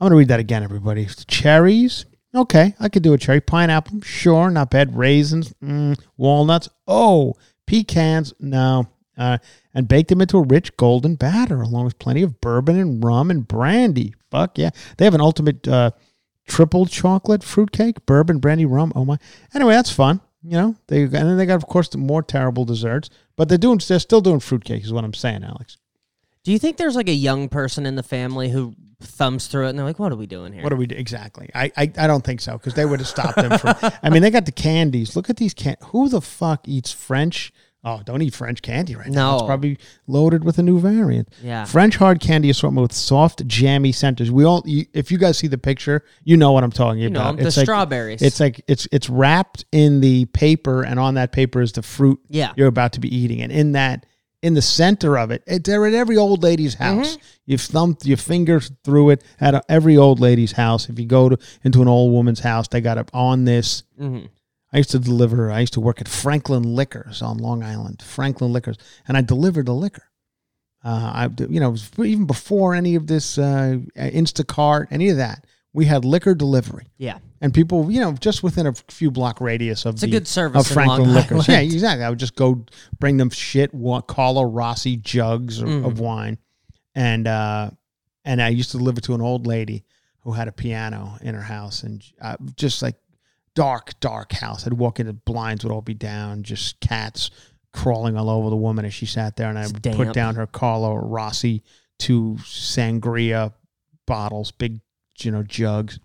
I'm 0.00 0.06
gonna 0.06 0.16
read 0.16 0.28
that 0.28 0.40
again, 0.40 0.62
everybody. 0.62 1.06
Cherries. 1.26 2.06
Okay, 2.36 2.74
I 2.78 2.90
could 2.90 3.02
do 3.02 3.14
a 3.14 3.18
cherry. 3.18 3.40
Pineapple, 3.40 4.02
sure, 4.02 4.50
not 4.50 4.70
bad. 4.70 4.94
Raisins, 4.94 5.54
mm, 5.62 5.98
walnuts. 6.18 6.68
Oh, 6.86 7.34
pecans, 7.66 8.34
no. 8.38 8.88
Uh, 9.16 9.38
and 9.72 9.88
baked 9.88 10.10
them 10.10 10.20
into 10.20 10.36
a 10.36 10.42
rich 10.42 10.76
golden 10.76 11.14
batter, 11.14 11.62
along 11.62 11.86
with 11.86 11.98
plenty 11.98 12.20
of 12.20 12.38
bourbon 12.42 12.78
and 12.78 13.02
rum 13.02 13.30
and 13.30 13.48
brandy. 13.48 14.14
Fuck 14.30 14.58
yeah! 14.58 14.70
They 14.98 15.06
have 15.06 15.14
an 15.14 15.22
ultimate 15.22 15.66
uh, 15.66 15.92
triple 16.46 16.84
chocolate 16.84 17.42
fruitcake, 17.42 18.04
bourbon, 18.04 18.38
brandy, 18.38 18.66
rum. 18.66 18.92
Oh 18.94 19.06
my! 19.06 19.16
Anyway, 19.54 19.72
that's 19.72 19.90
fun. 19.90 20.20
You 20.42 20.52
know, 20.52 20.76
they 20.88 21.04
and 21.04 21.12
then 21.12 21.38
they 21.38 21.46
got, 21.46 21.56
of 21.56 21.66
course, 21.66 21.88
the 21.88 21.96
more 21.96 22.22
terrible 22.22 22.66
desserts. 22.66 23.08
But 23.36 23.48
they're 23.48 23.56
doing, 23.56 23.80
they're 23.88 23.98
still 23.98 24.20
doing 24.20 24.40
fruitcake, 24.40 24.84
is 24.84 24.92
what 24.92 25.04
I'm 25.04 25.14
saying, 25.14 25.44
Alex. 25.44 25.78
Do 26.44 26.52
you 26.52 26.58
think 26.58 26.76
there's 26.76 26.94
like 26.94 27.08
a 27.08 27.14
young 27.14 27.48
person 27.48 27.86
in 27.86 27.96
the 27.96 28.02
family 28.02 28.50
who 28.50 28.74
thumbs 29.00 29.46
through 29.46 29.66
it 29.66 29.70
and 29.70 29.78
they're 29.78 29.86
like, 29.86 29.98
what 29.98 30.12
are 30.12 30.16
we 30.16 30.26
doing 30.26 30.52
here? 30.52 30.62
What 30.62 30.72
are 30.72 30.76
we 30.76 30.86
do? 30.86 30.94
Exactly. 30.96 31.50
I, 31.54 31.70
I, 31.76 31.92
I 31.98 32.06
don't 32.06 32.24
think 32.24 32.40
so 32.40 32.52
because 32.58 32.74
they 32.74 32.84
would 32.84 33.00
have 33.00 33.08
stopped 33.08 33.36
them 33.36 33.58
from. 33.58 33.74
I 34.02 34.10
mean, 34.10 34.22
they 34.22 34.30
got 34.30 34.46
the 34.46 34.52
candies. 34.52 35.16
Look 35.16 35.28
at 35.30 35.36
these 35.36 35.54
can. 35.54 35.76
Who 35.86 36.08
the 36.08 36.20
fuck 36.20 36.66
eats 36.66 36.92
French? 36.92 37.52
Oh, 37.84 38.00
don't 38.04 38.20
eat 38.20 38.34
French 38.34 38.62
candy 38.62 38.96
right 38.96 39.06
now. 39.10 39.34
It's 39.36 39.44
probably 39.44 39.78
loaded 40.08 40.42
with 40.42 40.58
a 40.58 40.62
new 40.62 40.80
variant. 40.80 41.28
Yeah. 41.40 41.64
French 41.64 41.96
hard 41.96 42.18
candy 42.18 42.50
assortment 42.50 42.82
with 42.82 42.92
soft, 42.92 43.46
jammy 43.46 43.92
centers. 43.92 44.28
We 44.28 44.42
all, 44.44 44.62
you, 44.66 44.86
if 44.92 45.12
you 45.12 45.18
guys 45.18 45.38
see 45.38 45.46
the 45.46 45.58
picture, 45.58 46.02
you 46.24 46.36
know 46.36 46.50
what 46.50 46.64
I'm 46.64 46.72
talking 46.72 47.00
You 47.02 47.10
know, 47.10 47.20
about. 47.20 47.36
the 47.36 47.46
It's 47.46 47.56
like- 47.56 47.64
strawberries. 47.66 48.22
It's 48.22 48.40
like 48.40 48.60
it's 48.66 48.88
it's 48.90 49.08
wrapped 49.08 49.66
in 49.70 50.00
the 50.00 50.24
paper, 50.24 50.82
and 50.82 50.98
on 50.98 51.14
that 51.14 51.30
paper 51.30 51.60
is 51.60 51.72
the 51.72 51.82
fruit 51.82 52.18
Yeah. 52.28 52.52
you're 52.56 52.66
about 52.66 52.94
to 52.94 53.00
be 53.00 53.14
eating, 53.14 53.40
and 53.42 53.52
in 53.52 53.72
that. 53.72 54.04
In 54.46 54.54
the 54.54 54.62
center 54.62 55.18
of 55.18 55.30
it, 55.30 55.42
it 55.46 55.64
they're 55.64 55.86
at 55.86 55.94
every 55.94 56.16
old 56.16 56.42
lady's 56.42 56.76
Mm-hmm. 56.76 56.98
house. 56.98 57.18
You've 57.46 57.60
thumped 57.60 58.06
your 58.06 58.16
fingers 58.16 58.70
through 58.84 59.10
it 59.10 59.24
at 59.40 59.54
a, 59.54 59.62
every 59.68 59.96
old 59.96 60.20
lady's 60.20 60.52
house. 60.52 60.88
If 60.88 60.98
you 60.98 61.06
go 61.06 61.28
to 61.30 61.38
into 61.64 61.82
an 61.82 61.88
old 61.88 62.12
woman's 62.12 62.40
house, 62.40 62.68
they 62.68 62.80
got 62.80 62.98
it 62.98 63.10
on 63.12 63.44
this. 63.44 63.82
Mhm. 64.00 64.28
I 64.72 64.76
used 64.78 64.90
to 64.90 64.98
deliver. 64.98 65.50
I 65.50 65.60
used 65.60 65.72
to 65.74 65.80
work 65.80 66.00
at 66.00 66.08
Franklin 66.08 66.62
Liquors 66.62 67.22
on 67.22 67.38
Long 67.38 67.62
Island. 67.62 68.02
Franklin 68.02 68.52
Liquors, 68.52 68.76
and 69.08 69.16
I 69.16 69.20
delivered 69.20 69.66
the 69.66 69.74
liquor. 69.74 70.04
Uh, 70.84 71.10
I, 71.14 71.30
you 71.48 71.58
know, 71.60 71.74
even 71.98 72.26
before 72.26 72.74
any 72.74 72.94
of 72.94 73.06
this 73.08 73.38
uh, 73.38 73.78
Instacart, 73.96 74.86
any 74.90 75.08
of 75.08 75.16
that. 75.16 75.44
we 75.72 75.86
had 75.86 76.04
liquor 76.04 76.34
delivery. 76.34 76.86
Yeah. 76.98 77.18
And 77.40 77.52
people, 77.52 77.90
you 77.90 78.00
know, 78.00 78.12
just 78.14 78.42
within 78.42 78.66
a 78.66 78.72
few 78.88 79.10
block 79.10 79.40
radius 79.40 79.84
of 79.84 79.94
It's 79.96 80.02
a 80.02 80.08
good 80.08 80.26
service 80.26 80.66
of 80.66 80.72
Franklin 80.72 81.12
Liquors. 81.12 81.46
Yeah, 81.48 81.60
exactly. 81.60 82.04
I 82.04 82.08
would 82.10 82.18
just 82.18 82.34
go 82.34 82.64
bring 82.98 83.18
them 83.18 83.30
shit, 83.30 83.70
Carlo 84.06 84.42
Rossi 84.44 84.96
jugs 84.96 85.60
of, 85.60 85.68
Mm. 85.68 85.86
of 85.86 86.00
wine, 86.00 86.38
and 86.94 87.26
uh, 87.28 87.70
and 88.24 88.40
I 88.40 88.48
used 88.48 88.70
to 88.72 88.78
deliver 88.78 89.00
to 89.02 89.14
an 89.14 89.20
old 89.20 89.46
lady 89.46 89.84
who 90.20 90.32
had 90.32 90.48
a 90.48 90.52
piano 90.52 91.18
in 91.20 91.34
her 91.34 91.42
house, 91.42 91.82
and 91.82 92.02
uh, 92.20 92.36
just 92.56 92.82
like 92.82 92.96
dark, 93.54 93.98
dark 94.00 94.32
house. 94.32 94.66
I'd 94.66 94.72
walk 94.72 94.98
in, 94.98 95.06
the 95.06 95.12
blinds 95.12 95.62
would 95.64 95.72
all 95.72 95.82
be 95.82 95.94
down, 95.94 96.42
just 96.42 96.80
cats 96.80 97.30
crawling 97.72 98.16
all 98.16 98.30
over 98.30 98.48
the 98.50 98.56
woman 98.56 98.84
as 98.86 98.94
she 98.94 99.04
sat 99.06 99.36
there, 99.36 99.48
and 99.50 99.58
I 99.58 99.66
would 99.66 99.82
put 99.82 100.12
down 100.14 100.34
her 100.36 100.46
Carlo 100.46 100.94
Rossi 100.96 101.62
two 101.98 102.36
sangria 102.40 103.52
bottles, 104.06 104.50
big, 104.52 104.80
you 105.20 105.30
know, 105.30 105.42
jugs. 105.42 105.98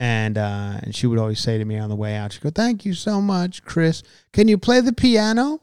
And 0.00 0.36
uh, 0.36 0.80
and 0.82 0.94
she 0.94 1.06
would 1.06 1.18
always 1.18 1.40
say 1.40 1.56
to 1.58 1.64
me 1.64 1.78
on 1.78 1.88
the 1.88 1.96
way 1.96 2.16
out, 2.16 2.32
she 2.32 2.40
would 2.42 2.54
go, 2.54 2.62
"Thank 2.62 2.84
you 2.84 2.94
so 2.94 3.20
much, 3.20 3.62
Chris. 3.64 4.02
Can 4.32 4.48
you 4.48 4.58
play 4.58 4.80
the 4.80 4.92
piano?" 4.92 5.60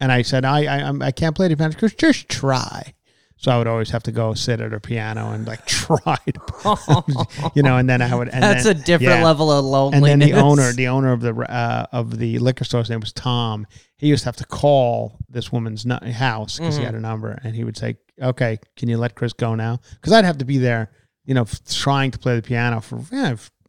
And 0.00 0.10
I 0.10 0.22
said, 0.22 0.44
"I 0.44 0.64
I, 0.64 0.78
I'm- 0.82 1.00
can't 1.14 1.36
play 1.36 1.48
the 1.48 1.56
piano, 1.56 1.74
Chris. 1.76 1.94
Just 1.94 2.28
try." 2.28 2.94
So 3.38 3.52
I 3.52 3.58
would 3.58 3.66
always 3.66 3.90
have 3.90 4.02
to 4.04 4.12
go 4.12 4.32
sit 4.32 4.62
at 4.62 4.72
her 4.72 4.80
piano 4.80 5.30
and 5.32 5.46
like 5.46 5.66
try 5.66 6.16
to, 6.24 7.50
you 7.54 7.62
know. 7.62 7.76
And 7.76 7.88
then 7.88 8.00
I 8.00 8.14
would. 8.14 8.28
And 8.30 8.42
That's 8.42 8.64
then- 8.64 8.76
a 8.76 8.82
different 8.82 9.18
yeah. 9.20 9.24
level 9.24 9.52
of 9.52 9.62
loneliness. 9.64 10.10
And 10.10 10.22
then 10.22 10.28
the 10.30 10.34
owner, 10.40 10.72
the 10.72 10.88
owner 10.88 11.12
of 11.12 11.20
the 11.20 11.34
uh, 11.34 11.86
of 11.92 12.18
the 12.18 12.38
liquor 12.38 12.64
store's 12.64 12.88
name 12.88 13.00
was 13.00 13.12
Tom. 13.12 13.66
He 13.98 14.08
used 14.08 14.22
to 14.22 14.28
have 14.28 14.36
to 14.36 14.46
call 14.46 15.18
this 15.28 15.52
woman's 15.52 15.84
house 15.84 16.58
because 16.58 16.76
he 16.76 16.80
Mm-hmm. 16.80 16.86
had 16.86 16.94
a 16.94 17.00
number, 17.00 17.38
and 17.44 17.54
he 17.54 17.62
would 17.64 17.76
say, 17.76 17.98
"Okay, 18.20 18.58
can 18.76 18.88
you 18.88 18.96
let 18.96 19.14
Chris 19.14 19.34
go 19.34 19.54
now?" 19.54 19.80
Because 20.00 20.14
I'd 20.14 20.24
have 20.24 20.38
to 20.38 20.44
be 20.46 20.56
there, 20.56 20.90
you 21.26 21.34
know, 21.34 21.44
trying 21.68 22.10
to 22.12 22.18
play 22.18 22.36
the 22.36 22.42
piano 22.42 22.80
for 22.80 23.00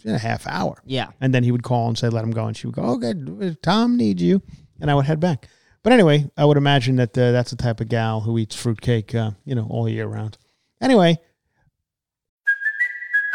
a 0.05 0.17
half 0.17 0.47
hour. 0.47 0.81
yeah. 0.85 1.07
And 1.19 1.33
then 1.33 1.43
he 1.43 1.51
would 1.51 1.63
call 1.63 1.87
and 1.89 1.97
say, 1.97 2.07
"Let 2.07 2.23
him 2.23 2.31
go," 2.31 2.45
and 2.45 2.55
she 2.55 2.67
would 2.67 2.75
go, 2.75 2.83
"Okay, 2.83 3.13
Tom 3.61 3.97
needs 3.97 4.21
you," 4.21 4.41
and 4.79 4.89
I 4.89 4.95
would 4.95 5.05
head 5.05 5.19
back. 5.19 5.49
But 5.83 5.93
anyway, 5.93 6.29
I 6.37 6.45
would 6.45 6.57
imagine 6.57 6.95
that 6.97 7.17
uh, 7.17 7.31
that's 7.31 7.51
the 7.51 7.57
type 7.57 7.81
of 7.81 7.89
gal 7.89 8.21
who 8.21 8.37
eats 8.37 8.55
fruitcake, 8.55 9.13
uh, 9.15 9.31
you 9.45 9.55
know, 9.55 9.67
all 9.69 9.87
year 9.89 10.05
round. 10.07 10.37
Anyway, 10.81 11.17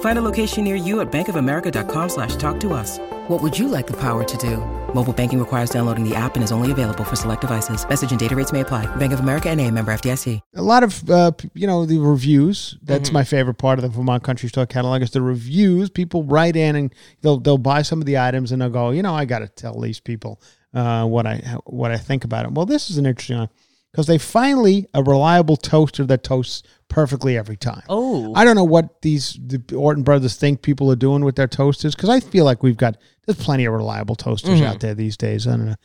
Find 0.00 0.18
a 0.18 0.22
location 0.22 0.64
near 0.64 0.76
you 0.76 1.00
at 1.00 1.10
bankofamerica.com 1.12 2.08
slash 2.08 2.36
talk 2.36 2.60
to 2.60 2.72
us. 2.72 2.98
What 3.28 3.42
would 3.42 3.58
you 3.58 3.68
like 3.68 3.86
the 3.86 3.96
power 3.96 4.24
to 4.24 4.36
do? 4.38 4.56
Mobile 4.92 5.12
banking 5.12 5.38
requires 5.38 5.70
downloading 5.70 6.06
the 6.06 6.14
app 6.16 6.34
and 6.34 6.42
is 6.42 6.52
only 6.52 6.72
available 6.72 7.04
for 7.04 7.16
select 7.16 7.42
devices. 7.42 7.88
Message 7.88 8.10
and 8.10 8.18
data 8.18 8.34
rates 8.34 8.52
may 8.52 8.60
apply. 8.60 8.86
Bank 8.96 9.12
of 9.12 9.20
America 9.20 9.48
and 9.48 9.60
a 9.60 9.70
member 9.70 9.92
FDIC. 9.92 10.40
a 10.56 10.62
lot 10.62 10.82
of 10.82 11.08
uh, 11.08 11.30
you 11.54 11.66
know 11.66 11.86
the 11.86 11.98
reviews. 11.98 12.76
That's 12.82 13.12
my 13.12 13.24
favorite 13.24 13.54
part 13.54 13.78
of 13.78 13.82
the 13.82 13.88
Vermont 13.88 14.24
Country 14.24 14.48
Store 14.48 14.66
catalog 14.66 15.02
is 15.02 15.12
the 15.12 15.22
reviews. 15.22 15.90
People 15.90 16.24
write 16.24 16.56
in 16.56 16.76
and 16.76 16.94
they'll 17.20 17.38
they'll 17.38 17.58
buy 17.58 17.82
some 17.82 18.00
of 18.00 18.06
the 18.06 18.18
items 18.18 18.52
and 18.52 18.60
they'll 18.60 18.70
go, 18.70 18.90
you 18.90 19.02
know, 19.02 19.14
I 19.14 19.26
got 19.26 19.40
to 19.40 19.48
tell 19.48 19.80
these 19.80 20.00
people 20.00 20.40
uh, 20.74 21.06
what 21.06 21.26
I 21.26 21.36
what 21.66 21.92
I 21.92 21.98
think 21.98 22.24
about 22.24 22.46
it. 22.46 22.52
Well, 22.52 22.66
this 22.66 22.90
is 22.90 22.98
an 22.98 23.06
interesting 23.06 23.38
one 23.38 23.50
because 23.90 24.06
they 24.06 24.18
finally 24.18 24.86
a 24.94 25.02
reliable 25.02 25.56
toaster 25.56 26.04
that 26.04 26.22
toasts 26.22 26.62
perfectly 26.88 27.36
every 27.36 27.56
time. 27.56 27.82
Oh. 27.88 28.32
I 28.34 28.44
don't 28.44 28.56
know 28.56 28.64
what 28.64 29.02
these 29.02 29.38
the 29.40 29.62
Orton 29.74 30.02
brothers 30.02 30.36
think 30.36 30.62
people 30.62 30.90
are 30.90 30.96
doing 30.96 31.24
with 31.24 31.36
their 31.36 31.48
toasters 31.48 31.94
because 31.94 32.10
I 32.10 32.20
feel 32.20 32.44
like 32.44 32.62
we've 32.62 32.76
got 32.76 32.96
there's 33.26 33.42
plenty 33.42 33.64
of 33.64 33.72
reliable 33.72 34.16
toasters 34.16 34.60
mm-hmm. 34.60 34.66
out 34.66 34.80
there 34.80 34.94
these 34.94 35.16
days. 35.16 35.46
I 35.46 35.52
don't 35.52 35.66
know. 35.66 35.76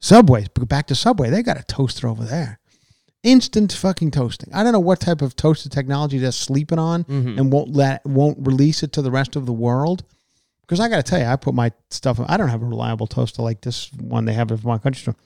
Subway, 0.00 0.46
back 0.66 0.88
to 0.88 0.94
Subway, 0.94 1.30
they 1.30 1.42
got 1.42 1.60
a 1.60 1.64
toaster 1.64 2.08
over 2.08 2.24
there 2.24 2.58
instant 3.22 3.72
fucking 3.72 4.10
toasting. 4.10 4.52
I 4.52 4.62
don't 4.62 4.72
know 4.72 4.80
what 4.80 5.00
type 5.00 5.22
of 5.22 5.36
toaster 5.36 5.68
technology 5.68 6.18
they're 6.18 6.32
sleeping 6.32 6.78
on 6.78 7.04
mm-hmm. 7.04 7.38
and 7.38 7.52
won't 7.52 7.72
let 7.72 8.04
won't 8.04 8.38
release 8.40 8.82
it 8.82 8.92
to 8.92 9.02
the 9.02 9.10
rest 9.10 9.36
of 9.36 9.46
the 9.46 9.52
world. 9.52 10.04
Because 10.62 10.80
I 10.80 10.88
got 10.88 10.96
to 10.96 11.02
tell 11.02 11.18
you, 11.18 11.26
I 11.26 11.36
put 11.36 11.54
my 11.54 11.72
stuff. 11.90 12.18
I 12.26 12.36
don't 12.36 12.48
have 12.48 12.62
a 12.62 12.66
reliable 12.66 13.06
toaster 13.06 13.42
like 13.42 13.60
this 13.60 13.92
one 13.92 14.24
they 14.24 14.32
have 14.32 14.50
at 14.50 14.64
my 14.64 14.78
country 14.78 15.00
store. 15.00 15.16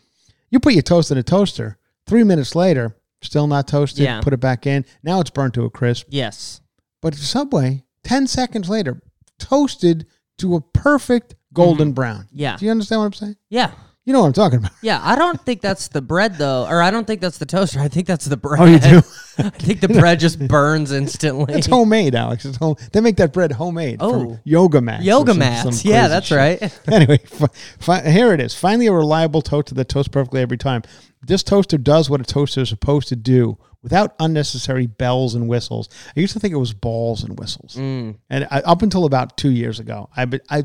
You 0.50 0.60
put 0.60 0.72
your 0.72 0.82
toast 0.82 1.10
in 1.10 1.18
a 1.18 1.22
toaster. 1.22 1.78
Three 2.06 2.24
minutes 2.24 2.54
later, 2.54 2.96
still 3.22 3.46
not 3.46 3.68
toasted. 3.68 4.04
Yeah. 4.04 4.20
Put 4.20 4.32
it 4.32 4.40
back 4.40 4.66
in. 4.66 4.84
Now 5.02 5.20
it's 5.20 5.30
burnt 5.30 5.54
to 5.54 5.64
a 5.64 5.70
crisp. 5.70 6.06
Yes. 6.10 6.60
But 7.02 7.14
Subway, 7.14 7.84
ten 8.04 8.26
seconds 8.26 8.68
later, 8.68 9.02
toasted 9.38 10.06
to 10.38 10.54
a 10.56 10.60
perfect 10.60 11.34
golden 11.52 11.88
mm-hmm. 11.88 11.94
brown. 11.94 12.28
Yeah. 12.32 12.56
Do 12.56 12.64
you 12.64 12.70
understand 12.70 13.00
what 13.00 13.06
I'm 13.06 13.12
saying? 13.12 13.36
Yeah. 13.48 13.72
You 14.06 14.12
know 14.12 14.20
what 14.20 14.28
I'm 14.28 14.32
talking 14.34 14.58
about. 14.60 14.70
Yeah, 14.82 15.00
I 15.02 15.16
don't 15.16 15.40
think 15.44 15.60
that's 15.60 15.88
the 15.88 16.00
bread 16.00 16.36
though, 16.38 16.64
or 16.66 16.80
I 16.80 16.92
don't 16.92 17.04
think 17.08 17.20
that's 17.20 17.38
the 17.38 17.44
toaster. 17.44 17.80
I 17.80 17.88
think 17.88 18.06
that's 18.06 18.24
the 18.24 18.36
bread. 18.36 18.60
Oh, 18.60 18.64
you 18.64 18.78
do? 18.78 18.98
I 19.38 19.50
think 19.50 19.80
the 19.80 19.88
bread 19.88 20.20
just 20.20 20.38
burns 20.46 20.92
instantly. 20.92 21.54
It's 21.54 21.66
homemade, 21.66 22.14
Alex. 22.14 22.44
It's 22.44 22.56
home. 22.56 22.76
They 22.92 23.00
make 23.00 23.16
that 23.16 23.32
bread 23.32 23.50
homemade 23.50 23.96
Oh. 24.00 24.12
from 24.12 24.40
yoga 24.44 24.80
mats. 24.80 25.04
Yoga 25.04 25.32
some- 25.32 25.38
mats. 25.40 25.80
some 25.82 25.90
Yeah, 25.90 26.06
that's 26.06 26.28
shit. 26.28 26.38
right. 26.38 26.80
anyway, 26.92 27.18
fi- 27.18 27.48
fi- 27.80 28.08
here 28.08 28.32
it 28.32 28.40
is. 28.40 28.54
Finally, 28.54 28.86
a 28.86 28.92
reliable 28.92 29.42
toaster 29.42 29.74
that 29.74 29.88
toasts 29.88 30.08
perfectly 30.08 30.40
every 30.40 30.56
time. 30.56 30.82
This 31.20 31.42
toaster 31.42 31.76
does 31.76 32.08
what 32.08 32.20
a 32.20 32.24
toaster 32.24 32.60
is 32.60 32.68
supposed 32.68 33.08
to 33.08 33.16
do 33.16 33.58
without 33.82 34.14
unnecessary 34.20 34.86
bells 34.86 35.34
and 35.34 35.48
whistles. 35.48 35.88
I 36.16 36.20
used 36.20 36.32
to 36.34 36.38
think 36.38 36.54
it 36.54 36.58
was 36.58 36.72
balls 36.72 37.24
and 37.24 37.36
whistles, 37.38 37.74
Mm. 37.74 38.18
and 38.30 38.46
I, 38.52 38.60
up 38.60 38.82
until 38.82 39.04
about 39.04 39.36
two 39.36 39.50
years 39.50 39.80
ago, 39.80 40.08
I, 40.16 40.26
I, 40.48 40.62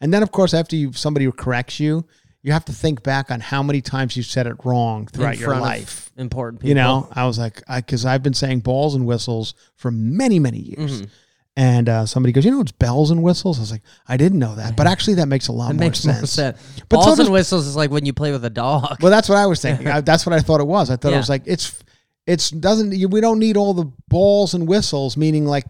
and 0.00 0.14
then 0.14 0.22
of 0.22 0.30
course 0.30 0.54
after 0.54 0.76
you 0.76 0.92
somebody 0.92 1.28
corrects 1.32 1.80
you, 1.80 2.06
you 2.42 2.52
have 2.52 2.64
to 2.66 2.72
think 2.72 3.02
back 3.02 3.30
on 3.30 3.40
how 3.40 3.62
many 3.62 3.80
times 3.80 4.16
you 4.16 4.22
said 4.22 4.46
it 4.46 4.56
wrong 4.64 5.06
throughout 5.06 5.38
your 5.38 5.56
life. 5.56 6.10
important 6.16 6.60
people. 6.60 6.68
You 6.68 6.74
know, 6.76 7.08
I 7.12 7.26
was 7.26 7.38
like, 7.38 7.62
because 7.74 8.04
I've 8.06 8.22
been 8.22 8.34
saying 8.34 8.60
balls 8.60 8.94
and 8.94 9.06
whistles 9.06 9.54
for 9.74 9.90
many, 9.90 10.38
many 10.38 10.58
years. 10.58 11.02
Mm-hmm. 11.02 11.10
And 11.56 11.88
uh, 11.88 12.06
somebody 12.06 12.32
goes, 12.32 12.44
you 12.44 12.52
know, 12.52 12.60
it's 12.60 12.70
bells 12.70 13.10
and 13.10 13.20
whistles. 13.20 13.58
I 13.58 13.62
was 13.62 13.72
like, 13.72 13.82
I 14.06 14.16
didn't 14.16 14.38
know 14.38 14.54
that, 14.54 14.76
but 14.76 14.86
actually, 14.86 15.14
that 15.14 15.26
makes 15.26 15.48
a 15.48 15.52
lot 15.52 15.70
it 15.70 15.74
more 15.74 15.86
makes 15.86 15.98
sense. 15.98 16.20
more 16.20 16.26
sense. 16.26 16.80
But 16.88 17.00
so 17.00 17.06
Balls 17.06 17.16
does- 17.16 17.26
and 17.26 17.32
whistles 17.32 17.66
is 17.66 17.74
like 17.74 17.90
when 17.90 18.06
you 18.06 18.12
play 18.12 18.30
with 18.30 18.44
a 18.44 18.50
dog. 18.50 19.02
Well, 19.02 19.10
that's 19.10 19.28
what 19.28 19.38
I 19.38 19.46
was 19.46 19.60
thinking. 19.60 19.88
I, 19.88 20.00
that's 20.00 20.24
what 20.24 20.32
I 20.32 20.38
thought 20.38 20.60
it 20.60 20.68
was. 20.68 20.88
I 20.88 20.94
thought 20.94 21.12
it 21.12 21.16
was 21.16 21.28
like 21.28 21.42
it's, 21.46 21.82
it's 22.28 22.50
doesn't. 22.50 22.92
You, 22.94 23.08
we 23.08 23.20
don't 23.20 23.40
need 23.40 23.56
all 23.56 23.74
the 23.74 23.90
balls 24.06 24.54
and 24.54 24.68
whistles, 24.68 25.16
meaning 25.16 25.46
like 25.46 25.64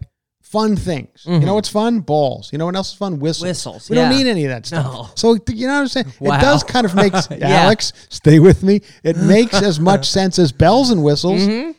fun 0.51 0.75
things. 0.75 1.23
You 1.27 1.39
know 1.39 1.55
what's 1.55 1.69
fun? 1.69 1.99
Balls. 1.99 2.49
You 2.51 2.57
know 2.57 2.65
what 2.65 2.75
else 2.75 2.91
is 2.91 2.97
fun? 2.97 3.19
Whistles. 3.19 3.43
Mm-hmm. 3.43 3.49
Whistles, 3.49 3.89
We 3.89 3.95
don't 3.95 4.11
yeah. 4.11 4.17
need 4.17 4.27
any 4.27 4.45
of 4.45 4.49
that 4.49 4.65
stuff. 4.65 4.85
No. 4.93 5.09
So 5.15 5.37
you 5.49 5.67
know 5.67 5.73
what 5.75 5.79
I'm 5.81 5.87
saying? 5.87 6.13
Wow. 6.19 6.37
It 6.37 6.41
does 6.41 6.63
kind 6.63 6.85
of 6.85 6.95
make 6.95 7.13
Yeah. 7.31 7.47
Alex 7.63 7.93
stay 8.09 8.39
with 8.39 8.63
me. 8.63 8.81
It 9.03 9.17
makes 9.35 9.53
as 9.61 9.79
much 9.79 10.09
sense 10.09 10.39
as 10.39 10.51
bells 10.51 10.89
and 10.91 11.03
whistles. 11.03 11.41
Mm-hmm. 11.41 11.71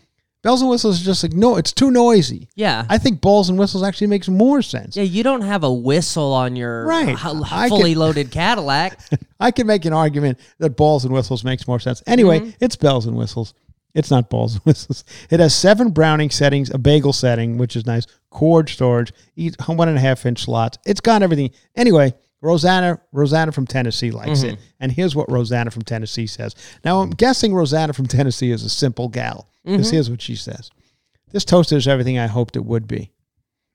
Bells 0.43 0.63
and 0.63 0.71
whistles 0.71 0.99
is 1.01 1.05
just 1.05 1.23
like 1.23 1.35
no, 1.35 1.57
it's 1.57 1.73
too 1.73 1.91
noisy. 1.91 2.49
yeah. 2.55 2.87
I 2.89 2.97
think 2.97 3.21
balls 3.21 3.51
and 3.51 3.59
whistles 3.59 3.83
actually 3.83 4.07
makes 4.07 4.27
more 4.29 4.63
sense. 4.63 4.97
yeah, 4.97 5.03
you 5.03 5.23
don't 5.23 5.43
have 5.43 5.65
a 5.65 5.73
whistle 5.73 6.33
on 6.33 6.57
your 6.57 6.87
Right. 6.87 7.11
h- 7.11 7.19
fully 7.69 7.93
could- 7.93 7.99
loaded 8.05 8.31
Cadillac. 8.31 8.99
I 9.39 9.51
can 9.51 9.67
make 9.67 9.85
an 9.85 9.93
argument 9.93 10.39
that 10.59 10.77
balls 10.79 11.05
and 11.05 11.13
whistles 11.13 11.45
makes 11.45 11.69
more 11.69 11.79
sense. 11.79 12.03
Anyway, 12.07 12.41
Mm-hmm. 12.41 12.51
it's 12.65 12.77
bells 12.77 13.05
and 13.07 13.17
whistles. 13.17 13.53
It's 13.95 14.11
not 14.11 14.31
balls 14.31 14.55
and 14.55 14.65
whistles. 14.65 15.05
It 15.31 15.41
has 15.41 15.55
seven 15.55 15.91
browning 15.91 16.31
settings, 16.31 16.71
a 16.71 16.79
bagel 16.79 17.13
setting, 17.13 17.59
which 17.59 17.77
is 17.77 17.87
nice, 17.87 18.07
cord 18.31 18.69
storage, 18.69 19.13
each 19.37 19.55
one 19.67 19.89
and 19.89 19.99
a 19.99 20.01
half 20.01 20.25
inch 20.27 20.45
slots. 20.45 20.79
It's 20.87 21.01
got 21.01 21.23
everything. 21.23 21.51
Anyway, 21.75 22.15
Rosanna, 22.41 23.01
Rosanna 23.13 23.53
from 23.53 23.67
Tennessee 23.67 24.11
likes 24.11 24.43
it. 24.43 24.55
Mm-hmm. 24.55 24.65
And 24.81 24.93
here's 24.93 25.15
what 25.15 25.31
Rosanna 25.31 25.71
from 25.71 25.83
Tennessee 25.83 26.27
says. 26.27 26.55
Now, 26.85 27.01
I'm 27.01 27.11
guessing 27.11 27.53
Rosanna 27.53 27.93
from 27.93 28.07
Tennessee 28.07 28.51
is 28.51 28.65
a 28.65 28.71
simple 28.71 29.09
gal. 29.09 29.51
Because 29.65 29.89
mm-hmm. 29.89 29.95
here's 29.95 30.11
what 30.11 30.23
she 30.23 30.37
says 30.37 30.71
This 31.33 31.45
toaster 31.45 31.77
is 31.77 31.87
everything 31.87 32.19
I 32.19 32.27
hoped 32.27 32.57
it 32.57 32.65
would 32.65 32.89
be. 32.89 33.13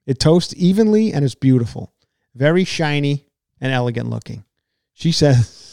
It 0.06 0.18
toasts 0.18 0.54
evenly 0.56 1.12
and 1.12 1.24
it's 1.24 1.34
beautiful, 1.34 1.92
very 2.34 2.64
shiny 2.64 3.26
and 3.60 3.72
elegant 3.72 4.08
looking. 4.08 4.44
She 4.94 5.12
says, 5.12 5.65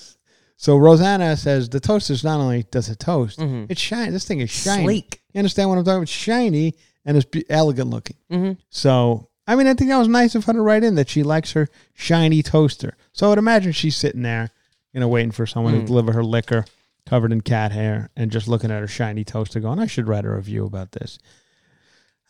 so 0.64 0.78
Rosanna 0.78 1.36
says 1.36 1.68
the 1.68 1.82
toaster's 1.82 2.24
not 2.24 2.40
only 2.40 2.64
does 2.72 2.88
it 2.88 2.98
toast, 2.98 3.38
mm-hmm. 3.38 3.66
it's 3.68 3.82
shiny. 3.82 4.12
This 4.12 4.24
thing 4.24 4.40
is 4.40 4.50
shiny. 4.50 4.86
Sleek. 4.86 5.22
You 5.34 5.40
understand 5.40 5.68
what 5.68 5.78
I'm 5.78 5.84
talking 5.84 5.96
about? 5.96 6.04
It's 6.04 6.12
shiny 6.14 6.76
and 7.04 7.18
it's 7.18 7.28
elegant 7.50 7.90
looking. 7.90 8.16
Mhm. 8.32 8.58
So, 8.70 9.28
I 9.46 9.58
mean, 9.58 9.68
I 9.68 9.74
think 9.74 9.90
that 9.90 9.98
was 9.98 10.08
nice 10.08 10.36
of 10.36 10.46
her 10.46 10.54
to 10.54 10.62
write 10.62 10.86
in 10.86 10.96
that 10.96 11.10
she 11.10 11.22
likes 11.22 11.52
her 11.52 11.68
shiny 11.94 12.42
toaster. 12.42 12.96
So 13.12 13.26
I 13.26 13.30
would 13.32 13.40
imagine 13.40 13.74
she's 13.74 13.98
sitting 13.98 14.22
there, 14.22 14.52
you 14.94 15.02
know, 15.02 15.10
waiting 15.10 15.32
for 15.32 15.46
someone 15.46 15.74
to 15.74 15.82
mm. 15.82 15.86
deliver 15.86 16.14
her 16.14 16.24
liquor 16.24 16.64
covered 17.06 17.34
in 17.34 17.42
cat 17.42 17.74
hair 17.74 18.10
and 18.16 18.32
just 18.32 18.48
looking 18.48 18.72
at 18.72 18.80
her 18.80 18.88
shiny 18.88 19.26
toaster 19.26 19.60
going, 19.60 19.80
I 19.80 19.88
should 19.88 20.08
write 20.08 20.24
a 20.24 20.30
review 20.30 20.66
about 20.66 20.94
this. 20.94 21.20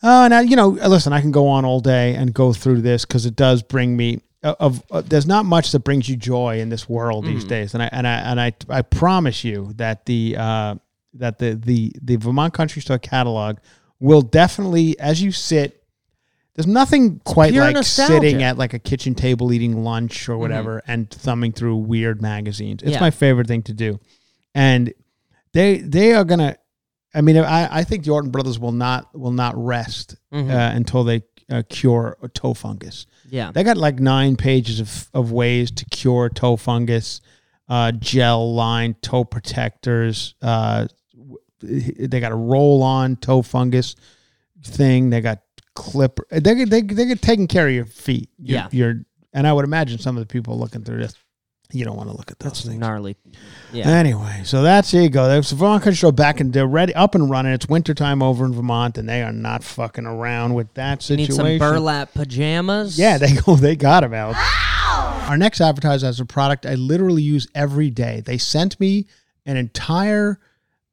Oh, 0.02 0.26
now 0.26 0.40
you 0.40 0.56
know. 0.56 0.70
Listen, 0.70 1.12
I 1.12 1.20
can 1.20 1.30
go 1.30 1.46
on 1.46 1.64
all 1.64 1.78
day 1.78 2.16
and 2.16 2.34
go 2.34 2.52
through 2.52 2.80
this 2.80 3.04
because 3.04 3.26
it 3.26 3.36
does 3.36 3.62
bring 3.62 3.96
me. 3.96 4.22
Of 4.44 4.82
uh, 4.90 5.00
there's 5.00 5.26
not 5.26 5.46
much 5.46 5.72
that 5.72 5.80
brings 5.80 6.06
you 6.08 6.16
joy 6.16 6.60
in 6.60 6.68
this 6.68 6.86
world 6.86 7.24
these 7.24 7.44
days, 7.44 7.72
and 7.72 7.82
I 7.82 7.88
and 7.90 8.06
I 8.06 8.12
and 8.18 8.38
I 8.40 8.52
I 8.68 8.82
promise 8.82 9.42
you 9.42 9.72
that 9.76 10.04
the 10.04 10.36
uh, 10.38 10.74
that 11.14 11.38
the 11.38 11.54
the 11.54 11.92
the 12.02 12.16
Vermont 12.16 12.52
Country 12.52 12.82
Store 12.82 12.98
catalog 12.98 13.56
will 14.00 14.20
definitely, 14.20 14.98
as 15.00 15.22
you 15.22 15.32
sit, 15.32 15.82
there's 16.54 16.66
nothing 16.66 17.20
quite 17.24 17.54
like 17.54 17.74
nostalgia. 17.74 18.12
sitting 18.12 18.42
at 18.42 18.58
like 18.58 18.74
a 18.74 18.78
kitchen 18.78 19.14
table 19.14 19.50
eating 19.50 19.82
lunch 19.82 20.28
or 20.28 20.36
whatever 20.36 20.82
and 20.86 21.08
thumbing 21.10 21.52
through 21.52 21.76
weird 21.76 22.20
magazines. 22.20 22.82
It's 22.82 22.92
Yeah. 22.92 23.00
my 23.00 23.10
favorite 23.10 23.46
thing 23.46 23.62
to 23.62 23.72
do, 23.72 23.98
and 24.54 24.92
they 25.52 25.78
they 25.78 26.12
are 26.12 26.24
gonna. 26.24 26.56
I 27.14 27.22
mean, 27.22 27.38
I, 27.38 27.78
I 27.78 27.84
think 27.84 28.04
the 28.04 28.10
Orton 28.10 28.30
brothers 28.30 28.58
will 28.58 28.72
not 28.72 29.18
will 29.18 29.32
not 29.32 29.54
rest 29.56 30.16
Mhm. 30.34 30.50
uh, 30.50 30.76
until 30.76 31.02
they 31.04 31.22
uh, 31.50 31.62
cure 31.68 32.18
toe 32.34 32.52
fungus. 32.52 33.06
Yeah. 33.28 33.50
They 33.52 33.62
got 33.64 33.76
like 33.76 33.98
nine 34.00 34.36
pages 34.36 34.80
of, 34.80 35.08
of 35.14 35.32
ways 35.32 35.70
to 35.72 35.84
cure 35.86 36.28
toe 36.28 36.56
fungus, 36.56 37.20
uh, 37.68 37.92
gel 37.92 38.54
line 38.54 38.94
toe 39.02 39.24
protectors. 39.24 40.34
Uh, 40.42 40.86
they 41.62 42.20
got 42.20 42.32
a 42.32 42.36
roll 42.36 42.82
on 42.82 43.16
toe 43.16 43.42
fungus 43.42 43.96
thing. 44.62 45.10
They 45.10 45.20
got 45.20 45.40
clipper. 45.74 46.26
They 46.30 46.54
get- 46.54 46.70
they 46.70 46.82
they 46.82 47.06
get 47.06 47.22
taking 47.22 47.46
care 47.48 47.66
of 47.68 47.74
your 47.74 47.86
feet. 47.86 48.28
Your- 48.38 48.58
Yeah. 48.58 48.68
your 48.72 48.94
and 49.32 49.46
I 49.46 49.52
would 49.52 49.64
imagine 49.64 49.98
some 49.98 50.16
of 50.16 50.22
the 50.22 50.26
people 50.32 50.58
looking 50.58 50.84
through 50.84 50.98
this, 50.98 51.14
you 51.72 51.84
don't 51.84 51.96
want 51.96 52.08
to 52.10 52.16
look 52.16 52.30
at 52.30 52.38
those 52.38 52.52
That's 52.52 52.64
things. 52.66 52.78
gnarly. 52.78 53.16
Yeah. 53.72 53.88
Anyway, 53.88 54.42
so 54.44 54.62
that's 54.62 54.90
there 54.90 55.02
you 55.02 55.08
go. 55.08 55.26
There's 55.28 55.50
the 55.50 55.56
Vermont 55.56 55.82
Country 55.82 55.96
Show 55.96 56.12
back 56.12 56.38
and 56.40 56.52
they're 56.52 56.66
ready, 56.66 56.94
up 56.94 57.14
and 57.14 57.28
running. 57.28 57.52
It's 57.52 57.66
wintertime 57.66 58.22
over 58.22 58.44
in 58.44 58.52
Vermont, 58.52 58.98
and 58.98 59.08
they 59.08 59.22
are 59.22 59.32
not 59.32 59.64
fucking 59.64 60.06
around 60.06 60.54
with 60.54 60.72
that 60.74 61.08
You 61.10 61.16
need 61.16 61.32
some 61.32 61.58
burlap 61.58 62.14
pajamas. 62.14 62.98
Yeah, 62.98 63.18
they 63.18 63.34
go. 63.34 63.56
They 63.64 63.76
got 63.76 64.04
him 64.04 64.12
out. 64.12 64.34
Our 65.28 65.38
next 65.38 65.60
advertiser 65.60 66.06
has 66.06 66.20
a 66.20 66.26
product 66.26 66.66
I 66.66 66.74
literally 66.74 67.22
use 67.22 67.48
every 67.54 67.88
day. 67.88 68.20
They 68.24 68.36
sent 68.36 68.78
me 68.78 69.06
an 69.46 69.56
entire 69.56 70.38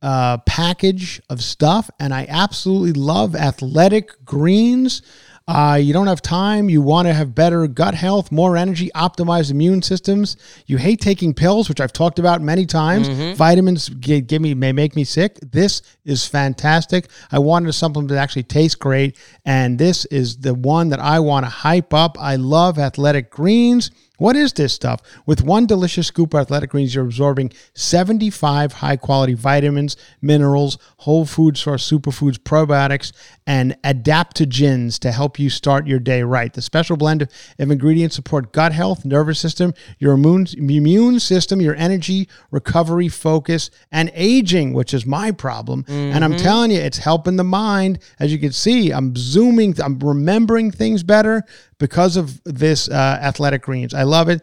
uh, 0.01 0.37
package 0.39 1.21
of 1.29 1.41
stuff, 1.41 1.89
and 1.99 2.13
I 2.13 2.25
absolutely 2.29 2.93
love 2.93 3.35
Athletic 3.35 4.23
Greens. 4.25 5.01
Uh, 5.47 5.75
you 5.81 5.91
don't 5.91 6.07
have 6.07 6.21
time. 6.21 6.69
You 6.69 6.81
want 6.81 7.07
to 7.07 7.13
have 7.13 7.35
better 7.35 7.67
gut 7.67 7.93
health, 7.93 8.31
more 8.31 8.55
energy, 8.55 8.89
optimized 8.95 9.51
immune 9.51 9.81
systems. 9.81 10.37
You 10.65 10.77
hate 10.77 11.01
taking 11.01 11.33
pills, 11.33 11.67
which 11.67 11.81
I've 11.81 11.91
talked 11.91 12.19
about 12.19 12.41
many 12.41 12.65
times. 12.65 13.09
Vitamins 13.35 13.89
gi- 13.89 14.21
give 14.21 14.41
me 14.41 14.53
may 14.53 14.71
make 14.71 14.95
me 14.95 15.03
sick. 15.03 15.39
This 15.41 15.81
is 16.05 16.25
fantastic. 16.25 17.09
I 17.31 17.39
wanted 17.39 17.69
a 17.69 17.73
supplement 17.73 18.09
that 18.09 18.17
actually 18.19 18.43
tastes 18.43 18.75
great, 18.75 19.17
and 19.43 19.77
this 19.77 20.05
is 20.05 20.37
the 20.37 20.53
one 20.53 20.89
that 20.89 20.99
I 20.99 21.19
want 21.19 21.45
to 21.45 21.49
hype 21.49 21.93
up. 21.93 22.17
I 22.19 22.35
love 22.37 22.77
Athletic 22.79 23.29
Greens. 23.31 23.91
What 24.19 24.35
is 24.35 24.53
this 24.53 24.71
stuff? 24.71 25.01
With 25.25 25.41
one 25.43 25.65
delicious 25.65 26.05
scoop 26.05 26.35
of 26.35 26.41
athletic 26.41 26.69
greens, 26.69 26.93
you're 26.93 27.03
absorbing 27.03 27.51
75 27.73 28.73
high 28.73 28.95
quality 28.95 29.33
vitamins, 29.33 29.97
minerals, 30.21 30.77
whole 30.97 31.25
food 31.25 31.57
source 31.57 31.89
superfoods, 31.89 32.37
probiotics, 32.37 33.13
and 33.47 33.75
adaptogens 33.83 34.99
to 34.99 35.11
help 35.11 35.39
you 35.39 35.49
start 35.49 35.87
your 35.87 35.99
day 35.99 36.23
right. 36.23 36.53
The 36.53 36.61
special 36.61 36.97
blend 36.97 37.23
of, 37.23 37.29
ingredients 37.57 38.15
support 38.15 38.53
gut 38.53 38.71
health, 38.71 39.03
nervous 39.05 39.39
system, 39.39 39.73
your 39.99 40.13
immune, 40.13 40.47
immune 40.57 41.19
system, 41.19 41.61
your 41.61 41.75
energy, 41.75 42.27
recovery, 42.51 43.07
focus, 43.07 43.71
and 43.91 44.11
aging, 44.13 44.73
which 44.73 44.93
is 44.93 45.05
my 45.05 45.31
problem. 45.31 45.85
And 45.87 46.23
I'm 46.23 46.35
telling 46.37 46.71
you, 46.71 46.79
it's 46.79 46.99
helping 46.99 47.35
the 47.35 47.43
mind. 47.43 47.99
As 48.19 48.31
you 48.31 48.39
can 48.39 48.51
see, 48.51 48.91
I'm 48.91 49.15
zooming, 49.15 49.75
I'm 49.81 49.99
remembering 49.99 50.71
things 50.71 51.03
better 51.03 51.43
because 51.77 52.17
of 52.17 52.41
this 52.43 52.89
uh, 52.89 53.19
athletic 53.21 53.63
greens. 53.63 53.93
I 53.93 54.03
love 54.03 54.29
it. 54.29 54.41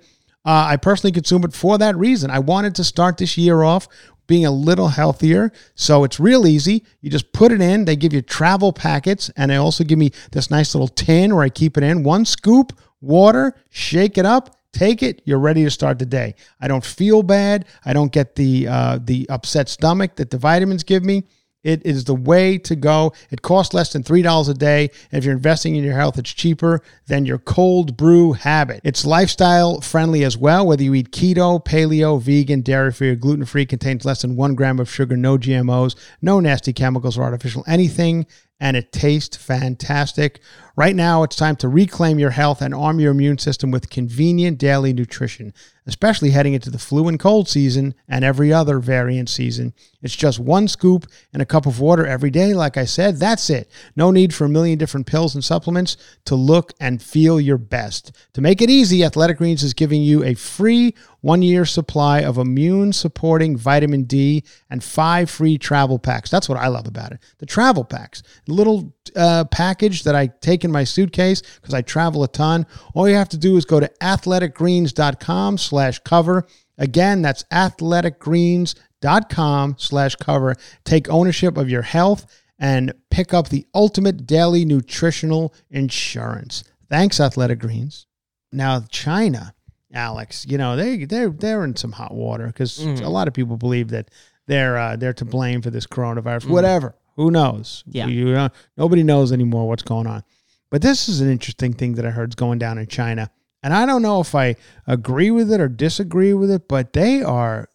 Uh, 0.49 0.65
I 0.67 0.79
personally 0.79 1.13
consume 1.13 1.45
it 1.45 1.53
for 1.53 1.77
that 1.77 1.95
reason. 1.99 2.31
I 2.31 2.39
wanted 2.39 2.75
to 2.77 2.85
start 2.85 3.19
this 3.19 3.37
year 3.37 3.63
off 3.63 3.87
being 4.27 4.47
a 4.47 4.51
little 4.51 4.89
healthier. 4.89 5.53
So 5.75 6.05
it's 6.05 6.19
real 6.19 6.47
easy. 6.47 6.87
You 7.03 7.11
just 7.11 7.35
put 7.35 7.53
it 7.53 7.61
in. 7.61 7.85
They 7.85 7.97
give 7.97 8.15
you 8.15 8.23
travel 8.23 8.73
packets, 8.73 9.31
and 9.37 9.51
they 9.51 9.57
also 9.57 9.85
give 9.85 9.99
me 9.99 10.11
this 10.33 10.51
nice 10.51 10.75
little 10.75 10.89
tin 10.89 11.35
where 11.35 11.45
I 11.45 11.51
keep 11.51 11.77
it 11.77 11.83
in. 11.83 12.03
One 12.03 12.25
scoop, 12.25 12.73
water, 13.03 13.61
shake 13.69 14.17
it 14.17 14.25
up. 14.25 14.57
Take 14.73 15.03
it. 15.03 15.21
You're 15.27 15.39
ready 15.39 15.65
to 15.65 15.71
start 15.71 15.99
the 15.99 16.07
day. 16.07 16.35
I 16.63 16.67
don't 16.67 16.85
feel 16.85 17.23
bad. 17.23 17.67
I 17.85 17.93
don't 17.93 18.11
get 18.11 18.35
the 18.35 18.69
uh, 18.69 19.01
the 19.03 19.29
upset 19.29 19.69
stomach 19.69 20.17
that 20.17 20.31
the 20.31 20.39
vitamins 20.39 20.83
give 20.83 21.05
me. 21.05 21.25
It 21.65 21.85
is 21.85 22.05
the 22.05 22.15
way 22.15 22.57
to 22.59 22.77
go. 22.77 23.13
It 23.31 23.43
costs 23.43 23.75
less 23.75 23.93
than 23.93 24.03
$3 24.03 24.49
a 24.49 24.55
day. 24.55 24.91
And 25.11 25.19
if 25.19 25.25
you're 25.25 25.35
investing 25.35 25.77
in 25.77 25.85
your 25.85 25.95
health, 25.95 26.19
it's 26.19 26.33
cheaper 26.33 26.83
than 27.07 27.27
your 27.27 27.39
cold 27.39 27.97
brew 27.97 28.33
habit. 28.33 28.81
It's 28.85 29.05
lifestyle 29.05 29.81
friendly 29.81 30.25
as 30.25 30.37
well, 30.37 30.67
whether 30.67 30.83
you 30.83 30.95
eat 30.95 31.11
keto, 31.11 31.65
paleo, 31.65 32.21
vegan, 32.21 32.61
dairy 32.63 32.93
free, 32.93 33.11
or 33.11 33.17
gluten 33.17 33.45
free, 33.45 33.67
contains 33.67 34.05
less 34.05 34.23
than 34.23 34.37
one 34.37 34.55
gram 34.55 34.79
of 34.79 34.91
sugar, 34.91 35.17
no 35.17 35.37
GMOs, 35.37 35.97
no 36.23 36.41
nasty 36.41 36.73
chemicals 36.73 37.19
or 37.19 37.25
artificial 37.25 37.65
anything, 37.67 38.27
and 38.61 38.77
it 38.77 38.93
tastes 38.93 39.37
fantastic. 39.37 40.41
Right 40.77 40.95
now, 40.95 41.23
it's 41.23 41.37
time 41.37 41.57
to 41.57 41.69
reclaim 41.69 42.19
your 42.19 42.31
health 42.31 42.63
and 42.63 42.75
arm 42.75 43.01
your 43.01 43.11
immune 43.11 43.39
system 43.39 43.71
with 43.71 43.91
convenient 43.91 44.59
daily 44.59 44.93
nutrition, 44.93 45.53
especially 45.87 46.31
heading 46.31 46.55
into 46.55 46.71
the 46.71 46.79
flu 46.79 47.09
and 47.09 47.19
cold 47.19 47.49
season 47.49 47.95
and 48.09 48.25
every 48.25 48.53
other 48.53 48.79
variant 48.79 49.29
season. 49.29 49.75
It's 50.03 50.15
just 50.15 50.39
one 50.39 50.69
scoop 50.69 51.07
and 51.33 51.43
a 51.43 51.47
cup 51.47 51.67
of 51.67 51.81
water 51.81 52.07
every 52.07 52.31
day. 52.31 52.55
Like 52.55 52.77
I 52.77 52.85
said, 52.85 53.17
that's 53.17 53.51
it. 53.51 53.71
No 53.97 54.11
need 54.11 54.33
for 54.33 54.45
a 54.45 54.49
million 54.49 54.79
different 54.79 55.07
pills 55.07 55.35
and 55.35 55.45
supplements 55.45 55.97
to 56.27 56.37
look 56.37 56.73
and 56.81 57.03
feel 57.03 57.41
your 57.41 57.59
best. 57.59 58.13
To 58.35 58.41
make 58.41 58.63
it 58.63 58.71
easy, 58.71 59.05
Athletic 59.05 59.39
Greens 59.39 59.65
is 59.65 59.75
giving 59.75 60.03
you 60.03 60.23
a 60.23 60.35
free 60.35 60.95
one 61.21 61.43
year 61.43 61.64
supply 61.64 62.21
of 62.21 62.39
immune 62.39 62.93
supporting 62.93 63.57
vitamin 63.57 64.05
D 64.05 64.45
and 64.71 64.85
five 64.85 65.29
free 65.29 65.59
travel 65.59 65.99
packs. 65.99 66.31
That's 66.31 66.49
what 66.49 66.59
I 66.59 66.69
love 66.69 66.87
about 66.87 67.11
it. 67.12 67.19
The 67.39 67.47
travel 67.47 67.83
packs, 67.85 68.23
little 68.47 68.95
uh, 69.16 69.47
package 69.47 70.05
that 70.05 70.14
I 70.14 70.29
take 70.41 70.64
in 70.64 70.71
my 70.71 70.85
suitcase 70.85 71.43
because 71.57 71.75
I 71.75 71.83
travel 71.83 72.23
a 72.25 72.29
ton. 72.29 72.66
All 72.95 73.09
you 73.09 73.16
have 73.16 73.31
to 73.31 73.39
do 73.39 73.57
is 73.57 73.64
go 73.64 73.81
to 73.81 73.91
athleticgreens.com 74.01 75.59
slash 75.59 75.99
cover. 76.01 76.47
Again, 76.77 77.23
that's 77.23 77.45
athleticgreens.com 77.45 79.77
slash 79.79 80.16
cover. 80.16 80.55
Take 80.85 81.09
ownership 81.09 81.57
of 81.57 81.69
your 81.69 81.83
health 81.83 82.27
and 82.59 82.93
pick 83.11 83.35
up 83.35 83.49
the 83.49 83.66
ultimate 83.75 84.27
daily 84.27 84.64
nutritional 84.64 85.55
insurance. 85.71 86.64
Thanks, 86.89 87.21
Athletic 87.21 87.61
Greens. 87.61 88.07
Now, 88.53 88.85
China, 88.91 89.55
Alex, 89.93 90.47
you 90.49 90.59
know 90.59 90.76
they 90.76 91.05
they're 91.05 91.30
they're 91.30 91.64
in 91.64 91.76
some 91.76 91.93
hot 91.93 92.14
water 92.14 92.47
because 92.47 92.78
mm. 92.78 93.01
a 93.03 93.09
lot 93.09 93.28
of 93.28 93.34
people 93.34 93.57
believe 93.57 93.89
that 93.89 94.11
they're 94.47 94.76
uh, 94.76 94.97
they're 94.97 95.14
to 95.14 95.24
blame 95.24 95.62
for 95.62 95.70
this 95.70 95.86
coronavirus. 95.86 96.47
Mm. 96.47 96.51
Whatever, 96.51 96.95
who 97.16 97.30
knows? 97.30 97.84
Yeah. 97.86 98.07
you 98.07 98.32
know, 98.32 98.49
nobody 98.76 99.03
knows 99.03 99.32
anymore 99.32 99.66
what's 99.68 99.82
going 99.82 100.07
on. 100.07 100.24
But 100.70 100.82
this 100.82 101.09
is 101.09 101.20
an 101.20 101.30
interesting 101.30 101.72
thing 101.72 101.95
that 101.95 102.05
I 102.05 102.11
heard 102.11 102.30
is 102.30 102.34
going 102.34 102.59
down 102.59 102.76
in 102.76 102.86
China, 102.86 103.30
and 103.62 103.72
I 103.72 103.86
don't 103.86 104.03
know 104.03 104.20
if 104.20 104.34
I 104.34 104.57
agree 104.86 105.30
with 105.30 105.51
it 105.51 105.61
or 105.61 105.68
disagree 105.68 106.34
with 106.34 106.51
it. 106.51 106.68
But 106.68 106.93
they 106.93 107.22
are 107.22 107.68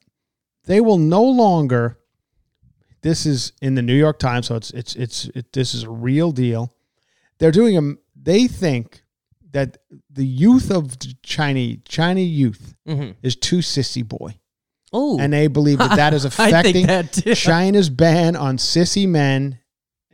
they 0.66 0.82
will 0.82 0.98
no 0.98 1.24
longer. 1.24 2.00
This 3.02 3.26
is 3.26 3.52
in 3.62 3.76
the 3.76 3.82
New 3.82 3.96
York 3.96 4.18
Times, 4.18 4.48
so 4.48 4.56
it's 4.56 4.72
it's 4.72 4.96
it's 4.96 5.26
it, 5.36 5.54
this 5.54 5.74
is 5.74 5.84
a 5.84 5.90
real 5.90 6.32
deal. 6.32 6.74
They're 7.40 7.52
doing 7.52 7.78
a. 7.78 7.96
They 8.16 8.48
think 8.48 9.03
that 9.54 9.78
the 10.12 10.26
youth 10.26 10.70
of 10.72 10.98
China 11.24 11.78
China 11.86 12.20
youth 12.20 12.76
Mhm. 12.88 13.16
is 13.24 13.36
too 13.36 13.60
sissy 13.60 14.08
boy. 14.08 14.36
Ooh. 14.96 15.18
and 15.20 15.34
they 15.34 15.48
believe 15.48 15.80
that 15.80 15.96
that 15.96 16.14
is 16.14 16.24
affecting 16.30 16.86
that. 16.86 17.14
China's 17.36 17.90
ban 17.90 18.36
on 18.36 18.58
sissy 18.58 19.08
men. 19.08 19.58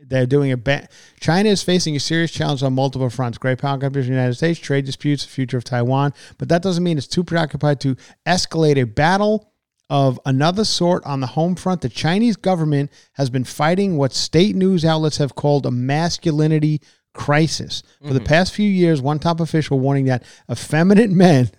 They're 0.02 0.24
doing 0.24 0.50
a 0.52 0.56
ban. 0.56 0.88
China 1.20 1.50
is 1.50 1.62
facing 1.62 1.94
a 1.96 2.00
serious 2.00 2.30
challenge 2.30 2.62
on 2.62 2.72
multiple 2.72 3.10
fronts: 3.10 3.36
great 3.36 3.58
power 3.58 3.76
competition 3.78 4.12
in 4.12 4.16
the 4.16 4.20
United 4.22 4.36
States, 4.36 4.58
trade 4.58 4.86
disputes, 4.86 5.24
the 5.24 5.30
future 5.30 5.58
of 5.58 5.64
Taiwan. 5.64 6.14
But 6.38 6.48
that 6.48 6.62
doesn't 6.62 6.82
mean 6.82 6.96
it's 6.96 7.06
too 7.06 7.22
preoccupied 7.24 7.80
to 7.80 7.94
escalate 8.26 8.80
a 8.80 8.84
battle 8.86 9.52
of 9.90 10.18
another 10.24 10.64
sort 10.64 11.04
on 11.04 11.20
the 11.20 11.26
home 11.26 11.56
front. 11.56 11.82
The 11.82 11.88
Chinese 11.90 12.36
government 12.36 12.90
has 13.14 13.28
been 13.28 13.44
fighting 13.44 13.98
what 13.98 14.14
state 14.14 14.56
news 14.56 14.84
outlets 14.84 15.18
have 15.18 15.34
called 15.34 15.66
a 15.66 15.70
masculinity 15.70 16.80
crisis. 17.12 17.82
For 18.06 18.12
the 18.14 18.20
past 18.20 18.54
few 18.54 18.68
years, 18.68 19.00
one 19.02 19.18
top 19.18 19.40
official 19.40 19.78
warning 19.80 20.04
that 20.06 20.22
effeminate 20.50 21.10
men 21.10 21.50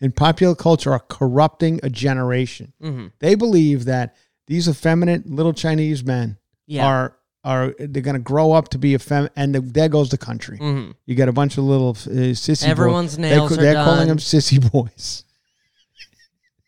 in 0.00 0.12
popular 0.12 0.54
culture 0.54 0.92
are 0.92 0.98
corrupting 1.00 1.80
a 1.82 1.88
generation. 1.90 2.72
Mm-hmm. 2.82 3.06
They 3.20 3.34
believe 3.34 3.84
that 3.86 4.14
these 4.46 4.68
effeminate 4.68 5.26
little 5.28 5.52
Chinese 5.52 6.04
men 6.04 6.38
Yeah. 6.66 6.86
are 6.86 7.16
are 7.44 7.74
they're 7.78 8.02
going 8.02 8.14
to 8.16 8.20
grow 8.20 8.50
up 8.52 8.70
to 8.70 8.78
be 8.78 8.94
effeminate, 8.94 9.32
and 9.36 9.54
the, 9.54 9.60
there 9.60 9.88
goes 9.88 10.08
the 10.10 10.18
country. 10.18 10.58
You 11.06 11.14
got 11.14 11.28
a 11.28 11.32
bunch 11.32 11.56
of 11.58 11.64
little 11.64 11.90
uh, 11.90 12.34
sissy. 12.34 12.66
Everyone's 12.66 13.16
they're, 13.16 13.30
nails 13.36 13.50
ca- 13.50 13.54
are 13.54 13.62
They're 13.62 13.74
calling 13.84 14.08
them 14.08 14.18
sissy 14.18 14.58
boys. 14.72 15.22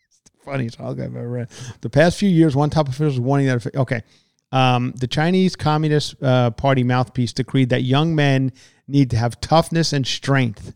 It's 0.07 0.31
the 0.31 0.51
funniest 0.51 0.77
talk 0.77 0.91
I've 0.99 1.15
ever 1.15 1.29
read. 1.29 1.49
The 1.81 1.89
past 1.89 2.17
few 2.17 2.29
years, 2.29 2.55
one 2.55 2.69
top 2.69 2.87
official 2.87 3.07
is 3.07 3.19
warning 3.19 3.47
that. 3.47 3.75
Okay, 3.75 4.01
um, 4.51 4.93
the 4.97 5.07
Chinese 5.07 5.55
Communist 5.55 6.15
uh, 6.23 6.51
Party 6.51 6.83
mouthpiece 6.83 7.33
decreed 7.33 7.69
that 7.69 7.83
young 7.83 8.15
men 8.15 8.51
need 8.87 9.09
to 9.11 9.17
have 9.17 9.39
toughness 9.41 9.93
and 9.93 10.05
strength. 10.07 10.73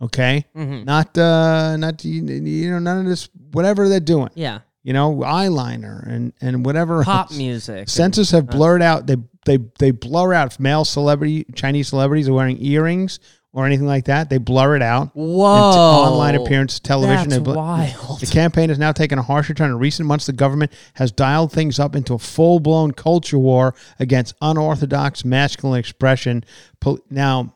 Okay, 0.00 0.46
Mhm. 0.56 0.84
not 0.84 1.16
uh, 1.16 1.76
not 1.76 2.04
you 2.04 2.24
you 2.24 2.70
know 2.70 2.78
none 2.80 2.98
of 3.00 3.06
this 3.06 3.28
whatever 3.52 3.88
they're 3.88 4.00
doing. 4.00 4.30
Yeah. 4.34 4.60
You 4.82 4.92
know, 4.92 5.14
eyeliner 5.18 6.04
and 6.08 6.32
and 6.40 6.64
whatever 6.66 7.04
Pop 7.04 7.28
else. 7.30 7.38
music. 7.38 7.88
Censors 7.88 8.32
have 8.32 8.48
blurred 8.48 8.82
out. 8.82 9.06
They 9.06 9.16
they 9.46 9.58
they 9.78 9.92
blur 9.92 10.32
out 10.34 10.52
if 10.54 10.58
male 10.58 10.84
celebrity 10.84 11.44
Chinese 11.54 11.86
celebrities 11.88 12.28
are 12.28 12.32
wearing 12.32 12.60
earrings 12.64 13.20
or 13.52 13.66
anything 13.66 13.86
like 13.86 14.06
that. 14.06 14.30
They 14.30 14.38
blur 14.38 14.76
it 14.76 14.82
out. 14.82 15.10
Whoa. 15.14 15.44
Online 15.46 16.34
appearance, 16.36 16.80
television. 16.80 17.28
That's 17.28 17.42
bl- 17.42 17.52
wild. 17.54 18.20
The 18.20 18.26
campaign 18.26 18.68
has 18.70 18.78
now 18.78 18.92
taken 18.92 19.18
a 19.18 19.22
harsher 19.22 19.54
turn. 19.54 19.70
In 19.70 19.78
recent 19.78 20.08
months, 20.08 20.26
the 20.26 20.32
government 20.32 20.72
has 20.94 21.12
dialed 21.12 21.52
things 21.52 21.78
up 21.78 21.94
into 21.94 22.14
a 22.14 22.18
full 22.18 22.60
blown 22.60 22.92
culture 22.92 23.38
war 23.38 23.74
against 23.98 24.34
unorthodox 24.40 25.24
masculine 25.24 25.78
expression. 25.78 26.44
Pol- 26.80 27.00
Now, 27.10 27.54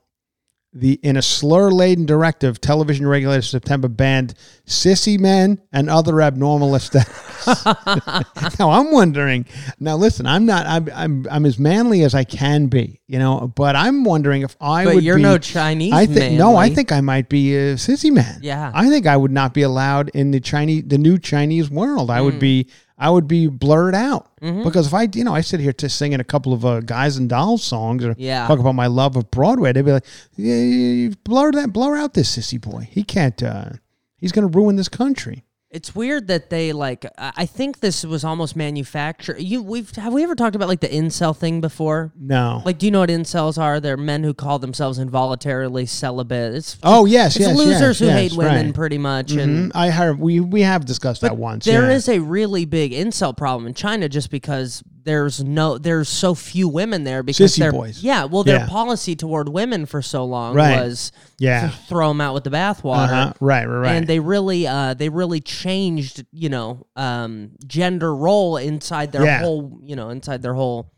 the 0.81 1.01
in 1.03 1.17
a 1.17 1.23
slur 1.23 1.71
laden 1.71 2.07
directive, 2.07 2.61
television 2.61 3.07
regulators 3.07 3.47
in 3.47 3.61
September 3.61 3.89
banned 3.89 4.35
sissy 4.67 5.19
men 5.19 5.61
and 5.73 5.89
other 5.91 6.21
abnormal 6.21 6.75
aesthetics. 6.75 7.47
now 8.59 8.71
I'm 8.71 8.93
wondering. 8.93 9.47
Now 9.81 9.97
listen, 9.97 10.27
I'm 10.27 10.47
not. 10.47 10.67
I'm 10.67 10.89
I'm 10.95 11.27
I'm 11.31 11.47
as 11.47 11.59
manly 11.59 12.03
as 12.03 12.15
I 12.15 12.25
can 12.25 12.67
be, 12.67 13.01
you 13.07 13.19
know. 13.19 13.53
But 13.55 13.77
I'm 13.77 14.05
wondering 14.05 14.43
if 14.43 14.57
I 14.61 14.85
But 14.85 14.95
would. 14.97 15.05
you're 15.05 15.17
be- 15.17 15.23
no 15.23 15.39
Chinese 15.39 15.93
I 15.93 16.07
think 16.07 16.39
no. 16.39 16.57
I 16.57 16.69
think 16.71 16.93
I 16.93 17.01
might 17.01 17.29
be 17.29 17.55
a 17.57 17.75
sissy 17.75 18.13
man. 18.13 18.41
Yeah. 18.43 18.71
I 18.75 18.89
think 18.89 19.07
I 19.07 19.17
would 19.17 19.33
not 19.33 19.55
be 19.55 19.63
allowed 19.63 20.11
in 20.11 20.31
the 20.31 20.41
Chinese, 20.41 20.85
the 20.87 20.99
new 20.99 21.19
Chinese 21.19 21.71
world. 21.71 22.11
I 22.11 22.21
Mm. 22.21 22.25
would 22.25 22.39
be. 22.41 22.69
I 22.99 23.11
would 23.11 23.29
be 23.29 23.47
blurred 23.47 23.95
out 23.95 24.31
Mm-hmm. 24.41 24.65
because 24.65 24.87
if 24.87 24.95
I, 24.95 25.09
you 25.15 25.25
know, 25.25 25.35
I 25.35 25.41
sit 25.41 25.61
here 25.61 25.73
to 25.75 25.89
singing 25.89 26.21
a 26.21 26.25
couple 26.25 26.53
of 26.53 26.65
uh, 26.65 26.81
guys 26.81 27.17
and 27.17 27.29
dolls 27.29 27.63
songs 27.65 28.05
or 28.05 28.15
Yeah. 28.19 28.47
talk 28.47 28.59
about 28.59 28.75
my 28.75 28.87
love 28.87 29.17
of 29.17 29.31
Broadway, 29.31 29.73
they'd 29.73 29.83
be 29.85 29.93
like, 29.93 30.05
"Yeah, 30.37 31.15
blur 31.25 31.53
that, 31.53 31.73
blur 31.73 31.97
out 31.97 32.15
this 32.15 32.37
sissy 32.37 32.61
boy. 32.61 32.89
He 32.91 33.03
can't. 33.03 33.43
uh 33.43 33.71
He's 34.19 34.33
going 34.33 34.51
to 34.51 34.59
ruin 34.59 34.77
this 34.77 34.89
country." 34.89 35.45
It's 35.77 35.95
weird 35.95 36.29
that 36.29 36.49
they 36.49 36.73
like. 36.73 37.05
I 37.19 37.45
think 37.45 37.81
this 37.81 38.03
was 38.03 38.25
almost 38.25 38.57
manufactured. 38.57 39.39
You 39.41 39.63
we've 39.63 39.95
have 39.97 40.15
we 40.15 40.23
ever 40.23 40.35
talked 40.35 40.57
about 40.57 40.69
like 40.69 40.81
the 40.81 40.89
incel 40.89 41.37
thing 41.37 41.61
before? 41.61 42.13
No. 42.19 42.63
Like, 42.65 42.79
do 42.79 42.87
you 42.87 42.93
know 42.93 43.01
what 43.01 43.11
incels 43.11 43.61
are? 43.61 43.79
They're 43.79 43.99
men 43.99 44.25
who 44.25 44.33
call 44.33 44.59
themselves 44.59 44.99
involuntarily 44.99 45.85
celibate. 45.85 46.55
It's 46.55 46.79
Oh 46.83 47.05
yes, 47.05 47.37
it's 47.37 47.47
yes, 47.47 47.59
losers 47.59 47.81
yes, 47.81 47.99
who 47.99 48.07
yes, 48.07 48.19
hate 48.19 48.33
women, 48.33 48.67
right. 48.67 48.75
pretty 48.75 48.97
much. 48.97 49.33
Mhm. 49.33 49.43
And 49.43 49.73
I 49.75 49.91
heard 49.91 50.19
we 50.19 50.41
we 50.41 50.63
have 50.63 50.87
discussed 50.87 51.21
that 51.21 51.37
once. 51.37 51.67
There 51.67 51.91
yeah. 51.91 51.97
is 51.97 52.09
a 52.09 52.21
really 52.21 52.65
big 52.65 52.93
incel 52.93 53.37
problem 53.37 53.67
in 53.67 53.75
China 53.75 54.09
just 54.09 54.31
because 54.31 54.83
there's 55.07 55.43
no 55.43 55.79
there's 55.79 56.09
so 56.11 56.35
few 56.35 56.69
women 56.69 57.05
there 57.05 57.23
because 57.23 57.53
Sissy 57.55 57.59
their 57.61 57.73
boys. 57.73 58.03
yeah 58.03 58.25
well 58.25 58.45
their 58.45 58.59
Yeah. 58.61 58.67
policy 58.69 59.17
toward 59.17 59.49
women 59.49 59.87
for 59.87 60.03
so 60.03 60.25
long 60.27 60.55
Right. 60.55 60.83
was 60.83 61.13
Yeah. 61.39 61.69
to 61.71 61.77
throw 61.89 62.09
them 62.09 62.21
out 62.21 62.35
with 62.35 62.45
the 62.45 62.51
bathwater 62.51 63.09
Uh-huh. 63.09 63.33
Right, 63.41 63.65
right, 63.67 63.79
right. 63.79 63.93
and 63.95 64.07
they 64.07 64.21
really 64.21 64.67
uh 64.67 64.93
they 64.95 65.09
really 65.09 65.41
changed 65.41 66.27
you 66.33 66.51
know 66.51 66.87
um 66.97 67.53
gender 67.67 68.15
role 68.15 68.59
inside 68.59 69.13
their 69.13 69.25
Yeah. 69.25 69.39
whole 69.41 69.79
you 69.83 69.97
know 69.97 70.11
inside 70.11 70.43
their 70.43 70.55
whole 70.55 70.93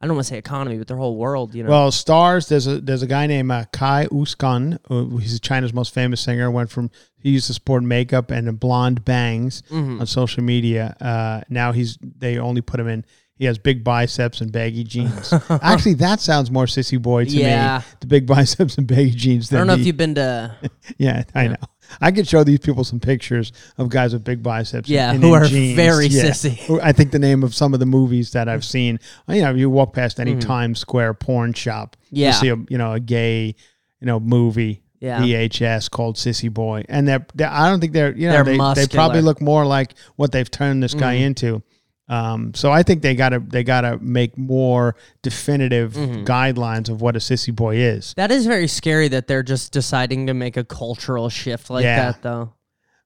I 0.00 0.06
don't 0.06 0.16
want 0.16 0.26
to 0.26 0.30
say 0.34 0.38
economy 0.38 0.78
but 0.78 0.88
their 0.88 0.96
whole 0.96 1.16
world 1.16 1.54
you 1.54 1.62
know 1.62 1.70
Well, 1.70 1.92
stars. 1.92 2.48
There's 2.48 2.66
a 2.66 2.80
there's 2.80 3.02
a 3.02 3.06
guy 3.06 3.28
named 3.28 3.52
uh, 3.52 3.66
Cai 3.72 4.06
Xukun. 4.10 4.78
Uh, 4.90 5.16
he's 5.18 5.38
China's 5.38 5.72
most 5.72 5.94
famous 5.94 6.20
singer. 6.20 6.50
Went 6.50 6.70
from 6.70 6.90
he 7.18 7.30
used 7.30 7.46
to 7.46 7.54
sport 7.54 7.84
makeup 7.84 8.32
and 8.32 8.58
blonde 8.58 9.04
bangs 9.04 9.62
Mm-hmm. 9.70 10.00
on 10.00 10.06
social 10.08 10.42
media. 10.42 10.96
Uh, 11.00 11.42
now 11.48 11.70
he's 11.70 11.98
they 12.02 12.36
only 12.38 12.62
put 12.62 12.80
him 12.80 12.88
in. 12.88 13.04
He 13.42 13.46
has 13.46 13.58
big 13.58 13.82
biceps 13.82 14.40
and 14.40 14.52
baggy 14.52 14.84
jeans. 14.84 15.34
Actually, 15.50 15.94
that 15.94 16.20
sounds 16.20 16.48
more 16.48 16.66
sissy 16.66 17.02
boy 17.02 17.24
to 17.24 17.30
Yeah. 17.32 17.78
me. 17.78 17.84
The 17.98 18.06
big 18.06 18.24
biceps 18.28 18.78
and 18.78 18.86
baggy 18.86 19.10
jeans. 19.10 19.52
I 19.52 19.56
don't 19.58 19.66
know 19.66 19.74
the- 19.74 19.80
if 19.80 19.86
you've 19.88 19.96
been 19.96 20.14
to 20.14 20.54
Yeah, 20.96 21.24
I 21.34 21.48
know. 21.48 21.56
I 22.00 22.12
could 22.12 22.28
show 22.28 22.44
these 22.44 22.60
people 22.60 22.84
some 22.84 23.00
pictures 23.00 23.50
of 23.78 23.88
guys 23.88 24.12
with 24.12 24.22
big 24.22 24.44
biceps. 24.44 24.88
Yeah, 24.88 25.10
and 25.10 25.20
who 25.20 25.34
in 25.34 25.42
are 25.42 25.46
jeans. 25.46 25.74
very 25.74 26.06
Yeah. 26.06 26.26
sissy. 26.26 26.78
I 26.80 26.92
think 26.92 27.10
the 27.10 27.18
name 27.18 27.42
of 27.42 27.52
some 27.52 27.74
of 27.74 27.80
the 27.80 27.86
movies 27.86 28.30
that 28.30 28.48
I've 28.48 28.64
seen. 28.64 29.00
You 29.26 29.42
know, 29.42 29.52
you 29.52 29.68
walk 29.68 29.92
past 29.92 30.20
any 30.20 30.34
mm-hmm. 30.36 30.38
Times 30.38 30.78
Square 30.78 31.14
porn 31.14 31.52
shop. 31.52 31.96
Yeah. 32.12 32.28
you 32.28 32.32
see 32.34 32.48
a 32.50 32.56
you 32.68 32.78
know 32.78 32.92
a 32.92 33.00
gay, 33.00 33.56
you 33.98 34.06
know, 34.06 34.20
movie. 34.20 34.84
Yeah. 35.00 35.18
VHS 35.20 35.90
called 35.90 36.14
Sissy 36.14 36.48
Boy, 36.48 36.84
and 36.88 37.08
they're, 37.08 37.26
they're 37.34 37.50
I 37.50 37.68
don't 37.68 37.80
think 37.80 37.92
they're 37.92 38.14
you 38.16 38.28
know 38.28 38.44
They're 38.44 38.56
they, 38.56 38.82
they. 38.82 38.86
Probably 38.86 39.20
look 39.20 39.40
more 39.40 39.66
like 39.66 39.94
what 40.14 40.30
they've 40.30 40.48
turned 40.48 40.80
this 40.80 40.94
guy 40.94 41.16
mm-hmm. 41.16 41.24
into. 41.24 41.62
Um, 42.08 42.52
so 42.54 42.70
I 42.70 42.82
think 42.82 43.02
they 43.02 43.14
gotta 43.14 43.38
they 43.38 43.62
gotta 43.64 43.98
make 44.00 44.36
more 44.36 44.96
definitive 45.22 45.92
Mm-hmm. 45.94 46.24
guidelines 46.24 46.88
of 46.88 47.00
what 47.00 47.16
a 47.16 47.18
sissy 47.20 47.54
boy 47.54 47.76
is. 47.76 48.12
that 48.16 48.30
is 48.30 48.46
very 48.46 48.66
scary 48.68 49.08
that 49.08 49.26
they're 49.28 49.42
just 49.42 49.72
deciding 49.72 50.26
to 50.26 50.34
make 50.34 50.56
a 50.56 50.64
cultural 50.64 51.28
shift 51.30 51.70
like 51.70 51.84
Yeah. 51.84 52.12
that 52.12 52.22
though 52.22 52.52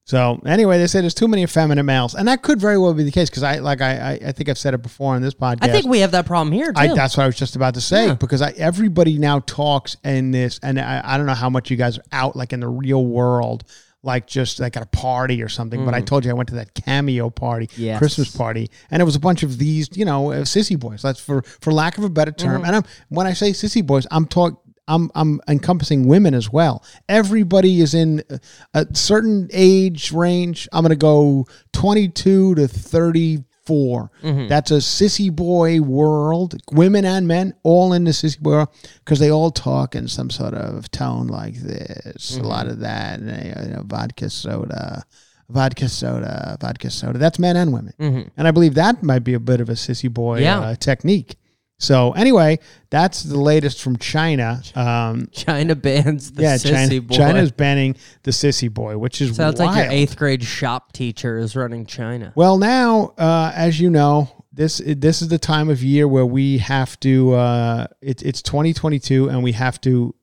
So 0.05 0.41
anyway, 0.47 0.79
they 0.79 0.87
say 0.87 1.01
there's 1.01 1.15
too 1.15 1.27
many 1.29 1.43
effeminate 1.43 1.85
males, 1.85 2.15
and 2.15 2.29
that 2.29 2.43
could 2.43 2.61
very 2.61 2.79
well 2.79 2.95
be 2.95 3.03
the 3.03 3.11
case 3.11 3.29
because 3.29 3.43
I 3.43 3.59
like 3.59 3.81
I, 3.81 3.93
I 4.13 4.29
I 4.29 4.33
think 4.33 4.49
I've 4.49 4.59
said 4.59 4.73
it 4.73 4.83
before 4.83 5.15
on 5.15 5.21
this 5.23 5.35
podcast. 5.35 5.59
I 5.65 5.69
think 5.69 5.87
we 5.87 5.99
have 6.01 6.13
that 6.13 6.27
problem 6.27 6.53
here 6.53 6.73
too 6.73 6.81
I, 6.81 6.95
that's 6.95 7.17
what 7.17 7.25
I 7.25 7.27
was 7.27 7.37
just 7.37 7.55
about 7.57 7.75
to 7.75 7.81
say 7.81 8.07
Yeah. 8.07 8.15
because 8.15 8.41
I, 8.41 8.51
everybody 8.57 9.19
now 9.19 9.41
talks 9.41 9.97
in 10.05 10.31
this, 10.31 10.59
and 10.63 10.79
I, 10.81 11.03
I 11.05 11.17
don't 11.19 11.27
know 11.27 11.35
how 11.35 11.51
much 11.51 11.71
you 11.71 11.77
guys 11.77 11.99
are 11.99 12.05
out 12.13 12.35
like 12.37 12.53
in 12.53 12.61
the 12.61 12.69
real 12.69 13.05
world, 13.05 13.65
like 14.07 14.27
just 14.27 14.59
like 14.61 14.77
at 14.77 14.83
a 14.83 14.87
party 14.87 15.43
or 15.43 15.49
something. 15.49 15.85
But 15.85 15.93
I 15.95 16.01
told 16.01 16.25
you 16.25 16.31
I 16.31 16.35
went 16.35 16.49
to 16.51 16.55
that 16.57 16.73
cameo 16.75 17.29
party, 17.29 17.67
Mm. 17.67 17.79
Yes. 17.79 17.99
Christmas 17.99 18.35
party, 18.35 18.71
and 18.91 19.03
it 19.03 19.05
was 19.05 19.17
a 19.17 19.21
bunch 19.21 19.43
of 19.43 19.59
these, 19.59 19.89
you 19.97 20.05
know, 20.05 20.33
uh, 20.33 20.37
sissy 20.45 20.79
boys. 20.79 21.03
That's 21.03 21.21
for 21.21 21.43
for 21.43 21.73
lack 21.73 21.99
of 21.99 22.05
a 22.05 22.09
better 22.09 22.33
term. 22.33 22.63
Mm-hmm. 22.63 22.67
And 22.67 22.77
I'm 22.77 22.83
when 23.11 23.27
I 23.27 23.33
say 23.35 23.51
sissy 23.51 23.85
boys, 23.85 24.07
I'm 24.11 24.27
talking. 24.27 24.57
I'm 24.89 25.11
I'm 25.17 25.41
encompassing 25.49 26.07
women 26.07 26.33
as 26.33 26.53
well. 26.53 26.85
Everybody 27.09 27.81
is 27.81 27.93
in 27.93 28.23
a- 28.73 28.87
certain 28.95 29.49
age 29.53 30.13
range. 30.13 30.69
I'm 30.73 30.83
going 30.83 30.91
to 30.91 30.97
go 30.97 31.47
22 31.73 32.55
to 32.55 32.69
34. 33.67 34.11
Mm-hmm. 34.23 34.49
That's 34.49 34.71
a 34.71 34.75
sissy 34.75 35.35
boy 35.35 35.81
world. 35.81 36.55
Women 36.73 37.05
and 37.05 37.27
men 37.27 37.55
all 37.63 37.93
in 37.93 38.05
the 38.05 38.13
sissy 38.13 38.41
boy 38.41 38.51
world 38.51 38.69
because 39.05 39.19
they 39.19 39.31
all 39.31 39.51
talk 39.51 39.95
in 39.95 40.09
some 40.09 40.31
sort 40.31 40.55
of 40.55 40.91
tone 40.91 41.27
like 41.27 41.55
this. 41.57 42.33
Mm-hmm. 42.33 42.45
A 42.45 42.49
lot 42.49 42.67
of 42.67 42.81
that, 42.81 43.21
you 43.21 43.75
know, 43.75 43.83
vodka 43.85 44.31
soda. 44.31 45.05
Vodka 45.49 45.89
soda, 45.89 46.57
vodka 46.61 46.91
soda. 46.91 47.19
That's 47.21 47.39
men 47.39 47.55
and 47.57 47.73
women, 47.73 47.95
and 48.37 48.49
I 48.49 48.51
believe 48.51 48.75
that 48.75 49.05
might 49.05 49.21
be 49.23 49.33
a 49.35 49.39
bit 49.39 49.61
of 49.61 49.69
a 49.69 49.75
sissy 49.75 50.13
boy 50.13 50.39
Mm-hmm. 50.41 50.43
Yeah. 50.43 50.61
uh, 50.61 50.75
technique. 50.75 51.37
So 51.79 52.13
anyway, 52.13 52.59
that's 52.89 53.23
the 53.23 53.39
latest 53.39 53.83
from 53.83 53.97
China. 53.99 54.63
Um, 54.75 55.29
China 55.33 55.75
bans 55.75 56.33
the 56.33 56.43
yeah, 56.43 56.57
sissy 56.57 56.71
China, 56.71 57.01
boy 57.03 57.17
China's 57.17 57.53
banning 57.53 57.97
the 58.23 58.31
sissy 58.31 58.73
boy, 58.73 58.97
which 58.97 59.21
is 59.21 59.37
sounds 59.37 59.61
like 59.61 59.77
your 59.77 59.91
eighth 59.91 60.17
grade 60.17 60.43
shop 60.43 60.93
teacher 60.93 61.39
is 61.39 61.55
running 61.55 61.85
China 61.85 62.33
Well, 62.35 62.57
now, 62.57 63.13
uh, 63.19 63.53
as 63.55 63.79
you 63.79 63.91
know, 63.91 64.45
this 64.53 64.81
this 64.85 65.21
is 65.21 65.29
the 65.29 65.39
time 65.39 65.69
of 65.69 65.83
year 65.83 66.09
where 66.09 66.25
we 66.25 66.59
have 66.59 66.99
to. 67.01 67.35
Uh, 67.35 67.87
it, 68.01 68.23
it's 68.23 68.41
2022, 68.41 69.29
and 69.29 69.43
we 69.43 69.53
have 69.53 69.79
to 69.83 70.15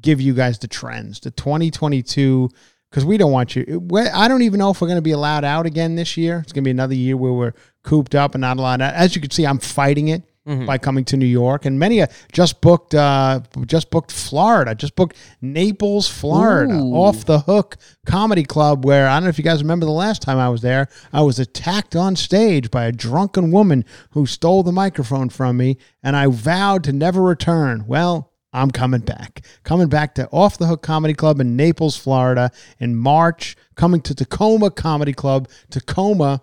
give 0.00 0.20
you 0.20 0.32
guys 0.32 0.58
the 0.58 0.68
trends. 0.68 1.20
The 1.20 1.30
2022, 1.30 2.48
because 2.90 3.04
we 3.04 3.18
don't 3.18 3.32
want 3.32 3.54
you. 3.54 3.86
I 4.14 4.28
don't 4.28 4.42
even 4.42 4.58
know 4.58 4.70
if 4.70 4.80
we're 4.80 4.88
going 4.88 4.96
to 4.96 5.02
be 5.02 5.10
allowed 5.10 5.44
out 5.44 5.66
again 5.66 5.94
this 5.94 6.16
year. 6.16 6.38
It's 6.38 6.52
going 6.52 6.64
to 6.64 6.68
be 6.68 6.70
another 6.70 6.94
year 6.94 7.18
where 7.18 7.32
we're 7.32 7.52
cooped 7.82 8.14
up 8.14 8.34
and 8.34 8.40
not 8.40 8.56
allowed 8.56 8.80
out. 8.80 8.94
As 8.94 9.14
you 9.14 9.20
can 9.20 9.30
see, 9.30 9.46
I'm 9.46 9.58
fighting 9.58 10.08
it. 10.08 10.22
By 10.66 10.78
coming 10.78 11.04
to 11.06 11.16
New 11.16 11.26
York, 11.26 11.64
and 11.64 11.78
many 11.78 12.02
uh, 12.02 12.06
just 12.32 12.60
booked 12.60 12.94
uh, 12.94 13.40
just 13.66 13.90
booked 13.90 14.12
Florida, 14.12 14.74
just 14.74 14.96
booked 14.96 15.16
Naples, 15.40 16.08
Florida, 16.08 16.74
Ooh. 16.74 16.94
off 16.94 17.24
the 17.24 17.40
hook 17.40 17.76
comedy 18.06 18.44
club. 18.44 18.84
Where 18.84 19.08
I 19.08 19.16
don't 19.16 19.24
know 19.24 19.28
if 19.28 19.38
you 19.38 19.44
guys 19.44 19.62
remember 19.62 19.86
the 19.86 19.92
last 19.92 20.22
time 20.22 20.38
I 20.38 20.48
was 20.48 20.62
there, 20.62 20.88
I 21.12 21.22
was 21.22 21.38
attacked 21.38 21.94
on 21.96 22.16
stage 22.16 22.70
by 22.70 22.84
a 22.86 22.92
drunken 22.92 23.50
woman 23.50 23.84
who 24.10 24.26
stole 24.26 24.62
the 24.62 24.72
microphone 24.72 25.28
from 25.28 25.56
me, 25.56 25.78
and 26.02 26.16
I 26.16 26.26
vowed 26.26 26.84
to 26.84 26.92
never 26.92 27.22
return. 27.22 27.84
Well. 27.86 28.28
I'm 28.52 28.72
coming 28.72 29.02
back. 29.02 29.44
Coming 29.62 29.88
back 29.88 30.16
to 30.16 30.28
Off 30.32 30.58
the 30.58 30.66
Hook 30.66 30.82
Comedy 30.82 31.14
Club 31.14 31.38
in 31.38 31.54
Naples, 31.54 31.96
Florida 31.96 32.50
in 32.80 32.96
March. 32.96 33.56
Coming 33.76 34.00
to 34.00 34.12
Tacoma 34.12 34.72
Comedy 34.72 35.12
Club, 35.12 35.48
Tacoma, 35.70 36.42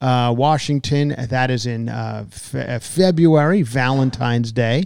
uh, 0.00 0.34
Washington. 0.36 1.14
That 1.28 1.50
is 1.50 1.66
in 1.66 1.88
uh, 1.88 2.26
fe- 2.30 2.74
uh, 2.74 2.78
February, 2.78 3.62
Valentine's 3.62 4.52
Day. 4.52 4.84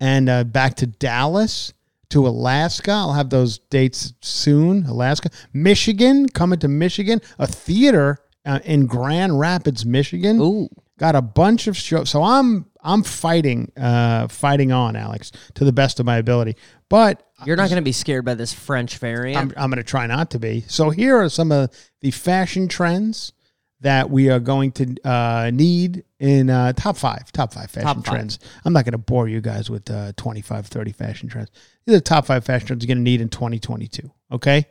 And 0.00 0.28
uh, 0.28 0.44
back 0.44 0.76
to 0.76 0.86
Dallas, 0.86 1.72
to 2.10 2.26
Alaska. 2.26 2.90
I'll 2.90 3.12
have 3.12 3.30
those 3.30 3.58
dates 3.58 4.12
soon. 4.20 4.84
Alaska, 4.86 5.30
Michigan, 5.52 6.28
coming 6.28 6.58
to 6.60 6.68
Michigan. 6.68 7.20
A 7.38 7.46
theater 7.46 8.18
uh, 8.44 8.60
in 8.64 8.86
Grand 8.86 9.38
Rapids, 9.38 9.86
Michigan. 9.86 10.40
Ooh. 10.40 10.68
Got 10.98 11.14
a 11.16 11.22
bunch 11.22 11.66
of 11.66 11.76
shows. 11.76 12.10
So 12.10 12.22
I'm 12.22 12.66
I'm 12.82 13.02
fighting, 13.02 13.72
uh, 13.76 14.28
fighting 14.28 14.72
on, 14.72 14.96
Alex, 14.96 15.32
to 15.54 15.64
the 15.64 15.72
best 15.72 16.00
of 16.00 16.06
my 16.06 16.16
ability. 16.16 16.56
But 16.88 17.22
You're 17.46 17.56
not 17.56 17.68
going 17.68 17.76
to 17.76 17.82
be 17.82 17.92
scared 17.92 18.24
by 18.24 18.34
this 18.34 18.52
French 18.52 18.98
variant. 18.98 19.38
I'm, 19.38 19.52
I'm 19.56 19.70
going 19.70 19.82
to 19.82 19.88
try 19.88 20.06
not 20.06 20.30
to 20.32 20.38
be. 20.38 20.64
So 20.66 20.90
here 20.90 21.16
are 21.16 21.28
some 21.28 21.52
of 21.52 21.70
the 22.00 22.10
fashion 22.10 22.68
trends 22.68 23.32
that 23.80 24.10
we 24.10 24.28
are 24.28 24.40
going 24.40 24.72
to 24.72 24.94
uh, 25.04 25.50
need 25.52 26.04
in 26.18 26.50
uh, 26.50 26.72
top 26.74 26.96
five, 26.96 27.32
top 27.32 27.52
five 27.54 27.70
fashion 27.70 27.86
Top 27.86 27.96
five. 27.96 28.04
trends. 28.04 28.38
I'm 28.64 28.72
not 28.72 28.84
going 28.84 28.92
to 28.92 28.98
bore 28.98 29.26
you 29.28 29.40
guys 29.40 29.70
with 29.70 29.90
uh, 29.90 30.12
25, 30.16 30.66
30 30.66 30.92
fashion 30.92 31.28
trends. 31.28 31.50
These 31.86 31.94
are 31.94 31.98
the 31.98 32.02
top 32.04 32.26
five 32.26 32.44
fashion 32.44 32.66
trends 32.68 32.84
you're 32.84 32.94
going 32.94 33.04
to 33.04 33.10
need 33.10 33.20
in 33.20 33.28
2022. 33.30 34.10
Okay. 34.32 34.66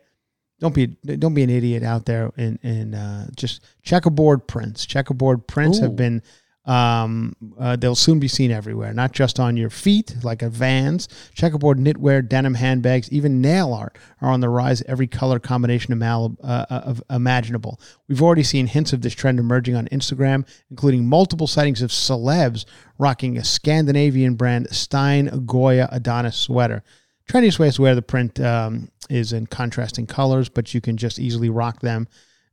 Don't 0.60 0.76
be 0.76 0.88
don't 0.88 1.34
be 1.34 1.44
an 1.44 1.50
idiot 1.50 1.84
out 1.84 2.06
there 2.06 2.32
and 2.36 2.60
and 2.64 2.94
uh, 2.94 3.24
just 3.36 3.64
checkerboard 3.82 4.46
prints. 4.46 4.86
Checkerboard 4.86 5.48
prints 5.48 5.80
Ooh. 5.80 5.84
have 5.84 5.96
been 5.96 6.22
um, 6.70 7.36
uh, 7.58 7.76
they'll 7.76 7.96
soon 7.96 8.20
be 8.20 8.28
seen 8.28 8.52
everywhere, 8.52 8.94
not 8.94 9.12
just 9.12 9.40
on 9.40 9.58
your 9.58 9.72
feet, 9.72 10.16
like 10.22 10.44
a 10.44 10.50
Vans. 10.50 11.08
Checkerboard 11.34 11.80
knitwear, 11.80 12.28
denim 12.28 12.54
handbags, 12.54 13.12
even 13.12 13.42
nail 13.42 13.74
art 13.74 13.98
are 14.22 14.30
on 14.30 14.40
the 14.40 14.50
rise. 14.50 14.84
Every 14.84 15.08
color 15.08 15.40
combination 15.40 15.96
imal- 15.96 16.38
uh, 16.44 16.66
uh, 16.70 16.82
of 16.86 17.04
imaginable. 17.10 17.80
We've 18.08 18.22
already 18.22 18.44
seen 18.44 18.68
hints 18.68 18.94
of 18.94 19.02
this 19.02 19.16
trend 19.16 19.40
emerging 19.40 19.76
on 19.76 19.88
Instagram, 19.88 20.48
including 20.70 21.08
multiple 21.08 21.48
sightings 21.48 21.82
of 21.82 21.90
celebs 21.90 22.66
rocking 23.00 23.38
a 23.38 23.44
Scandinavian 23.44 24.36
brand 24.36 24.68
Stine 24.70 25.48
Goya 25.48 25.90
Adonis 25.92 26.38
sweater. 26.38 26.84
Trendiest 27.28 27.58
way 27.58 27.72
to 27.72 27.82
wear 27.82 27.96
the 27.96 28.04
print 28.04 28.40
um, 28.40 28.92
is 29.10 29.34
in 29.34 29.48
contrasting 29.48 30.06
colors, 30.06 30.50
but 30.50 30.76
you 30.76 30.82
can 30.82 30.98
just 30.98 31.18
easily 31.18 31.50
rock 31.50 31.80
them. 31.80 32.08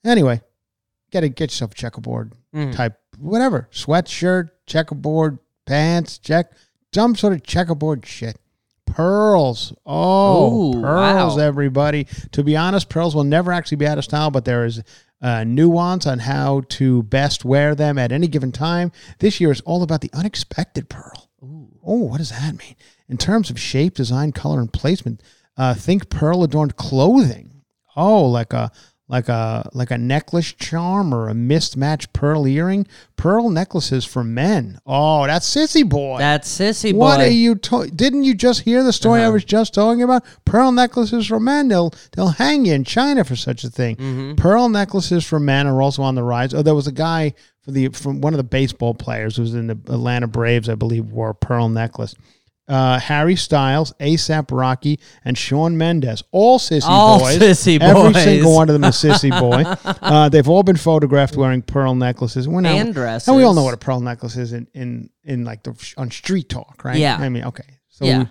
Anyway, 0.07 0.41
get 1.11 1.25
a, 1.25 1.29
get 1.29 1.51
yourself 1.51 1.73
a 1.73 1.75
checkerboard 1.75 2.33
Mm. 2.55 2.75
type, 2.75 2.99
whatever, 3.19 3.69
sweatshirt, 3.73 4.49
checkerboard 4.67 5.39
pants, 5.67 6.17
check, 6.19 6.53
some 6.95 7.15
sort 7.15 7.35
of 7.35 7.43
checkerboard 7.43 8.07
shit. 8.07 8.39
Pearls, 8.87 9.75
oh, 9.85 10.77
Ooh, 10.79 10.81
pearls, 10.81 11.37
wow. 11.37 11.43
everybody. 11.43 12.07
To 12.33 12.43
be 12.43 12.57
honest, 12.57 12.89
pearls 12.89 13.15
will 13.15 13.25
never 13.25 13.53
actually 13.53 13.77
be 13.77 13.87
out 13.87 13.99
of 13.99 14.05
style, 14.05 14.31
but 14.31 14.45
there 14.47 14.65
is 14.65 14.83
uh, 15.21 15.45
nuance 15.45 16.07
on 16.07 16.21
how 16.21 16.63
to 16.71 17.03
best 17.03 17.45
wear 17.45 17.75
them 17.75 17.99
at 17.99 18.13
any 18.13 18.27
given 18.29 18.53
time. 18.53 18.93
This 19.19 19.41
year 19.41 19.51
is 19.51 19.61
all 19.63 19.83
about 19.83 20.01
the 20.01 20.11
unexpected 20.15 20.89
pearl. 20.89 21.29
Oh, 21.43 22.05
what 22.05 22.19
does 22.19 22.31
that 22.31 22.57
mean? 22.57 22.77
In 23.09 23.19
terms 23.19 23.51
of 23.51 23.59
shape, 23.61 23.95
design, 23.95 24.33
color, 24.33 24.61
and 24.61 24.73
placement, 24.73 25.23
uh, 25.59 25.75
think 25.75 26.09
pearl 26.09 26.43
adorned 26.43 26.77
clothing. 26.77 27.63
Oh, 27.97 28.25
like 28.25 28.53
a 28.53 28.71
like 29.09 29.29
a 29.29 29.69
like 29.73 29.91
a 29.91 29.99
necklace 29.99 30.53
charm 30.53 31.15
or 31.15 31.29
a 31.29 31.35
mismatched 31.35 32.13
pearl 32.13 32.47
earring. 32.47 32.87
Pearl 33.17 33.51
necklaces 33.51 34.05
for 34.05 34.25
men. 34.25 34.79
Oh, 34.85 35.27
that's 35.27 35.49
sissy 35.49 35.89
boy. 35.89 36.19
That's 36.19 36.49
sissy 36.49 36.93
boy. 36.93 36.99
What 36.99 37.21
are 37.21 37.29
you? 37.29 37.55
To- 37.55 37.87
didn't 37.87 38.25
you 38.25 38.35
just 38.35 38.63
hear 38.63 38.83
the 38.83 38.93
story 38.93 39.21
I 39.21 39.25
uh-huh. 39.25 39.35
was 39.35 39.45
just 39.45 39.75
talking 39.75 40.03
about? 40.03 40.25
Pearl 40.45 40.73
necklaces 40.73 41.27
for 41.27 41.39
men. 41.39 41.69
They'll 41.69 41.93
they'll 42.13 42.29
hang 42.29 42.67
you 42.67 42.75
in 42.75 42.85
China 42.85 43.25
for 43.25 43.37
such 43.37 43.63
a 43.65 43.71
thing. 43.71 43.97
Mm-hmm. 43.97 44.35
Pearl 44.35 44.69
necklaces 44.69 45.25
for 45.25 45.39
men 45.39 45.67
are 45.67 45.81
also 45.81 46.03
on 46.03 46.17
the 46.17 46.25
rise. 46.25 46.53
Oh, 46.53 46.63
there 46.63 46.75
was 46.75 46.89
a 46.89 46.93
guy 46.93 47.35
for 47.63 47.71
the 47.71 47.89
from 47.89 48.21
one 48.21 48.33
of 48.33 48.39
the 48.39 48.45
baseball 48.45 48.95
players 48.95 49.37
who 49.37 49.43
was 49.43 49.55
in 49.55 49.69
the 49.69 49.79
Atlanta 49.89 50.27
Braves, 50.27 50.69
I 50.69 50.75
believe, 50.75 51.13
wore 51.13 51.31
a 51.31 51.35
pearl 51.35 51.69
necklace. 51.69 52.15
Uh, 52.69 52.99
Harry 52.99 53.37
Styles, 53.37 53.93
ASAP 54.01 54.51
Rocky, 54.51 54.99
and 55.25 55.39
Shawn 55.39 55.79
Mendes, 55.79 56.25
all 56.33 56.59
sissy 56.59 56.83
All 56.89 57.21
boys. 57.21 57.39
sissy 57.39 57.81
Every 57.81 58.13
boys. 58.13 58.23
single 58.25 58.55
one 58.57 58.69
of 58.69 58.73
them 58.73 58.83
is 58.85 58.97
sissy 58.97 59.31
boy. 59.41 59.63
Uh, 60.03 60.29
they've 60.29 60.49
all 60.49 60.65
been 60.65 60.77
photographed 60.77 61.37
wearing 61.37 61.63
pearl 61.63 61.95
necklaces. 61.95 62.49
We're 62.49 62.63
now- 62.63 62.75
And 62.77 62.97
And 62.97 63.37
we 63.37 63.45
all 63.45 63.55
know 63.55 63.63
what 63.63 63.75
a 63.75 63.77
pearl 63.77 64.01
necklace 64.01 64.37
is 64.37 64.53
in 64.53 64.67
in 64.75 65.11
in 65.23 65.45
like 65.45 65.63
the 65.63 65.75
on 65.97 66.11
street 66.11 66.49
talk, 66.49 66.85
right? 66.85 66.99
Yeah. 66.99 67.17
I 67.17 67.29
mean, 67.29 67.45
okay. 67.45 67.79
So 67.89 68.05
yeah. 68.05 68.19
we- 68.19 68.27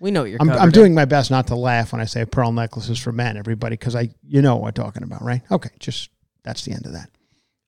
We 0.00 0.10
know 0.10 0.22
what 0.22 0.30
you're 0.30 0.40
I'm, 0.42 0.50
I'm 0.50 0.68
in. 0.68 0.70
doing 0.72 0.94
my 0.94 1.04
best 1.06 1.30
not 1.30 1.46
to 1.46 1.54
laugh 1.56 1.92
when 1.92 2.02
I 2.02 2.06
say 2.06 2.24
pearl 2.26 2.52
necklaces 2.52 2.98
for 2.98 3.12
men, 3.12 3.36
everybody, 3.38 3.74
because 3.76 3.96
I 3.96 4.10
you 4.26 4.42
know 4.42 4.56
what 4.56 4.68
I'm 4.68 4.84
talking 4.84 5.02
about, 5.02 5.22
right? 5.22 5.40
Okay, 5.50 5.70
just 5.78 6.10
that's 6.42 6.64
the 6.66 6.72
end 6.72 6.84
of 6.86 6.92
that. 6.92 7.08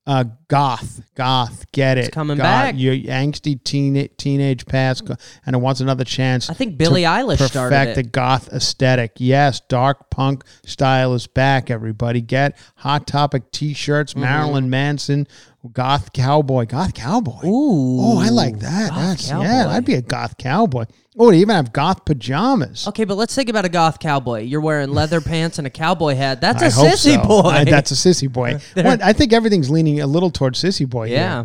Uh, 0.04 0.24
goth, 0.48 1.00
goth, 1.14 1.64
get 1.70 1.96
it? 1.96 2.10
coming 2.10 2.36
Goth, 2.36 2.44
back. 2.44 2.74
Your 2.76 2.94
angsty 2.94 3.62
teen 3.62 4.08
teenage 4.16 4.66
past, 4.66 5.08
and 5.46 5.54
it 5.54 5.58
wants 5.60 5.80
another 5.80 6.02
chance. 6.02 6.50
I 6.50 6.54
think 6.54 6.76
Billie 6.76 7.02
to 7.02 7.08
Eilish 7.08 7.40
started 7.48 7.76
perfect 7.76 7.90
it. 7.98 8.02
the 8.02 8.10
goth 8.10 8.48
aesthetic. 8.52 9.12
Yes, 9.18 9.60
dark 9.60 10.10
punk 10.10 10.42
style 10.66 11.14
is 11.14 11.28
back. 11.28 11.70
Everybody 11.70 12.20
get 12.20 12.58
hot 12.76 13.06
topic 13.06 13.52
t-shirts. 13.52 14.12
Mm-hmm. 14.12 14.22
Marilyn 14.22 14.70
Manson, 14.70 15.28
goth 15.70 16.12
cowboy, 16.12 16.66
goth 16.66 16.94
cowboy. 16.94 17.46
Ooh. 17.46 17.98
Oh, 18.00 18.18
I 18.18 18.30
like 18.30 18.58
that. 18.60 18.90
Goth 18.90 18.98
That's 18.98 19.28
yeah. 19.30 19.68
I'd 19.68 19.84
be 19.84 19.94
a 19.94 20.02
goth 20.02 20.36
cowboy. 20.38 20.84
Oh, 21.18 21.30
they 21.30 21.38
even 21.38 21.54
have 21.54 21.72
goth 21.72 22.04
pajamas. 22.04 22.88
Okay, 22.88 23.04
but 23.04 23.16
let's 23.16 23.34
think 23.34 23.48
about 23.50 23.64
a 23.64 23.68
goth 23.68 23.98
cowboy. 23.98 24.40
You're 24.42 24.60
wearing 24.62 24.90
leather 24.90 25.20
pants 25.32 25.58
and 25.58 25.66
a 25.66 25.70
cowboy 25.70 26.14
hat. 26.14 26.40
That's 26.40 26.62
a 26.62 26.66
I 26.66 26.70
hope 26.70 26.88
sissy 26.92 27.14
so. 27.22 27.28
boy. 27.28 27.48
I- 27.48 27.64
that's 27.64 27.90
a 27.90 27.94
sissy 27.94 28.32
boy. 28.32 28.58
I 28.76 29.12
think 29.12 29.32
everything's 29.32 29.70
leaning 29.70 30.00
a 30.00 30.06
little 30.06 30.30
towards 30.30 30.62
sissy 30.62 30.88
boy. 30.88 31.08
here. 31.08 31.18
yeah. 31.18 31.44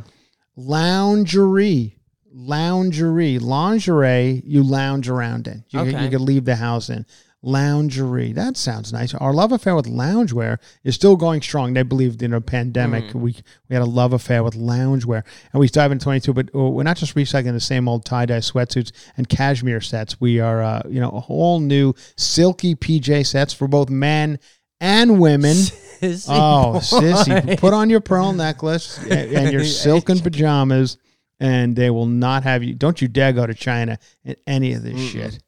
Loungerie. 0.58 1.94
Loungerie. 2.36 3.40
Lingerie 3.40 4.42
you 4.46 4.64
lounge 4.64 5.10
around 5.10 5.48
in. 5.48 5.64
You, 5.70 5.80
Okay. 5.82 6.04
you 6.04 6.10
could 6.10 6.22
leave 6.22 6.46
the 6.46 6.56
house 6.56 6.90
in. 6.90 7.06
Loungerie. 7.46 8.34
That 8.34 8.58
sounds 8.58 8.92
nice. 8.92 9.14
Our 9.14 9.34
love 9.34 9.52
affair 9.52 9.76
with 9.76 9.86
loungewear 9.86 10.58
is 10.84 10.96
still 10.96 11.16
going 11.16 11.42
strong. 11.42 11.74
They 11.74 11.84
believed 11.84 12.22
in 12.24 12.34
a 12.34 12.42
pandemic. 12.42 13.12
Hmm. 13.12 13.22
We 13.22 13.36
we 13.70 13.74
had 13.76 13.82
a 13.84 13.86
love 13.86 14.12
affair 14.14 14.44
with 14.44 14.56
loungewear. 14.56 15.24
And 15.54 15.60
we 15.60 15.68
dive 15.68 15.92
into 15.92 16.04
22, 16.04 16.34
but 16.34 16.50
uh, 16.56 16.60
we're 16.70 16.84
not 16.84 16.98
just 16.98 17.16
recycling 17.16 17.54
the 17.54 17.60
same 17.60 17.88
old 17.88 18.06
tie-dye 18.06 18.40
sweatsuits 18.40 18.92
and 19.18 19.30
cashmere 19.30 19.82
sets. 19.82 20.20
We 20.20 20.40
are, 20.40 20.62
uh, 20.64 20.82
you 20.90 21.00
know, 21.00 21.10
a 21.12 21.20
whole 21.20 21.60
new 21.60 21.94
silky 22.18 22.76
PJ 22.76 23.28
sets 23.28 23.54
for 23.54 23.68
both 23.68 23.90
men 23.90 24.40
and 24.82 25.20
women. 25.20 25.56
Sissy 25.98 26.28
Oh, 26.30 26.74
boy. 26.74 26.80
sissy! 26.80 27.60
Put 27.60 27.74
on 27.74 27.90
your 27.90 28.02
pearl 28.02 28.34
necklace 28.34 28.98
and, 29.04 29.12
and 29.32 29.52
your 29.52 29.64
silken 29.64 30.20
pajamas, 30.20 30.98
and 31.40 31.76
they 31.76 31.90
will 31.90 32.06
not 32.06 32.44
have 32.44 32.64
you. 32.64 32.76
Don't 32.76 33.02
you 33.02 33.08
dare 33.08 33.34
go 33.34 33.48
to 33.48 33.54
China 33.56 33.98
in 34.24 34.36
any 34.46 34.74
of 34.74 34.84
this 34.84 35.00
shit. 35.00 35.40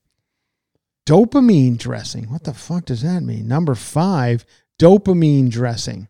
Dopamine 1.09 1.77
dressing. 1.79 2.29
What 2.31 2.43
the 2.43 2.53
fuck 2.53 2.85
does 2.85 3.01
that 3.01 3.21
mean? 3.23 3.47
Number 3.47 3.73
five, 3.73 4.45
dopamine 4.79 5.49
dressing. 5.49 6.07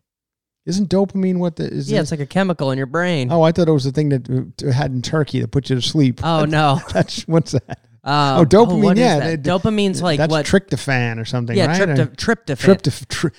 Isn't 0.66 0.90
dopamine 0.90 1.38
what 1.38 1.56
the 1.56 1.64
is? 1.72 1.90
Yeah, 1.90 2.00
it- 2.00 2.02
it's 2.02 2.12
like 2.12 2.20
a 2.20 2.26
chemical 2.26 2.72
in 2.72 2.78
your 2.78 2.86
brain. 2.86 3.32
oh, 3.32 3.42
I 3.42 3.54
thought 3.54 3.70
it 3.70 3.72
was 3.72 3.86
the 3.86 3.94
thing 3.94 4.10
that 4.10 4.30
uh, 4.30 4.72
had 4.74 4.92
in 4.92 5.02
Turkey 5.02 5.40
that 5.40 5.52
put 5.52 5.70
you 5.70 5.78
to 5.78 5.82
sleep. 5.82 6.20
Oh, 6.22 6.44
no. 6.44 6.82
That's 6.94 7.26
what's 7.30 7.54
that? 7.54 7.80
Um, 8.04 8.40
oh, 8.42 8.46
dopamine. 8.46 8.84
what 8.84 8.98
is 8.98 9.02
yeah, 9.02 9.20
that? 9.20 9.44
they- 9.44 9.50
Dopamine's 9.50 10.02
like 10.02 10.18
that's 10.18 10.32
what? 10.32 10.46
tryptophan 10.46 11.20
or 11.20 11.26
something. 11.26 11.56
yeah, 11.56 11.68
right? 11.68 11.82
trypto- 11.82 12.16
tryptophan. 12.16 12.76
Tryptophan. 12.76 13.08
Tri- 13.08 13.32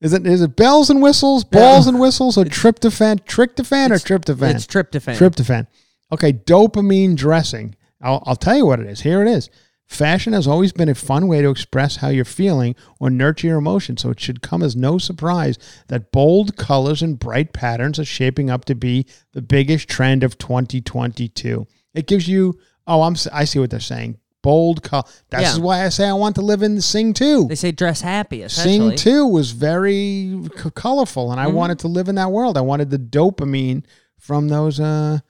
is 0.00 0.12
it 0.12 0.24
is 0.26 0.42
it 0.42 0.54
bells 0.54 0.88
and 0.90 1.02
whistles, 1.02 1.42
balls 1.42 1.88
and 1.88 1.98
whistles, 1.98 2.38
or 2.38 2.44
tryptophan, 2.44 3.20
tryptophan, 3.24 3.90
or 3.90 3.94
tryptophan? 3.96 4.54
It's 4.54 4.66
tryptophan. 4.66 5.16
Tryptophan. 5.16 5.66
Okay, 6.12 6.32
dopamine 6.32 7.16
dressing. 7.16 7.74
I'll, 8.00 8.22
I'll 8.26 8.36
tell 8.36 8.56
you 8.56 8.64
what 8.66 8.78
it 8.80 8.86
is. 8.86 9.00
Here 9.00 9.20
it 9.22 9.28
is. 9.28 9.50
Fashion 9.88 10.34
has 10.34 10.46
always 10.46 10.70
been 10.72 10.90
a 10.90 10.94
fun 10.94 11.26
way 11.28 11.40
to 11.40 11.48
express 11.48 11.96
how 11.96 12.08
you're 12.08 12.24
feeling 12.26 12.76
or 13.00 13.08
nurture 13.08 13.46
your 13.46 13.56
emotions, 13.58 14.02
so 14.02 14.10
it 14.10 14.20
should 14.20 14.42
come 14.42 14.62
as 14.62 14.76
no 14.76 14.98
surprise 14.98 15.58
that 15.88 16.12
bold 16.12 16.56
colors 16.56 17.00
and 17.02 17.18
bright 17.18 17.54
patterns 17.54 17.98
are 17.98 18.04
shaping 18.04 18.50
up 18.50 18.66
to 18.66 18.74
be 18.74 19.06
the 19.32 19.40
biggest 19.40 19.88
trend 19.88 20.22
of 20.22 20.36
2022. 20.36 21.66
It 21.94 22.06
gives 22.06 22.28
you, 22.28 22.58
oh, 22.86 23.00
I'm, 23.02 23.16
I 23.32 23.44
see 23.44 23.58
what 23.58 23.70
they're 23.70 23.80
saying. 23.80 24.18
Bold 24.42 24.82
color. 24.82 25.04
That's 25.30 25.56
Yeah. 25.56 25.62
why 25.64 25.84
I 25.84 25.88
say 25.88 26.06
I 26.06 26.12
want 26.12 26.34
to 26.36 26.42
live 26.42 26.62
in 26.62 26.80
Sing 26.82 27.14
2. 27.14 27.46
They 27.48 27.54
say 27.54 27.72
dress 27.72 28.02
happy. 28.02 28.46
Sing 28.48 28.94
2 28.94 29.26
was 29.26 29.52
very 29.52 30.38
c- 30.62 30.70
colorful, 30.74 31.32
and 31.32 31.40
I 31.40 31.46
Mhm. 31.46 31.54
wanted 31.54 31.78
to 31.80 31.88
live 31.88 32.08
in 32.10 32.14
that 32.16 32.30
world. 32.30 32.56
I 32.58 32.60
wanted 32.60 32.90
the 32.90 32.98
dopamine 32.98 33.84
from 34.18 34.48
those 34.48 34.78
uh, 34.78 35.20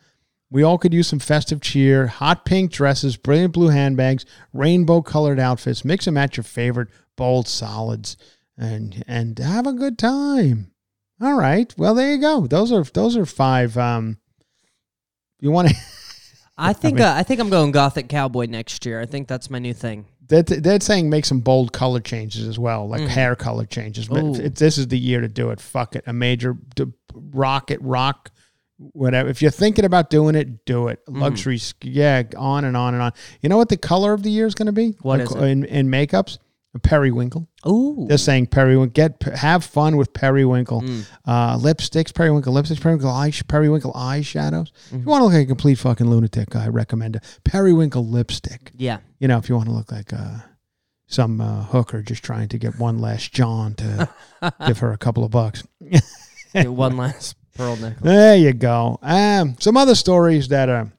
We 0.51 0.63
all 0.63 0.79
could 0.79 0.95
use 0.95 1.07
some 1.09 1.19
festive 1.19 1.61
cheer, 1.61 2.07
hot 2.07 2.45
pink 2.45 2.73
dresses, 2.73 3.17
brilliant 3.17 3.53
blue 3.53 3.69
handbags, 3.69 4.25
rainbow 4.53 5.03
colored 5.03 5.39
outfits. 5.39 5.85
Mix 5.85 6.07
and 6.07 6.15
match 6.15 6.37
your 6.39 6.45
favorite 6.45 6.89
bold 7.17 7.47
solids 7.49 8.17
and 8.57 9.05
and 9.07 9.39
have 9.39 9.67
a 9.67 9.73
good 9.73 9.99
time. 9.99 10.71
All 11.21 11.35
right. 11.35 11.75
Well, 11.77 11.95
there 11.95 12.13
you 12.13 12.19
go. 12.21 12.47
Those 12.47 12.73
are 12.73 12.83
those 12.85 13.17
are 13.17 13.27
five 13.27 13.77
um 13.77 14.19
you 15.41 15.51
want 15.51 15.69
to 15.69 15.75
I 16.59 16.73
think 16.73 16.97
mean- 16.97 17.05
uh, 17.05 17.13
I 17.15 17.23
think 17.23 17.41
I'm 17.41 17.51
going 17.51 17.71
Gothic 17.71 18.09
Cowboy 18.09 18.47
next 18.47 18.85
year. 18.87 19.01
I 19.01 19.07
think 19.07 19.29
that's 19.29 19.51
my 19.51 19.59
new 19.59 19.75
thing. 19.75 20.07
They're, 20.29 20.43
they're 20.43 20.81
saying 20.81 21.09
make 21.09 21.25
some 21.25 21.41
bold 21.41 21.73
color 21.73 22.01
changes 22.01 22.47
as 22.47 22.59
well, 22.59 22.87
like 22.87 23.01
Mhm. 23.01 23.09
hair 23.09 23.35
color 23.37 23.65
changes. 23.65 24.09
But 24.09 24.55
this 24.57 24.77
is 24.77 24.89
the 24.89 24.99
year 24.99 25.23
to 25.23 25.29
do 25.29 25.49
it. 25.51 25.61
Fuck 25.61 25.97
it. 25.97 26.05
A 26.07 26.13
major 26.13 26.55
d- 26.75 26.93
rocket, 27.15 27.81
rock, 27.81 28.31
whatever. 28.79 29.29
If 29.29 29.43
you're 29.43 29.51
thinking 29.51 29.85
about 29.85 30.11
doing 30.11 30.35
it, 30.35 30.65
do 30.65 30.89
it. 30.89 31.05
Mm. 31.07 31.21
Luxury, 31.21 31.61
yeah, 31.83 32.23
on 32.37 32.65
and 32.65 32.77
on 32.77 32.95
and 32.95 33.03
on. 33.03 33.13
You 33.43 33.49
know 33.49 33.57
what 33.57 33.69
the 33.69 33.77
color 33.77 34.13
of 34.13 34.23
the 34.23 34.31
year 34.31 34.47
is 34.47 34.55
going 34.55 34.67
to 34.67 34.73
be? 34.73 34.97
What 35.03 35.21
it? 35.21 35.31
In, 35.37 35.65
in 35.65 35.89
makeups? 35.89 36.39
A 36.75 36.79
periwinkle. 36.79 37.49
Ooh. 37.67 38.05
They're 38.09 38.19
saying 38.19 38.49
periwinkle. 38.49 38.93
Get 38.93 39.23
have 39.39 39.65
fun 39.65 39.97
with 39.97 40.13
periwinkle. 40.13 40.83
Mm. 40.83 41.07
Uh, 41.25 41.57
lipsticks, 41.59 42.15
periwinkle 42.15 42.53
lipsticks, 42.53 42.81
periwinkle 42.81 43.11
eye, 43.11 43.33
periwinkle 43.49 43.93
eyeshadows. 43.95 44.71
Mm-hmm. 44.71 44.97
If 44.97 45.01
you 45.03 45.09
want 45.09 45.21
to 45.23 45.25
look 45.25 45.33
like 45.33 45.45
a 45.45 45.47
complete 45.47 45.79
fucking 45.79 46.09
lunatic, 46.09 46.55
I 46.55 46.69
recommend 46.69 47.17
a 47.17 47.21
periwinkle 47.43 48.07
lipstick 48.07 48.73
Yeah. 48.77 48.99
you 49.19 49.29
know, 49.29 49.39
if 49.39 49.49
you 49.49 49.57
want 49.57 49.69
to 49.69 49.75
look 49.75 49.91
like 49.91 50.13
uh, 50.13 50.41
some 51.07 51.41
uh, 51.41 51.65
hooker 51.65 52.03
just 52.03 52.23
trying 52.23 52.49
to 52.49 52.59
get 52.59 52.79
one 52.79 52.99
last 52.99 53.33
John 53.33 53.75
to 53.77 54.09
give 54.67 54.79
her 54.81 54.93
a 54.93 54.99
couple 54.99 55.25
of 55.25 55.31
bucks. 55.31 55.65
One 56.55 56.97
last 56.99 57.37
pearl 57.59 57.77
necklace. 57.77 58.01
There 58.03 58.37
you 58.37 58.53
go. 58.55 58.99
Um, 59.03 59.57
some 59.61 59.77
other 59.77 59.95
stories 59.95 60.49
that 60.49 60.69
are 60.71 60.91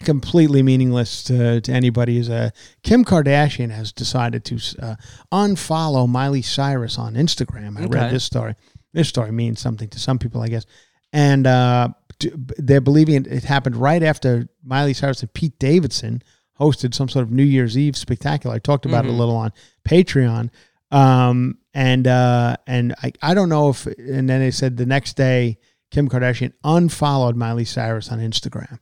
completely 0.00 0.62
meaningless 0.62 1.24
to, 1.24 1.60
to 1.60 1.72
anybody 1.72 2.18
is 2.18 2.30
uh, 2.30 2.50
Kim 2.82 3.04
Kardashian 3.04 3.70
has 3.70 3.92
decided 3.92 4.44
to 4.46 4.56
uh, 4.80 4.94
unfollow 5.32 6.08
Miley 6.08 6.42
Cyrus 6.42 6.98
on 6.98 7.14
Instagram. 7.14 7.76
I 7.78 7.84
Okay. 7.84 7.98
read 7.98 8.12
this 8.12 8.24
story. 8.24 8.54
This 8.92 9.08
story 9.08 9.32
means 9.32 9.60
something 9.60 9.88
to 9.90 9.98
some 9.98 10.18
people, 10.18 10.40
I 10.40 10.48
guess. 10.48 10.66
And 11.12 11.46
uh, 11.46 11.88
they're 12.20 12.80
believing 12.80 13.14
it, 13.16 13.26
it 13.26 13.44
happened 13.44 13.76
right 13.76 14.02
after 14.02 14.48
Miley 14.64 14.94
Cyrus 14.94 15.20
and 15.22 15.32
Pete 15.32 15.58
Davidson 15.58 16.22
hosted 16.60 16.94
some 16.94 17.08
sort 17.08 17.24
of 17.24 17.30
New 17.32 17.44
Year's 17.44 17.76
Eve 17.78 17.96
spectacular. 17.96 18.54
I 18.56 18.58
talked 18.58 18.86
about 18.86 19.04
it 19.04 19.08
Mhm. 19.08 19.14
a 19.14 19.16
little 19.16 19.36
on 19.36 19.52
Patreon. 19.88 20.50
Um, 20.90 21.58
and 21.86 22.06
uh, 22.06 22.56
and 22.66 22.94
I, 23.02 23.12
I 23.22 23.34
don't 23.34 23.48
know 23.48 23.70
if 23.70 23.86
and 23.86 24.28
then 24.28 24.40
they 24.40 24.50
said 24.50 24.76
the 24.76 24.86
next 24.86 25.16
day 25.16 25.58
Kim 25.90 26.08
Kardashian 26.08 26.52
unfollowed 26.64 27.36
Miley 27.36 27.64
Cyrus 27.64 28.10
on 28.10 28.18
Instagram. 28.18 28.78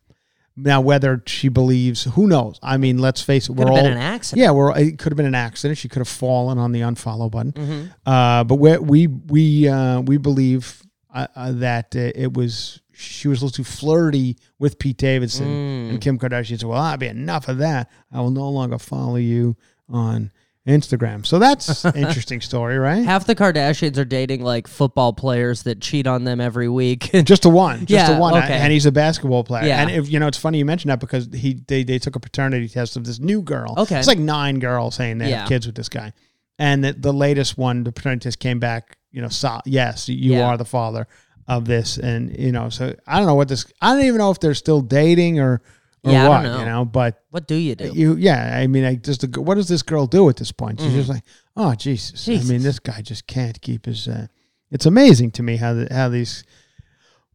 Now 0.59 0.81
whether 0.81 1.23
she 1.27 1.49
believes, 1.51 2.05
who 2.05 2.27
knows? 2.27 2.59
I 2.63 2.79
mean, 2.79 2.97
let's 2.99 3.21
face 3.21 3.45
it, 3.45 3.49
Could 3.49 3.59
we're 3.59 3.67
have 3.67 3.77
all 3.77 3.83
been 3.83 3.93
an 3.93 3.99
accident. 3.99 4.43
yeah, 4.43 4.51
we're 4.53 4.75
it 4.79 4.99
could 4.99 5.13
have 5.13 5.17
been 5.19 5.27
an 5.27 5.35
accident. 5.35 5.77
She 5.79 5.89
could 5.91 6.01
have 6.01 6.09
fallen 6.09 6.57
on 6.59 6.73
the 6.73 6.81
unfollow 6.81 7.31
button. 7.31 7.53
Mhm. 7.53 7.93
Uh, 8.07 8.45
but 8.45 8.55
we 8.57 8.79
we 8.79 9.07
we 9.07 9.69
uh, 9.69 10.01
we 10.01 10.17
believe 10.17 10.83
uh, 11.15 11.27
uh, 11.37 11.53
that 11.53 11.95
uh, 11.95 12.11
it 12.15 12.33
was 12.33 12.81
she 12.95 13.29
was 13.29 13.43
a 13.43 13.45
little 13.45 13.55
too 13.57 13.65
flirty 13.65 14.39
with 14.59 14.79
Pete 14.79 14.97
Davidson, 14.97 15.47
Mm. 15.47 15.91
and 15.91 16.01
Kim 16.01 16.19
Kardashian 16.19 16.59
said, 16.59 16.63
"Well, 16.69 16.81
I'll 16.81 16.97
be 16.97 17.09
enough 17.09 17.49
of 17.49 17.59
that. 17.59 17.91
I 18.11 18.21
will 18.23 18.31
no 18.31 18.49
longer 18.49 18.79
follow 18.79 19.17
you 19.17 19.57
on 19.91 20.31
Instagram." 20.67 21.25
So 21.27 21.39
that's 21.39 21.85
interesting 21.95 22.41
story, 22.41 22.79
right? 22.79 23.05
Half 23.05 23.27
the 23.27 23.35
Kardashians 23.35 23.97
are 23.99 24.05
dating 24.05 24.43
like 24.43 24.67
football 24.67 25.13
players 25.13 25.63
that 25.65 25.81
cheat 25.81 26.07
on 26.07 26.25
them 26.25 26.41
every 26.41 26.69
week. 26.69 27.11
Just 27.25 27.45
a 27.45 27.49
one, 27.49 27.81
just 27.81 27.91
Yeah, 27.91 28.17
a 28.17 28.21
one, 28.21 28.35
okay. 28.43 28.55
and 28.55 28.73
he's 28.73 28.87
a 28.87 28.93
basketball 28.93 29.45
player. 29.45 29.67
Yeah. 29.67 29.81
And 29.83 29.91
if 29.91 30.11
you 30.11 30.19
know, 30.19 30.27
it's 30.27 30.39
funny 30.39 30.59
you 30.59 30.65
mentioned 30.65 30.91
that 30.91 31.01
because 31.01 31.29
he 31.35 31.55
they, 31.67 31.83
they 31.85 31.99
took 31.99 32.17
a 32.17 32.21
paternity 32.21 32.69
test 32.69 32.97
of 32.97 33.05
this 33.05 33.19
new 33.19 33.43
girl. 33.43 33.75
Okay. 33.79 33.99
it's 33.99 34.09
like 34.09 34.19
nine 34.19 34.59
girls 34.59 34.95
saying 34.97 35.19
they 35.19 35.31
Yeah. 35.31 35.41
have 35.41 35.49
kids 35.49 35.67
with 35.67 35.77
this 35.77 35.89
guy, 35.89 36.13
and 36.59 36.85
the, 36.85 36.93
the 36.93 37.13
latest 37.13 37.57
one, 37.59 37.85
the 37.85 37.93
paternity 37.93 38.25
test 38.25 38.39
came 38.41 38.59
back. 38.59 38.97
You 39.13 39.23
know, 39.23 39.29
so, 39.29 39.61
yes, 39.65 40.09
you 40.11 40.35
Yeah. 40.35 40.47
are 40.47 40.57
the 40.59 40.65
father 40.67 41.07
of 41.49 41.65
this, 41.65 41.97
and 41.97 42.37
you 42.39 42.51
know, 42.53 42.69
so 42.69 42.95
I 43.07 43.19
don't 43.19 43.27
know 43.27 43.35
what 43.37 43.49
this. 43.49 43.65
I 43.81 43.95
don't 43.95 44.05
even 44.05 44.19
know 44.19 44.31
if 44.31 44.41
they're 44.41 44.53
still 44.55 44.81
dating 44.83 45.39
or 45.41 45.63
or 46.07 46.13
Yeah, 46.13 46.27
I 46.27 46.29
what. 46.29 46.43
don't 46.43 46.53
know. 46.53 46.59
You 46.61 46.65
know, 46.67 46.85
but 46.85 47.23
what 47.31 47.47
do 47.47 47.55
you 47.57 47.75
do? 47.75 47.93
you, 47.93 48.15
yeah, 48.17 48.57
I 48.57 48.67
mean, 48.67 48.85
I 48.85 48.95
just 48.95 49.37
what 49.37 49.57
does 49.57 49.69
this 49.69 49.83
girl 49.83 50.07
do 50.07 50.29
at 50.29 50.37
this 50.37 50.53
point? 50.53 50.81
She's 50.81 50.93
Mhm. 50.93 50.97
just 50.97 51.09
like, 51.11 51.25
oh 51.57 51.75
Jesus. 51.75 52.25
Jesus. 52.25 52.49
I 52.49 52.53
mean, 52.53 52.63
this 52.63 52.79
guy 52.79 53.03
just 53.03 53.27
can't 53.27 53.61
keep 53.61 53.87
his. 53.87 54.09
Uh, 54.09 54.27
it's 54.71 54.87
amazing 54.87 55.31
to 55.33 55.43
me 55.43 55.57
how 55.57 55.75
the, 55.75 55.89
how 55.91 56.09
these, 56.09 56.43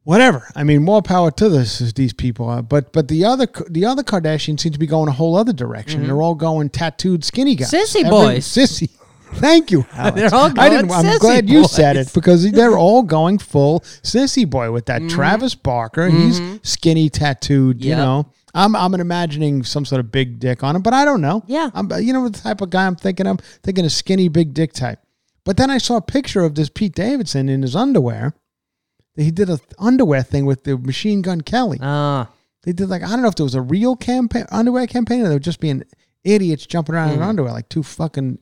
whatever. 0.04 0.48
I 0.56 0.64
mean, 0.64 0.84
more 0.84 1.02
power 1.02 1.32
to 1.32 1.50
this 1.50 1.80
these 1.94 2.14
people. 2.14 2.48
Are. 2.48 2.62
But 2.62 2.92
but 2.94 3.08
the 3.08 3.26
other 3.26 3.48
the 3.70 3.86
other 3.86 4.04
Kardashians 4.04 4.60
seem 4.62 4.72
to 4.74 4.80
be 4.80 4.88
going 4.88 5.10
a 5.10 5.14
whole 5.14 5.36
other 5.36 5.54
direction. 5.54 6.02
Mhm. 6.02 6.06
They're 6.08 6.22
all 6.22 6.36
going 6.36 6.70
tattooed 6.70 7.24
skinny 7.24 7.56
guys, 7.56 7.72
Sissy 7.72 8.00
Every- 8.00 8.10
boys. 8.10 8.46
sissy. 8.48 8.90
Thank 9.36 9.72
you. 9.72 9.86
Alex. 9.94 10.16
They're 10.18 10.36
all 10.36 10.52
I 10.60 10.68
didn't, 10.68 10.92
I'm 10.92 11.18
glad 11.20 11.50
you 11.50 11.64
said 11.66 11.96
it 11.96 12.14
because 12.14 12.52
they're 12.52 12.78
all 12.86 13.02
going 13.02 13.38
full 13.38 13.80
sissy 14.04 14.50
boy 14.50 14.72
with 14.74 14.88
that 14.88 15.02
Mhm. 15.04 15.10
Travis 15.10 15.56
Barker. 15.56 16.10
Mhm. 16.10 16.22
He's 16.60 16.60
skinny 16.70 17.10
tattooed. 17.10 17.82
You 17.84 17.96
know. 17.96 18.26
I'm 18.54 18.76
I'm 18.76 18.94
imagining 18.96 19.64
some 19.64 19.86
sort 19.86 20.00
of 20.00 20.12
big 20.12 20.40
dick 20.40 20.64
on 20.64 20.76
him, 20.76 20.82
but 20.82 20.94
I 20.94 21.06
don't 21.06 21.22
know. 21.22 21.44
Yeah. 21.48 21.70
I'm 21.74 21.90
you 22.02 22.12
know 22.14 22.28
the 22.28 22.38
type 22.40 22.62
of 22.62 22.70
guy 22.70 22.86
I'm 22.86 22.96
thinking 22.96 23.28
of, 23.28 23.40
thinking 23.64 23.86
a 23.86 23.90
skinny 23.90 24.28
big 24.28 24.54
dick 24.54 24.74
type. 24.74 25.00
But 25.44 25.58
then 25.58 25.70
I 25.72 25.78
saw 25.80 25.98
a 25.98 26.02
picture 26.02 26.42
of 26.42 26.56
this 26.56 26.70
Pete 26.70 26.94
Davidson 26.94 27.50
in 27.50 27.62
his 27.62 27.76
underwear. 27.76 28.34
He 29.16 29.32
did 29.32 29.50
a 29.50 29.60
underwear 29.80 30.24
thing 30.24 30.46
with 30.46 30.64
the 30.64 30.78
Machine 30.78 31.22
Gun 31.22 31.42
Kelly. 31.42 31.80
Ah, 31.82 32.30
They 32.64 32.72
did 32.74 32.90
like 32.90 33.04
I 33.04 33.08
don't 33.10 33.22
know 33.22 33.28
if 33.28 33.36
there 33.36 33.44
was 33.44 33.56
a 33.56 33.62
real 33.62 33.96
campaign 33.96 34.46
underwear 34.52 34.88
campaign 34.88 35.22
or 35.22 35.30
they 35.30 35.36
were 35.36 35.40
just 35.40 35.60
being 35.60 35.84
idiots 36.24 36.66
jumping 36.68 36.94
around 36.96 37.12
in 37.12 37.20
Mhm. 37.20 37.24
underwear 37.28 37.52
like 37.54 37.70
two 37.70 37.84
fucking 37.84 38.38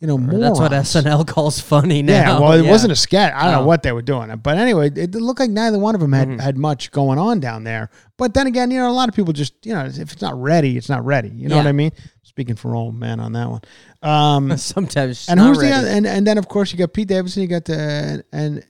you 0.00 0.06
know 0.06 0.16
morons. 0.18 0.40
that's 0.40 0.58
what 0.58 0.72
SNL 0.72 1.26
calls 1.26 1.60
funny 1.60 2.02
now. 2.02 2.12
Yeah, 2.12 2.38
well, 2.40 2.52
it 2.52 2.64
Yeah. 2.64 2.70
wasn't 2.70 2.92
a 2.92 2.96
sketch. 2.96 3.32
I 3.34 3.44
don't 3.44 3.52
know 3.52 3.60
Oh. 3.60 3.66
what 3.66 3.82
they 3.82 3.92
were 3.92 4.02
doing, 4.02 4.34
but 4.42 4.56
anyway, 4.58 4.90
it, 4.94 5.14
looked 5.14 5.40
like 5.40 5.50
neither 5.50 5.78
one 5.78 5.94
of 5.94 6.00
them 6.00 6.12
had, 6.12 6.28
Mhm. 6.28 6.40
had 6.40 6.56
much 6.56 6.90
going 6.90 7.18
on 7.18 7.38
down 7.40 7.64
there. 7.64 7.90
But 8.16 8.34
then 8.34 8.46
again, 8.46 8.70
you 8.70 8.78
know, 8.80 8.90
a 8.90 8.92
lot 8.92 9.08
of 9.08 9.14
people 9.14 9.32
just, 9.32 9.54
you 9.64 9.74
know, 9.74 9.84
if 9.84 9.98
it's 10.12 10.22
not 10.22 10.40
ready, 10.40 10.76
it's 10.76 10.88
not 10.88 11.04
ready. 11.04 11.28
You 11.34 11.48
know 11.48 11.56
what 11.56 11.66
I 11.66 11.72
mean? 11.72 11.92
Speaking 12.22 12.56
for 12.56 12.74
old 12.74 12.94
man 12.94 13.20
on 13.20 13.32
that 13.34 13.50
one. 13.50 13.60
Um, 14.02 14.56
Sometimes 14.56 15.26
and 15.28 15.38
who's 15.38 15.58
ready. 15.58 15.70
the 15.70 15.76
other, 15.76 15.88
and 15.88 16.06
and 16.06 16.26
then 16.26 16.38
of 16.38 16.48
course 16.48 16.72
you 16.72 16.78
got 16.78 16.92
Pete 16.94 17.08
Davidson, 17.08 17.42
you 17.42 17.48
got 17.48 17.66
the 17.66 18.24
and 18.32 18.62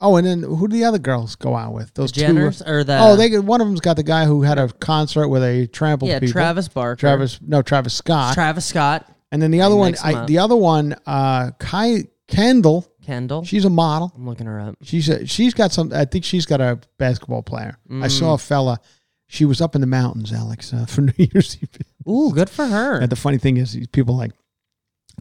oh, 0.00 0.16
and 0.16 0.26
then 0.26 0.42
who 0.42 0.66
do 0.66 0.76
the 0.76 0.84
other 0.84 0.98
girls 0.98 1.36
go 1.36 1.54
out 1.54 1.72
with? 1.72 1.94
Those 1.94 2.10
two. 2.12 2.22
Jenners 2.22 2.66
or 2.66 2.82
the 2.82 2.98
Oh, 2.98 3.14
they 3.14 3.28
got- 3.28 3.44
one 3.44 3.60
of 3.60 3.66
them's 3.68 3.80
got 3.80 3.96
the 3.96 4.02
guy 4.02 4.24
who 4.24 4.42
had 4.42 4.58
a 4.58 4.68
concert 4.68 5.28
where 5.28 5.40
they 5.40 5.66
trampled 5.66 6.08
yeah 6.10 6.18
people. 6.18 6.32
Travis 6.32 6.66
Barker, 6.68 6.96
Travis, 6.98 7.38
no, 7.46 7.62
Travis 7.62 7.94
Scott. 7.94 8.34
Travis 8.34 8.64
Scott, 8.64 9.06
and 9.34 9.42
then 9.42 9.50
the 9.50 9.60
other 9.60 9.76
one, 9.76 9.94
I, 10.02 10.14
up. 10.14 10.26
the 10.28 10.38
other 10.38 10.56
one, 10.56 10.94
uh, 11.06 11.50
Kai 11.58 12.04
Kendall. 12.28 12.86
Kendall. 13.04 13.44
She's 13.44 13.64
a 13.66 13.70
model. 13.70 14.12
I'm 14.16 14.26
looking 14.26 14.46
her 14.46 14.58
up. 14.60 14.76
She's 14.82 15.08
a, 15.10 15.26
she's 15.26 15.52
got 15.52 15.72
some. 15.72 15.92
I 15.92 16.06
think 16.06 16.24
she's 16.24 16.46
got 16.46 16.60
a 16.62 16.78
basketball 16.98 17.42
player. 17.42 17.76
I 17.90 17.92
Mm. 17.92 18.10
saw 18.10 18.34
a 18.34 18.38
fella. 18.38 18.78
She 19.26 19.44
was 19.44 19.60
up 19.60 19.74
in 19.74 19.80
the 19.80 19.86
mountains, 19.86 20.32
Alex, 20.32 20.72
uh, 20.72 20.86
for 20.92 21.02
New 21.02 21.12
Year's 21.18 21.58
Eve. 21.60 21.68
Ooh, 22.08 22.32
good 22.32 22.48
for 22.48 22.64
her. 22.66 23.00
And 23.00 23.10
the 23.10 23.16
funny 23.16 23.36
thing 23.38 23.56
is, 23.58 23.72
these 23.72 23.86
people 23.88 24.14
are 24.14 24.18
like, 24.18 24.32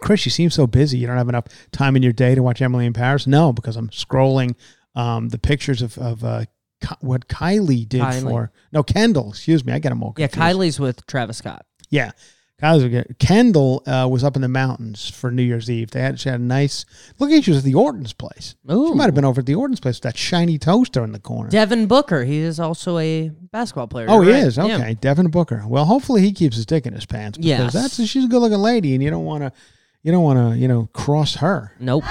Chris, 0.01 0.26
you 0.26 0.32
seem 0.32 0.49
so 0.49 0.66
busy. 0.68 0.97
You 0.97 1.07
don't 1.07 1.18
have 1.18 1.30
enough 1.30 1.45
time 1.72 1.95
in 1.95 2.03
your 2.03 2.14
day 2.14 2.36
to 2.36 2.41
watch 2.43 2.61
Emily 2.61 2.86
in 2.86 2.93
Paris. 2.93 3.28
No, 3.28 3.51
because 3.53 3.76
I'm 3.76 3.89
scrolling 3.89 4.55
um, 4.95 5.30
the 5.30 5.38
pictures 5.38 5.82
of 5.82 5.97
of 5.97 6.24
uh, 6.24 6.45
Ki- 6.82 6.95
what 7.01 7.28
Kylie 7.28 7.88
did 7.88 8.01
Kylie. 8.01 8.22
for 8.22 8.51
no 8.72 8.82
Kendall. 8.84 9.30
Excuse 9.30 9.66
me, 9.66 9.74
I 9.74 9.80
get 9.80 9.89
them 9.89 10.01
all. 10.03 10.14
yeah, 10.18 10.28
confused. 10.28 10.57
Kylie's 10.59 10.80
with 10.80 11.05
Travis 11.05 11.38
Scott. 11.38 11.66
Yeah. 11.89 12.11
Kendall 13.20 13.84
uh, 13.86 14.07
was 14.09 14.24
up 14.24 14.36
in 14.36 14.41
the 14.41 14.47
mountains 14.47 15.09
for 15.09 15.30
New 15.32 15.43
Year's 15.43 15.70
Eve. 15.70 15.91
They 15.91 16.01
had 16.01 16.20
she 16.20 16.30
had 16.30 16.39
a 16.39 16.43
nice 16.43 16.86
look. 17.20 17.30
at 17.32 17.43
She 17.43 17.51
was 17.51 17.59
at 17.59 17.64
the 17.64 17.76
Orton's 17.76 18.14
place. 18.14 18.55
Ooh, 18.72 18.88
She 18.89 18.93
might 18.93 19.05
have 19.05 19.16
been 19.16 19.26
over 19.26 19.39
at 19.41 19.45
the 19.45 19.55
Orton's 19.55 19.80
place 19.80 19.97
with 19.97 20.03
that 20.03 20.18
shiny 20.18 20.57
toaster 20.57 21.03
in 21.03 21.11
the 21.11 21.20
corner. 21.20 21.49
Devin 21.49 21.88
Booker. 21.88 22.24
He 22.24 22.38
is 22.39 22.59
also 22.59 22.97
a 22.97 23.30
basketball 23.51 23.88
player. 23.88 24.07
Oh, 24.09 24.22
he 24.22 24.32
right. 24.32 24.43
is 24.43 24.57
Yeah. 24.57 24.66
okay. 24.78 24.93
Devin 24.95 25.30
Booker. 25.30 25.64
Well, 25.68 25.86
hopefully 25.86 26.22
he 26.22 26.32
keeps 26.32 26.55
his 26.55 26.66
dick 26.66 26.86
in 26.86 26.93
his 26.93 27.05
pants 27.05 27.38
because 27.38 27.74
Yes. 27.74 27.74
that's 27.74 28.03
she's 28.07 28.26
a 28.26 28.28
good 28.28 28.39
looking 28.39 28.59
lady, 28.59 28.93
and 28.93 29.03
you 29.03 29.09
don't 29.09 29.26
want 29.26 29.43
to, 29.43 29.51
you 30.01 30.11
don't 30.11 30.24
want 30.24 30.53
to, 30.53 30.57
you 30.57 30.68
know, 30.68 30.89
cross 30.93 31.36
her. 31.36 31.74
Nope. 31.80 32.03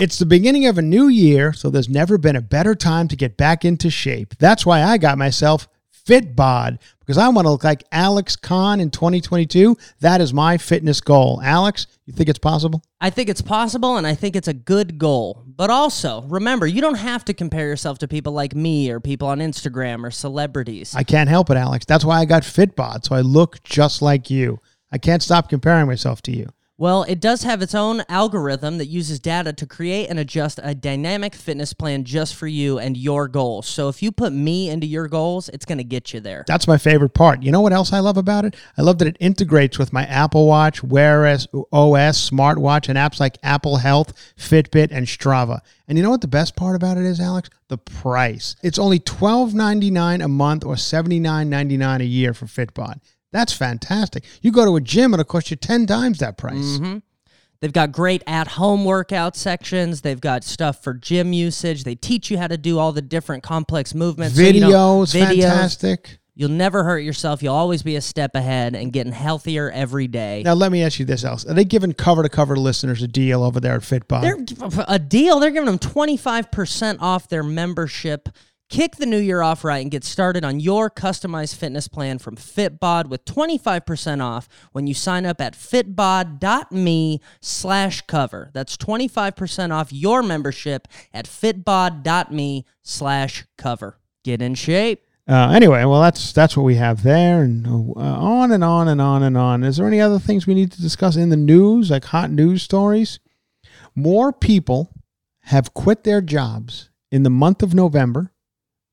It's 0.00 0.18
the 0.18 0.26
beginning 0.26 0.66
of 0.66 0.78
a 0.78 0.82
new 0.82 1.06
year, 1.08 1.52
so 1.52 1.70
there's 1.70 1.88
never 1.88 2.18
been 2.18 2.34
a 2.34 2.40
better 2.40 2.74
time 2.74 3.06
to 3.08 3.16
get 3.16 3.36
back 3.36 3.64
into 3.64 3.90
shape. 3.90 4.34
That's 4.38 4.66
why 4.66 4.82
I 4.82 4.98
got 4.98 5.18
myself 5.18 5.68
FitBod 6.06 6.78
because 7.12 7.22
I 7.22 7.28
want 7.28 7.44
to 7.44 7.50
look 7.50 7.62
like 7.62 7.84
Alex 7.92 8.36
Conn 8.36 8.80
in 8.80 8.90
2022. 8.90 9.76
That 10.00 10.22
is 10.22 10.32
my 10.32 10.56
fitness 10.56 11.02
goal. 11.02 11.42
Alex, 11.44 11.86
you 12.06 12.14
think 12.14 12.30
it's 12.30 12.38
possible? 12.38 12.82
I 13.02 13.10
think 13.10 13.28
it's 13.28 13.42
possible 13.42 13.98
and 13.98 14.06
I 14.06 14.14
think 14.14 14.34
it's 14.34 14.48
a 14.48 14.54
good 14.54 14.96
goal. 14.96 15.44
But 15.46 15.68
also, 15.68 16.22
remember, 16.22 16.66
you 16.66 16.80
don't 16.80 16.94
have 16.94 17.22
to 17.26 17.34
compare 17.34 17.68
yourself 17.68 17.98
to 17.98 18.08
people 18.08 18.32
like 18.32 18.54
me 18.54 18.90
or 18.90 18.98
people 18.98 19.28
on 19.28 19.40
Instagram 19.40 20.04
or 20.04 20.10
celebrities. 20.10 20.94
I 20.96 21.02
can't 21.02 21.28
help 21.28 21.50
it, 21.50 21.58
Alex. 21.58 21.84
That's 21.84 22.02
why 22.02 22.18
I 22.18 22.24
got 22.24 22.44
FitBod, 22.44 23.04
so 23.04 23.14
I 23.14 23.20
look 23.20 23.62
just 23.62 24.00
like 24.00 24.30
you. 24.30 24.58
I 24.90 24.96
can't 24.96 25.22
stop 25.22 25.50
comparing 25.50 25.88
myself 25.88 26.22
to 26.22 26.32
you. 26.34 26.48
Well, 26.82 27.04
it 27.04 27.20
does 27.20 27.44
have 27.44 27.62
its 27.62 27.76
own 27.76 28.02
algorithm 28.08 28.78
that 28.78 28.86
uses 28.86 29.20
data 29.20 29.52
to 29.52 29.66
create 29.68 30.08
and 30.08 30.18
adjust 30.18 30.58
a 30.60 30.74
dynamic 30.74 31.32
fitness 31.32 31.72
plan 31.72 32.02
just 32.02 32.34
for 32.34 32.48
you 32.48 32.80
and 32.80 32.96
your 32.96 33.28
goals. 33.28 33.68
So 33.68 33.88
if 33.88 34.02
you 34.02 34.10
put 34.10 34.32
me 34.32 34.68
into 34.68 34.88
your 34.88 35.06
goals, 35.06 35.48
it's 35.50 35.64
going 35.64 35.78
to 35.78 35.84
get 35.84 36.12
you 36.12 36.18
there. 36.18 36.42
That's 36.48 36.66
my 36.66 36.78
favorite 36.78 37.14
part. 37.14 37.44
You 37.44 37.52
know 37.52 37.60
what 37.60 37.72
else 37.72 37.92
I 37.92 38.00
love 38.00 38.16
about 38.16 38.44
it? 38.46 38.56
I 38.76 38.82
love 38.82 38.98
that 38.98 39.06
it 39.06 39.16
integrates 39.20 39.78
with 39.78 39.92
my 39.92 40.04
Apple 40.06 40.48
Watch, 40.48 40.82
Wear 40.82 41.24
OS, 41.24 41.46
smartwatch, 41.50 42.88
and 42.88 42.98
apps 42.98 43.20
like 43.20 43.38
Apple 43.44 43.76
Health, 43.76 44.12
Fitbit, 44.36 44.88
and 44.90 45.06
Strava. 45.06 45.60
And 45.86 45.96
you 45.96 46.02
know 46.02 46.10
what 46.10 46.20
the 46.20 46.26
best 46.26 46.56
part 46.56 46.74
about 46.74 46.98
it 46.98 47.04
is, 47.04 47.20
Alex? 47.20 47.48
The 47.68 47.78
price. 47.78 48.56
It's 48.60 48.80
only 48.80 48.98
$12.99 48.98 50.24
a 50.24 50.26
month 50.26 50.64
or 50.64 50.74
$79.99 50.74 52.00
a 52.00 52.04
year 52.04 52.34
for 52.34 52.46
Fitbod. 52.46 52.98
That's 53.32 53.52
fantastic. 53.52 54.24
You 54.42 54.52
go 54.52 54.64
to 54.64 54.76
a 54.76 54.80
gym, 54.80 55.12
it'll 55.14 55.24
cost 55.24 55.50
you 55.50 55.56
10 55.56 55.86
times 55.86 56.18
that 56.18 56.36
price. 56.38 56.78
hmm 56.78 56.98
They've 57.60 57.72
got 57.72 57.92
great 57.92 58.24
at 58.26 58.48
home 58.48 58.84
workout 58.84 59.36
sections. 59.36 60.00
They've 60.00 60.20
got 60.20 60.42
stuff 60.42 60.82
for 60.82 60.94
gym 60.94 61.32
usage. 61.32 61.84
They 61.84 61.94
teach 61.94 62.28
you 62.28 62.36
how 62.36 62.48
to 62.48 62.58
do 62.58 62.80
all 62.80 62.90
the 62.90 63.00
different 63.00 63.44
complex 63.44 63.94
movements. 63.94 64.34
so 64.34 64.42
you 64.42 64.52
Videos, 64.62 65.12
fantastic. 65.12 66.18
You'll 66.34 66.48
never 66.48 66.82
hurt 66.82 67.00
yourself. 67.00 67.40
You'll 67.40 67.54
always 67.54 67.84
be 67.84 67.94
a 67.94 68.00
step 68.00 68.34
ahead 68.34 68.74
and 68.74 68.92
getting 68.92 69.12
healthier 69.12 69.70
every 69.70 70.08
day. 70.08 70.42
Now, 70.44 70.54
let 70.54 70.72
me 70.72 70.82
ask 70.82 70.98
you 70.98 71.04
this, 71.04 71.24
else. 71.24 71.46
Are 71.46 71.54
they 71.54 71.64
giving 71.64 71.92
cover 71.92 72.24
to 72.24 72.28
cover 72.28 72.56
listeners 72.56 73.00
a 73.02 73.06
deal 73.06 73.44
over 73.44 73.60
there 73.60 73.74
at 73.74 73.82
Fitbod? 73.82 74.22
They're 74.22 74.84
a 74.88 74.98
deal. 74.98 75.38
They're 75.38 75.50
giving 75.50 75.66
them 75.66 75.78
25% 75.78 76.96
off 77.00 77.28
their 77.28 77.42
membership. 77.44 78.28
Kick 78.72 78.96
the 78.96 79.04
new 79.04 79.18
year 79.18 79.42
off 79.42 79.64
right 79.64 79.82
and 79.82 79.90
get 79.90 80.02
started 80.02 80.46
on 80.46 80.58
your 80.58 80.88
customized 80.88 81.56
fitness 81.56 81.88
plan 81.88 82.18
from 82.18 82.36
Fitbod 82.36 83.08
with 83.08 83.22
25% 83.26 84.22
off 84.22 84.48
when 84.72 84.86
you 84.86 84.94
sign 84.94 85.26
up 85.26 85.42
at 85.42 85.52
fitbod.me 85.52 87.20
slash 87.42 88.00
cover. 88.06 88.48
That's 88.54 88.78
25% 88.78 89.72
off 89.72 89.92
your 89.92 90.22
membership 90.22 90.88
at 91.12 91.26
fitbod.me 91.26 92.64
slash 92.80 93.44
cover. 93.58 93.98
Get 94.24 94.40
in 94.40 94.54
shape. 94.54 95.04
Uh, 95.28 95.52
anyway, 95.54 95.84
well, 95.84 96.00
that's 96.00 96.32
that's 96.32 96.56
what 96.56 96.64
we 96.64 96.76
have 96.76 97.02
there, 97.02 97.42
and 97.42 97.66
uh, 97.66 98.00
on 98.00 98.52
and 98.52 98.64
on 98.64 98.88
and 98.88 99.02
on 99.02 99.22
and 99.22 99.36
on. 99.36 99.64
Is 99.64 99.76
there 99.76 99.86
any 99.86 100.00
other 100.00 100.18
things 100.18 100.46
we 100.46 100.54
need 100.54 100.72
to 100.72 100.80
discuss 100.80 101.14
in 101.14 101.28
the 101.28 101.36
news, 101.36 101.90
like 101.90 102.06
hot 102.06 102.30
news 102.30 102.62
stories? 102.62 103.20
More 103.94 104.32
people 104.32 104.94
have 105.40 105.74
quit 105.74 106.04
their 106.04 106.22
jobs 106.22 106.88
in 107.10 107.22
the 107.22 107.30
month 107.30 107.62
of 107.62 107.74
November 107.74 108.32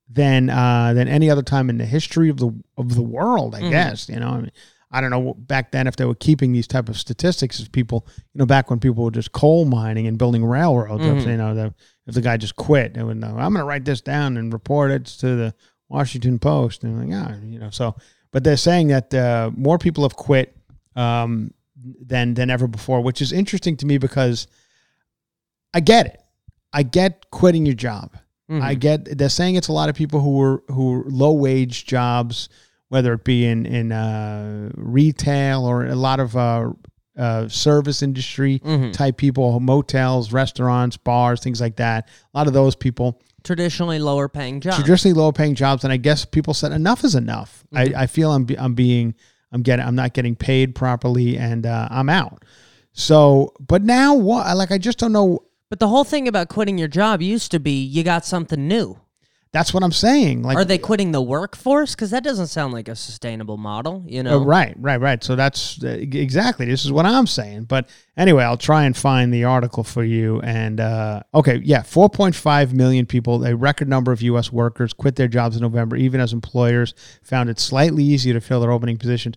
than 0.10 0.50
uh, 0.50 0.94
than 0.94 1.08
any 1.08 1.30
other 1.30 1.44
time 1.44 1.70
in 1.70 1.78
the 1.78 1.86
history 1.86 2.30
of 2.30 2.38
the 2.38 2.52
of 2.78 2.96
the 2.96 3.02
world. 3.04 3.56
I 3.56 3.62
Mhm. 3.62 3.70
guess 3.70 4.10
you 4.10 4.20
know. 4.20 4.30
I 4.30 4.38
mean, 4.42 4.52
I 4.92 5.02
don't 5.02 5.12
know 5.12 5.36
back 5.38 5.72
then 5.72 5.86
if 5.86 5.96
they 5.98 6.06
were 6.06 6.16
keeping 6.16 6.52
these 6.52 6.66
type 6.68 6.90
of 6.90 6.98
statistics 6.98 7.60
as 7.60 7.68
people, 7.68 8.08
you 8.34 8.40
know, 8.40 8.46
back 8.48 8.70
when 8.72 8.80
people 8.80 9.04
were 9.04 9.12
just 9.12 9.32
coal 9.34 9.66
mining 9.66 10.08
and 10.08 10.18
building 10.18 10.44
railroads. 10.44 11.04
Mhm. 11.04 11.28
You 11.28 11.38
know, 11.38 11.54
the, 11.54 11.74
if 12.08 12.16
the 12.16 12.22
guy 12.22 12.38
just 12.38 12.56
quit, 12.56 12.96
they 12.96 13.04
would 13.04 13.18
know. 13.18 13.28
I'm 13.28 13.54
going 13.54 13.58
to 13.58 13.66
write 13.66 13.86
this 13.86 14.02
down 14.02 14.36
and 14.36 14.52
report 14.52 14.90
it 14.90 15.06
to 15.20 15.36
the 15.36 15.54
Washington 15.90 16.40
Post. 16.40 16.84
And 16.84 17.00
like, 17.00 17.10
yeah, 17.10 17.36
you 17.46 17.60
know, 17.60 17.70
so. 17.70 17.96
But 18.32 18.44
they're 18.44 18.58
saying 18.58 18.88
that 18.88 19.14
uh, 19.14 19.52
more 19.56 19.78
people 19.78 20.04
have 20.06 20.16
quit 20.16 20.56
um, 20.96 21.54
than 22.02 22.34
than 22.34 22.50
ever 22.50 22.68
before, 22.68 23.02
which 23.02 23.22
is 23.22 23.32
interesting 23.32 23.78
to 23.78 23.86
me 23.86 24.00
because 24.00 24.48
I 25.74 25.80
get 25.82 26.08
it. 26.08 26.20
I 26.74 26.82
get 26.84 27.30
quitting 27.32 27.66
your 27.66 27.76
job. 27.76 28.16
Mhm. 28.50 28.62
I 28.62 28.74
get 28.74 29.18
they're 29.18 29.30
saying 29.30 29.56
it's 29.56 29.68
a 29.68 29.74
lot 29.74 29.90
of 29.90 29.96
people 29.96 30.20
who 30.22 30.32
were 30.32 30.64
who 30.70 30.92
were 30.92 31.04
low 31.08 31.34
wage 31.34 31.86
jobs, 31.86 32.50
whether 32.90 33.14
it 33.14 33.24
be 33.24 33.46
in 33.46 33.66
in 33.66 33.92
uh, 33.92 34.70
retail 34.76 35.66
or 35.66 35.86
a 35.86 35.96
lot 35.96 36.20
of 36.20 36.36
uh, 36.36 36.72
uh, 37.18 37.48
service 37.48 38.02
industry 38.02 38.60
Mhm. 38.66 38.92
type 38.94 39.18
people, 39.18 39.60
motels, 39.60 40.32
restaurants, 40.34 40.98
bars, 40.98 41.42
things 41.42 41.62
like 41.62 41.76
that. 41.76 42.08
A 42.34 42.38
lot 42.38 42.48
of 42.48 42.54
those 42.54 42.76
people 42.76 43.22
Traditionally 43.44 44.00
lower 44.00 44.28
paying 44.28 44.60
jobs. 44.62 44.78
traditionally 44.78 45.14
low 45.14 45.32
paying 45.32 45.56
jobs, 45.56 45.84
and 45.84 45.94
I 45.94 45.98
guess 45.98 46.26
people 46.26 46.54
said 46.54 46.72
enough 46.72 47.04
is 47.04 47.16
enough. 47.16 47.64
Mhm. 47.74 47.96
I, 47.96 48.04
I 48.04 48.08
feel 48.08 48.32
I'm 48.32 48.46
be, 48.46 48.58
I'm 48.58 48.74
being 48.74 49.16
I'm 49.52 49.62
getting 49.64 49.86
I'm 49.86 49.96
not 49.96 50.14
getting 50.14 50.36
paid 50.36 50.76
properly, 50.76 51.38
and 51.38 51.66
uh, 51.66 51.88
I'm 51.92 52.10
out. 52.10 52.44
So, 52.94 53.54
but 53.60 53.84
now 53.84 54.14
what? 54.16 54.56
Like 54.58 54.72
I 54.72 54.78
just 54.78 54.98
don't 54.98 55.12
know. 55.12 55.40
But 55.70 55.80
the 55.80 55.88
whole 55.88 56.04
thing 56.04 56.28
about 56.28 56.50
quitting 56.50 56.78
your 56.78 56.88
job 56.88 57.22
used 57.22 57.52
to 57.52 57.60
be 57.60 57.84
you 57.84 58.04
got 58.04 58.26
something 58.26 58.68
new. 58.68 59.00
That's 59.52 59.74
what 59.74 59.84
I'm 59.84 59.92
saying. 59.92 60.44
Like 60.44 60.58
Are 60.58 60.66
they 60.66 60.78
quitting 60.78 61.12
the 61.12 61.24
workforce? 61.24 61.96
Because 61.96 62.12
that 62.12 62.24
doesn't 62.24 62.48
sound 62.48 62.72
like 62.72 62.88
a 62.88 62.96
sustainable 62.96 63.58
model. 63.58 64.04
You 64.06 64.22
know, 64.22 64.44
right, 64.44 64.76
right, 64.78 65.02
right. 65.02 65.24
So 65.24 65.36
that's 65.36 65.84
uh, 65.84 65.88
exactly 65.88 66.68
this 66.68 66.86
is 66.86 66.92
what 66.92 67.08
I'm 67.08 67.26
saying. 67.26 67.64
But 67.64 67.90
anyway, 68.16 68.44
I'll 68.44 68.58
try 68.58 68.84
and 68.84 68.96
find 68.96 69.34
the 69.34 69.46
article 69.46 69.84
for 69.84 70.04
you. 70.04 70.40
And 70.42 70.80
uh, 70.80 71.24
okay, 71.34 71.62
yeah, 71.64 71.82
4.5 71.82 72.74
million 72.74 73.08
people, 73.08 73.44
a 73.44 73.56
record 73.56 73.90
number 73.90 74.12
of 74.12 74.22
U.S. 74.22 74.52
workers, 74.52 74.94
quit 74.94 75.16
their 75.16 75.28
jobs 75.28 75.56
in 75.56 75.64
November, 75.64 75.96
even 75.96 76.22
as 76.22 76.32
employers 76.32 76.94
found 77.24 77.50
it 77.50 77.60
slightly 77.60 78.04
easier 78.04 78.36
to 78.36 78.42
fill 78.42 78.62
their 78.62 78.72
opening 78.72 78.98
positions. 78.98 79.36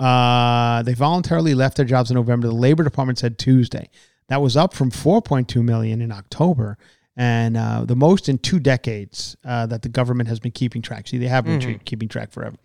Uh, 0.00 0.82
they 0.82 0.94
voluntarily 0.94 1.54
left 1.54 1.76
their 1.76 1.86
jobs 1.86 2.10
in 2.10 2.16
November. 2.16 2.48
The 2.48 2.54
Labor 2.54 2.82
Department 2.82 3.20
said 3.20 3.38
Tuesday. 3.38 3.88
That 4.28 4.40
was 4.40 4.56
up 4.56 4.74
from 4.74 4.90
4.2 4.90 5.62
million 5.62 6.00
in 6.00 6.10
October, 6.10 6.78
and 7.16 7.56
uh, 7.56 7.84
the 7.84 7.94
most 7.96 8.28
in 8.28 8.38
two 8.38 8.58
decades 8.58 9.36
uh, 9.44 9.66
that 9.66 9.82
the 9.82 9.88
government 9.88 10.28
has 10.28 10.40
been 10.40 10.52
keeping 10.52 10.82
track. 10.82 11.06
See, 11.06 11.18
they 11.18 11.28
have 11.28 11.44
been 11.44 11.60
tre- 11.60 11.80
keeping 11.84 12.08
track 12.08 12.32
forever. 12.32 12.56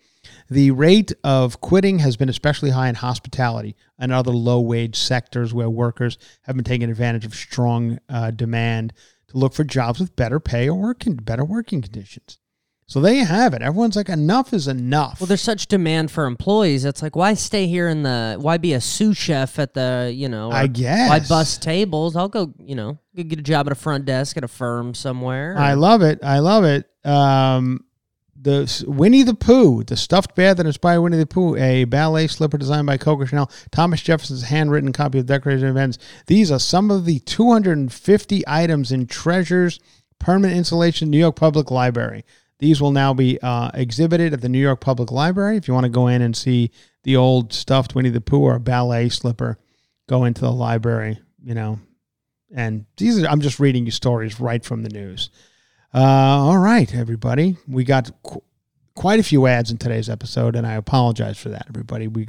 The 0.48 0.70
rate 0.72 1.12
of 1.22 1.60
quitting 1.60 2.00
has 2.00 2.16
been 2.16 2.28
especially 2.28 2.70
high 2.70 2.88
in 2.88 2.94
hospitality 2.96 3.76
and 3.98 4.12
other 4.12 4.32
low 4.32 4.60
wage 4.60 4.96
sectors 4.96 5.54
where 5.54 5.70
workers 5.70 6.18
have 6.42 6.56
been 6.56 6.64
taking 6.64 6.90
advantage 6.90 7.24
of 7.24 7.34
strong 7.34 7.98
uh, 8.08 8.30
demand 8.30 8.92
to 9.28 9.38
look 9.38 9.54
for 9.54 9.64
jobs 9.64 10.00
with 10.00 10.16
better 10.16 10.40
pay 10.40 10.68
or 10.68 10.74
working, 10.74 11.14
better 11.14 11.44
working 11.44 11.80
conditions. 11.80 12.38
So 12.90 13.00
there 13.00 13.14
you 13.14 13.24
have 13.24 13.54
it. 13.54 13.62
Everyone's 13.62 13.94
like, 13.94 14.08
enough 14.08 14.52
is 14.52 14.66
enough. 14.66 15.20
Well, 15.20 15.28
there's 15.28 15.40
such 15.40 15.68
demand 15.68 16.10
for 16.10 16.26
employees. 16.26 16.84
It's 16.84 17.02
like, 17.02 17.14
why 17.14 17.34
stay 17.34 17.68
here 17.68 17.88
in 17.88 18.02
the? 18.02 18.36
Why 18.40 18.58
be 18.58 18.72
a 18.72 18.80
sous 18.80 19.16
chef 19.16 19.60
at 19.60 19.74
the? 19.74 20.12
You 20.12 20.28
know, 20.28 20.50
I 20.50 20.66
guess. 20.66 21.08
Why 21.08 21.20
bust 21.20 21.62
tables? 21.62 22.16
I'll 22.16 22.28
go. 22.28 22.52
You 22.58 22.74
know, 22.74 22.98
go 23.14 23.22
get 23.22 23.38
a 23.38 23.42
job 23.42 23.68
at 23.68 23.72
a 23.72 23.76
front 23.76 24.06
desk 24.06 24.36
at 24.36 24.42
a 24.42 24.48
firm 24.48 24.94
somewhere. 24.94 25.54
I 25.56 25.74
love 25.74 26.02
it. 26.02 26.18
I 26.24 26.40
love 26.40 26.64
it. 26.64 26.90
Um, 27.06 27.84
the 28.34 28.84
Winnie 28.88 29.22
the 29.22 29.34
Pooh, 29.34 29.84
the 29.84 29.96
stuffed 29.96 30.34
bear 30.34 30.52
that 30.52 30.66
inspired 30.66 31.00
Winnie 31.00 31.16
the 31.16 31.26
Pooh, 31.26 31.54
a 31.54 31.84
ballet 31.84 32.26
slipper 32.26 32.58
designed 32.58 32.88
by 32.88 32.96
Coco 32.96 33.24
Chanel, 33.24 33.52
Thomas 33.70 34.02
Jefferson's 34.02 34.42
handwritten 34.42 34.92
copy 34.92 35.20
of 35.20 35.26
Decorated 35.26 35.62
Events. 35.62 35.98
These 36.26 36.50
are 36.50 36.58
some 36.58 36.90
of 36.90 37.04
the 37.04 37.20
250 37.20 38.42
items 38.48 38.90
in 38.90 39.06
Treasures 39.06 39.78
Permanent 40.18 40.58
Installation 40.58 41.08
New 41.08 41.18
York 41.18 41.36
Public 41.36 41.70
Library. 41.70 42.24
These 42.60 42.80
will 42.80 42.92
now 42.92 43.14
be 43.14 43.38
uh, 43.40 43.70
exhibited 43.74 44.32
at 44.34 44.42
the 44.42 44.48
New 44.48 44.60
York 44.60 44.80
Public 44.80 45.10
Library. 45.10 45.56
If 45.56 45.66
you 45.66 45.74
want 45.74 45.84
to 45.84 45.90
go 45.90 46.06
in 46.06 46.22
and 46.22 46.36
see 46.36 46.70
the 47.02 47.16
old 47.16 47.52
stuffed 47.52 47.94
Winnie 47.94 48.10
the 48.10 48.20
Pooh 48.20 48.42
or 48.42 48.58
ballet 48.58 49.08
slipper, 49.08 49.58
go 50.08 50.24
into 50.24 50.42
the 50.42 50.52
library, 50.52 51.18
you 51.42 51.54
know. 51.54 51.80
And 52.54 52.84
these 52.98 53.22
are, 53.22 53.26
I'm 53.26 53.40
just 53.40 53.60
reading 53.60 53.86
you 53.86 53.92
stories 53.92 54.38
right 54.38 54.64
from 54.64 54.82
the 54.82 54.90
news. 54.90 55.30
Uh, 55.94 55.98
all 55.98 56.58
right, 56.58 56.94
everybody. 56.94 57.56
We 57.66 57.84
got 57.84 58.10
qu- 58.22 58.42
quite 58.94 59.20
a 59.20 59.24
few 59.24 59.46
ads 59.46 59.70
in 59.70 59.78
today's 59.78 60.10
episode, 60.10 60.54
and 60.54 60.66
I 60.66 60.74
apologize 60.74 61.38
for 61.38 61.48
that, 61.48 61.66
everybody. 61.68 62.08
We 62.08 62.26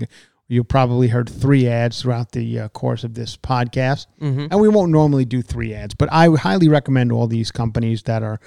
you 0.52 0.64
probably 0.66 1.08
heard 1.08 1.30
three 1.30 1.66
ads 1.68 2.02
throughout 2.02 2.34
the 2.34 2.60
uh, 2.60 2.68
course 2.70 3.06
of 3.06 3.14
this 3.14 3.38
podcast, 3.38 4.08
Mhm. 4.22 4.50
and 4.52 4.60
we 4.60 4.68
won't 4.68 4.92
normally 4.92 5.24
do 5.24 5.42
three 5.42 5.74
ads, 5.74 5.94
but 5.96 6.10
I 6.12 6.28
highly 6.36 6.68
recommend 6.68 7.12
all 7.12 7.26
these 7.28 7.52
companies 7.52 8.04
that 8.04 8.22
are 8.22 8.40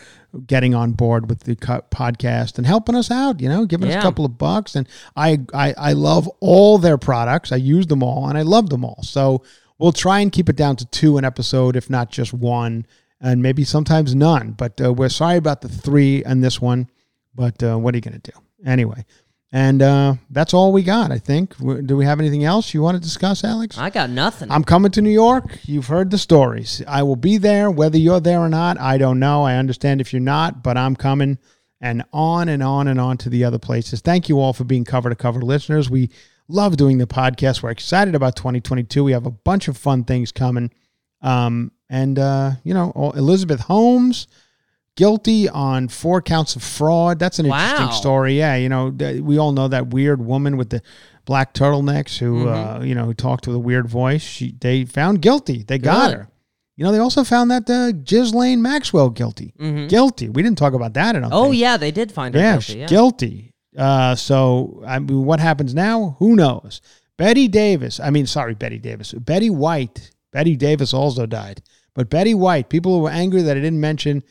getting 0.46 0.74
on 0.74 0.92
board 0.92 1.30
with 1.30 1.40
the 1.44 1.56
co- 1.56 1.82
podcast 1.90 2.58
and 2.58 2.66
helping 2.66 2.94
us 2.94 3.10
out. 3.10 3.40
You 3.40 3.48
know, 3.48 3.64
giving 3.64 3.88
us 3.88 3.94
a 3.94 4.02
couple 4.02 4.24
of 4.26 4.36
bucks, 4.36 4.74
and 4.76 4.86
I, 5.16 5.38
I 5.54 5.74
I 5.78 5.92
love 5.94 6.28
all 6.40 6.76
their 6.78 6.98
products. 6.98 7.52
I 7.52 7.56
use 7.56 7.86
them 7.86 8.02
all, 8.02 8.28
and 8.28 8.36
I 8.36 8.42
love 8.42 8.68
them 8.68 8.84
all. 8.84 9.00
So 9.02 9.42
we'll 9.78 9.92
try 9.92 10.20
and 10.20 10.30
keep 10.30 10.48
it 10.50 10.56
down 10.56 10.76
to 10.76 10.84
two 10.86 11.16
an 11.18 11.24
episode, 11.24 11.74
if 11.74 11.88
not 11.88 12.10
just 12.10 12.32
one 12.34 12.86
and 13.20 13.40
maybe 13.42 13.64
sometimes 13.64 14.14
none. 14.14 14.50
But 14.52 14.78
uh, 14.80 14.92
we're 14.92 15.08
sorry 15.08 15.38
about 15.38 15.62
the 15.62 15.68
three 15.68 16.22
and 16.24 16.44
this 16.44 16.60
one. 16.60 16.88
But 17.34 17.62
uh, 17.62 17.78
what 17.78 17.94
are 17.94 17.96
you 17.96 18.02
going 18.02 18.20
to 18.20 18.30
do? 18.32 18.38
Anyway, 18.66 19.04
and 19.54 19.82
uh, 19.82 20.14
that's 20.30 20.52
all 20.52 20.72
we 20.72 20.82
got, 20.82 21.12
I 21.12 21.18
think. 21.18 21.56
Do 21.58 21.96
we 21.96 22.04
have 22.04 22.18
anything 22.18 22.42
else 22.42 22.74
you 22.74 22.82
want 22.82 22.96
to 22.96 23.00
discuss, 23.00 23.44
Alex? 23.44 23.78
I 23.78 23.88
got 23.88 24.10
nothing. 24.10 24.50
I'm 24.50 24.64
coming 24.64 24.90
to 24.90 25.00
New 25.00 25.12
York. 25.12 25.60
You've 25.62 25.86
heard 25.86 26.10
the 26.10 26.18
stories. 26.18 26.82
I 26.88 27.04
will 27.04 27.14
be 27.14 27.36
there, 27.36 27.70
whether 27.70 27.96
you're 27.96 28.18
there 28.18 28.40
or 28.40 28.48
not. 28.48 28.80
I 28.80 28.98
don't 28.98 29.20
know. 29.20 29.44
I 29.44 29.54
understand 29.54 30.00
if 30.00 30.12
you're 30.12 30.18
not, 30.18 30.64
but 30.64 30.76
I'm 30.76 30.96
coming. 30.96 31.38
And 31.80 32.02
on 32.12 32.48
and 32.48 32.64
on 32.64 32.88
and 32.88 33.00
on 33.00 33.16
to 33.18 33.28
the 33.28 33.44
other 33.44 33.60
places. 33.60 34.00
Thank 34.00 34.28
you 34.28 34.40
all 34.40 34.54
for 34.54 34.64
being 34.64 34.84
cover 34.84 35.08
to 35.08 35.14
cover 35.14 35.40
listeners. 35.40 35.88
We 35.88 36.10
love 36.48 36.76
doing 36.76 36.98
the 36.98 37.06
podcast. 37.06 37.62
We're 37.62 37.70
excited 37.70 38.16
about 38.16 38.34
2022. 38.34 39.04
We 39.04 39.12
have 39.12 39.24
a 39.24 39.30
bunch 39.30 39.68
of 39.68 39.76
fun 39.76 40.02
things 40.02 40.32
coming. 40.32 40.72
Um, 41.22 41.70
and, 41.88 42.18
uh, 42.18 42.52
you 42.64 42.74
know, 42.74 43.12
Elizabeth 43.14 43.60
Holmes 43.60 44.26
guilty 44.96 45.48
on 45.48 45.88
four 45.88 46.22
counts 46.22 46.56
of 46.56 46.62
fraud. 46.62 47.18
That's 47.18 47.38
an 47.38 47.46
interesting 47.46 47.86
Wow. 47.86 47.92
story. 47.92 48.38
Yeah, 48.38 48.56
you 48.56 48.68
know, 48.68 48.88
we 49.22 49.38
all 49.38 49.52
know 49.52 49.68
that 49.68 49.88
weird 49.88 50.24
woman 50.24 50.56
with 50.56 50.70
the 50.70 50.82
black 51.24 51.54
turtlenecks 51.54 52.18
who, 52.18 52.44
Mm-hmm. 52.44 52.82
uh, 52.82 52.84
you 52.84 52.94
know, 52.94 53.04
who 53.06 53.14
talked 53.14 53.46
with 53.46 53.56
a 53.56 53.60
weird 53.60 53.88
voice. 53.88 54.22
She 54.22 54.54
they 54.60 54.84
found 54.84 55.20
guilty. 55.22 55.62
They 55.66 55.78
got 55.78 56.12
her. 56.12 56.28
You 56.76 56.84
know, 56.84 56.90
they 56.92 56.98
also 56.98 57.22
found 57.22 57.50
that 57.52 57.70
uh, 57.70 57.92
Ghislaine 57.92 58.60
Maxwell 58.60 59.08
guilty. 59.10 59.54
Guilty. 59.88 60.28
We 60.28 60.42
didn't 60.42 60.58
talk 60.58 60.74
about 60.74 60.94
that. 60.94 61.12
Don't 61.12 61.22
Mm-hmm. 61.22 61.32
Oh 61.32 61.44
think. 61.50 61.56
yeah, 61.60 61.76
they 61.76 61.90
did 61.92 62.10
find 62.12 62.34
her 62.34 62.40
Yeah, 62.40 62.52
guilty. 62.54 62.78
Yeah. 62.78 62.86
guilty. 62.86 63.50
Uh, 63.78 64.14
so 64.16 64.82
I 64.86 64.98
mean, 64.98 65.24
what 65.24 65.40
happens 65.40 65.74
now? 65.74 66.16
Who 66.18 66.34
knows? 66.36 66.80
Betty 67.16 67.46
Davis. 67.48 68.00
I 68.00 68.10
mean, 68.10 68.26
sorry, 68.26 68.54
Betty 68.54 68.78
Davis. 68.78 69.12
Betty 69.12 69.50
White. 69.50 70.10
Betty 70.32 70.56
Davis 70.56 70.92
also 70.92 71.26
died. 71.26 71.62
But 71.94 72.10
Betty 72.10 72.34
White. 72.34 72.68
People 72.68 73.00
were 73.00 73.10
angry 73.10 73.42
that 73.42 73.56
I 73.56 73.60
didn't 73.60 73.80
mention 73.80 74.24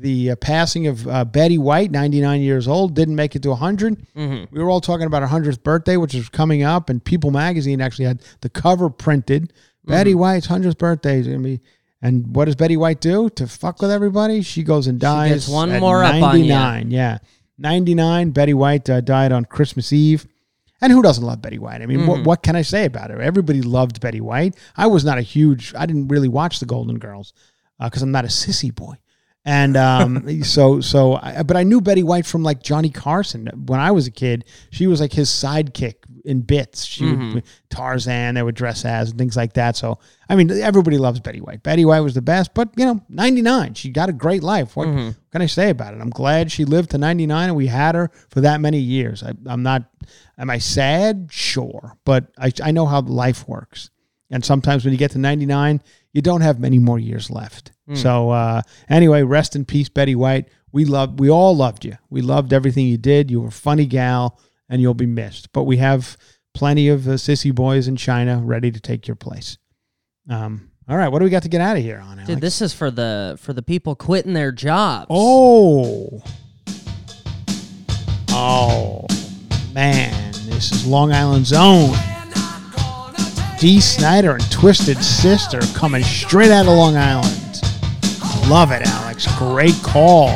the 0.00 0.30
uh, 0.32 0.36
passing 0.36 0.86
of 0.86 1.06
uh, 1.06 1.24
Betty 1.24 1.58
White, 1.58 1.90
99 1.90 2.40
years 2.40 2.66
old, 2.66 2.94
didn't 2.94 3.16
make 3.16 3.36
it 3.36 3.42
to 3.42 3.50
100. 3.50 4.06
Mm-hmm. 4.16 4.54
We 4.54 4.62
were 4.62 4.70
all 4.70 4.80
talking 4.80 5.06
about 5.06 5.22
her 5.22 5.28
100th 5.28 5.62
birthday, 5.62 5.96
which 5.96 6.14
is 6.14 6.28
coming 6.28 6.62
up, 6.62 6.88
and 6.90 7.04
People 7.04 7.30
Magazine 7.30 7.80
actually 7.80 8.06
had 8.06 8.22
the 8.40 8.48
cover 8.48 8.90
printed. 8.90 9.52
Betty 9.84 10.10
Mm-hmm. 10.12 10.20
White's 10.20 10.46
100th 10.48 10.78
birthday 10.78 11.18
is 11.20 11.26
going 11.26 11.38
to 11.42 11.44
be. 11.44 11.60
And 12.02 12.34
what 12.34 12.46
does 12.46 12.54
Betty 12.56 12.76
White 12.78 13.00
do 13.00 13.28
to 13.30 13.46
fuck 13.46 13.82
with 13.82 13.90
everybody? 13.90 14.40
She 14.42 14.62
goes 14.62 14.86
and 14.86 14.98
dies. 14.98 15.32
gets 15.32 15.48
one 15.48 15.78
more 15.80 16.02
up 16.02 16.14
on 16.14 16.20
99. 16.20 16.90
Yeah. 16.90 17.18
99. 17.58 18.30
Betty 18.30 18.54
White 18.54 18.88
uh, 18.88 19.00
died 19.00 19.32
on 19.32 19.44
Christmas 19.44 19.92
Eve. 19.92 20.26
And 20.80 20.90
who 20.92 21.02
doesn't 21.02 21.22
love 21.24 21.42
Betty 21.42 21.58
White? 21.58 21.82
I 21.82 21.86
mean, 21.86 21.98
Mm-hmm. 22.00 22.08
what, 22.08 22.24
what 22.24 22.42
can 22.42 22.56
I 22.56 22.62
say 22.62 22.86
about 22.86 23.10
her? 23.10 23.20
Everybody 23.20 23.60
loved 23.60 24.00
Betty 24.00 24.20
White. 24.22 24.56
I 24.76 24.86
was 24.86 25.04
not 25.04 25.18
a 25.18 25.22
huge, 25.22 25.74
I 25.76 25.84
didn't 25.84 26.08
really 26.08 26.28
watch 26.28 26.58
the 26.58 26.64
Golden 26.66 26.98
Girls 26.98 27.34
because 27.78 28.00
I'm 28.02 28.12
not 28.12 28.24
a 28.24 28.28
sissy 28.28 28.74
boy. 28.74 28.94
And 29.44 29.76
um, 29.76 30.42
so, 30.42 30.80
so, 30.80 31.14
I, 31.14 31.42
but 31.42 31.56
I 31.56 31.62
knew 31.62 31.80
Betty 31.80 32.02
White 32.02 32.26
from 32.26 32.42
like 32.42 32.62
Johnny 32.62 32.90
Carson. 32.90 33.46
When 33.66 33.80
I 33.80 33.90
was 33.90 34.06
a 34.06 34.10
kid, 34.10 34.44
she 34.70 34.86
was 34.86 35.00
like 35.00 35.12
his 35.12 35.28
sidekick 35.30 35.94
in 36.26 36.42
bits. 36.42 36.84
She 36.84 37.04
Mm-hmm. 37.04 37.34
would, 37.34 37.44
Tarzan, 37.70 38.34
they 38.34 38.42
would 38.42 38.54
dress 38.54 38.84
as 38.84 39.10
and 39.10 39.18
things 39.18 39.36
like 39.36 39.54
that. 39.54 39.76
So, 39.76 39.98
I 40.28 40.36
mean, 40.36 40.50
everybody 40.50 40.98
loves 40.98 41.18
Betty 41.20 41.40
White. 41.40 41.62
Betty 41.62 41.84
White 41.86 42.00
was 42.00 42.14
the 42.14 42.20
best, 42.22 42.52
but 42.52 42.68
you 42.76 42.84
know, 42.84 43.00
99, 43.08 43.74
she 43.74 43.88
got 43.90 44.08
a 44.10 44.12
great 44.12 44.42
life. 44.42 44.76
What 44.76 44.88
Mm-hmm. 44.88 45.10
can 45.32 45.40
I 45.42 45.46
say 45.46 45.70
about 45.70 45.94
it? 45.94 46.00
I'm 46.00 46.10
glad 46.10 46.52
she 46.52 46.64
lived 46.66 46.90
to 46.90 46.98
99 46.98 47.48
and 47.48 47.56
we 47.56 47.68
had 47.68 47.94
her 47.94 48.10
for 48.28 48.42
that 48.42 48.60
many 48.60 48.78
years. 48.78 49.22
I, 49.22 49.32
I'm 49.46 49.62
not, 49.62 49.84
am 50.36 50.50
I 50.50 50.58
sad? 50.58 51.28
Sure. 51.30 51.96
But 52.04 52.26
I, 52.38 52.52
I 52.62 52.70
know 52.72 52.84
how 52.86 53.00
life 53.00 53.48
works. 53.48 53.88
And 54.30 54.44
sometimes 54.44 54.84
when 54.84 54.92
you 54.92 54.98
get 54.98 55.12
to 55.12 55.18
99, 55.18 55.82
you 56.12 56.20
don't 56.22 56.40
have 56.42 56.60
many 56.60 56.78
more 56.78 56.98
years 56.98 57.30
left. 57.30 57.72
So 57.96 58.30
uh, 58.30 58.62
anyway, 58.88 59.22
rest 59.22 59.56
in 59.56 59.64
peace, 59.64 59.88
Betty 59.88 60.14
White. 60.14 60.48
We 60.72 60.84
loved, 60.84 61.18
we 61.18 61.28
all 61.28 61.56
loved 61.56 61.84
you. 61.84 61.96
We 62.10 62.22
loved 62.22 62.52
everything 62.52 62.86
you 62.86 62.96
did. 62.96 63.30
You 63.30 63.40
were 63.40 63.48
a 63.48 63.52
funny 63.52 63.86
gal, 63.86 64.38
and 64.68 64.80
you'll 64.80 64.94
be 64.94 65.06
missed. 65.06 65.52
But 65.52 65.64
we 65.64 65.78
have 65.78 66.16
plenty 66.54 66.88
of 66.88 67.08
uh, 67.08 67.12
sissy 67.12 67.54
boys 67.54 67.88
in 67.88 67.96
China 67.96 68.38
ready 68.38 68.70
to 68.70 68.80
take 68.80 69.08
your 69.08 69.16
place. 69.16 69.58
Um, 70.28 70.70
all 70.88 70.96
right, 70.96 71.08
what 71.08 71.18
do 71.18 71.24
we 71.24 71.30
got 71.30 71.42
to 71.44 71.48
get 71.48 71.60
out 71.60 71.76
of 71.76 71.82
here 71.82 71.98
on? 71.98 72.18
Alex? 72.18 72.26
Dude, 72.28 72.40
this 72.40 72.60
is 72.62 72.72
for 72.72 72.90
the 72.90 73.36
for 73.40 73.52
the 73.52 73.62
people 73.62 73.94
quitting 73.94 74.32
their 74.34 74.52
jobs. 74.52 75.06
Oh. 75.10 76.22
Oh, 78.32 79.06
man. 79.72 80.32
This 80.46 80.72
is 80.72 80.86
Long 80.86 81.12
Island's 81.12 81.52
own. 81.52 81.94
Dee 83.58 83.80
Snider 83.80 84.32
and 84.32 84.50
Twisted 84.50 85.02
Sister 85.02 85.60
coming 85.74 86.02
straight 86.02 86.50
out 86.50 86.66
of 86.66 86.72
Long 86.74 86.96
Island. 86.96 87.49
Love 88.50 88.72
it, 88.72 88.82
Alex. 88.84 89.28
Great 89.38 89.80
call. 89.80 90.26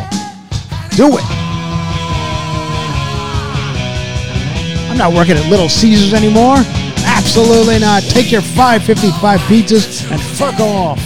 Do 0.91 1.19
it. 1.19 1.25
I'm 4.89 4.97
not 4.97 5.13
working 5.13 5.37
at 5.37 5.51
Little 5.51 5.69
Caesars 5.69 6.15
anymore. 6.15 6.59
Absolutely 7.05 7.81
not. 7.81 8.05
Take 8.05 8.31
your 8.31 8.41
555 8.41 9.41
pizzas 9.41 10.09
and 10.13 10.21
fuck 10.21 10.61
off. 10.61 11.01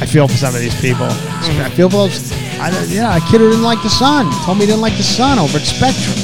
I 0.00 0.06
feel 0.06 0.28
for 0.28 0.36
some 0.36 0.54
of 0.54 0.60
these 0.60 0.80
people. 0.80 1.08
I 1.08 1.68
feel 1.74 1.90
for 1.90 2.06
those. 2.06 2.30
I, 2.60 2.70
yeah, 2.84 3.16
a 3.16 3.20
kid 3.32 3.40
who 3.40 3.50
didn't 3.50 3.64
like 3.64 3.82
the 3.82 3.90
sun 3.90 4.30
told 4.44 4.58
me 4.58 4.66
he 4.66 4.70
didn't 4.70 4.80
like 4.80 4.96
the 4.96 5.02
sun 5.02 5.40
over 5.40 5.58
at 5.58 5.64
Spectrum. 5.64 6.14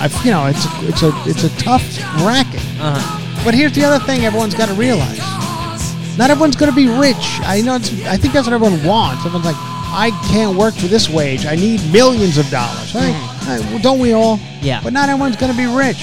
I, 0.00 0.08
you 0.24 0.30
know, 0.30 0.46
it's 0.46 0.64
a, 0.64 0.70
it's 0.88 1.02
a 1.02 1.12
it's 1.26 1.44
a 1.44 1.54
tough 1.62 1.84
racket. 2.24 2.62
Uh-huh. 2.80 3.44
But 3.44 3.52
here's 3.52 3.74
the 3.74 3.84
other 3.84 4.02
thing: 4.06 4.24
everyone's 4.24 4.54
got 4.54 4.68
to 4.68 4.74
realize, 4.74 5.20
not 6.18 6.30
everyone's 6.30 6.56
going 6.56 6.70
to 6.70 6.76
be 6.76 6.88
rich. 6.88 7.16
I 7.42 7.62
know. 7.64 7.76
It's, 7.76 7.90
I 8.04 8.16
think 8.16 8.34
that's 8.34 8.46
what 8.46 8.52
everyone 8.54 8.82
wants. 8.84 9.24
Everyone's 9.24 9.46
like, 9.46 9.56
I 9.56 10.10
can't 10.30 10.56
work 10.58 10.74
for 10.74 10.86
this 10.88 11.08
wage. 11.08 11.46
I 11.46 11.54
need 11.54 11.80
millions 11.92 12.36
of 12.36 12.48
dollars. 12.50 12.94
I, 12.94 13.08
I- 13.46 13.60
well, 13.70 13.78
don't 13.78 13.98
we 14.00 14.12
all? 14.12 14.38
Yeah. 14.60 14.80
But 14.82 14.92
not 14.92 15.08
everyone's 15.08 15.36
going 15.36 15.52
to 15.52 15.56
be 15.56 15.66
rich. 15.66 16.02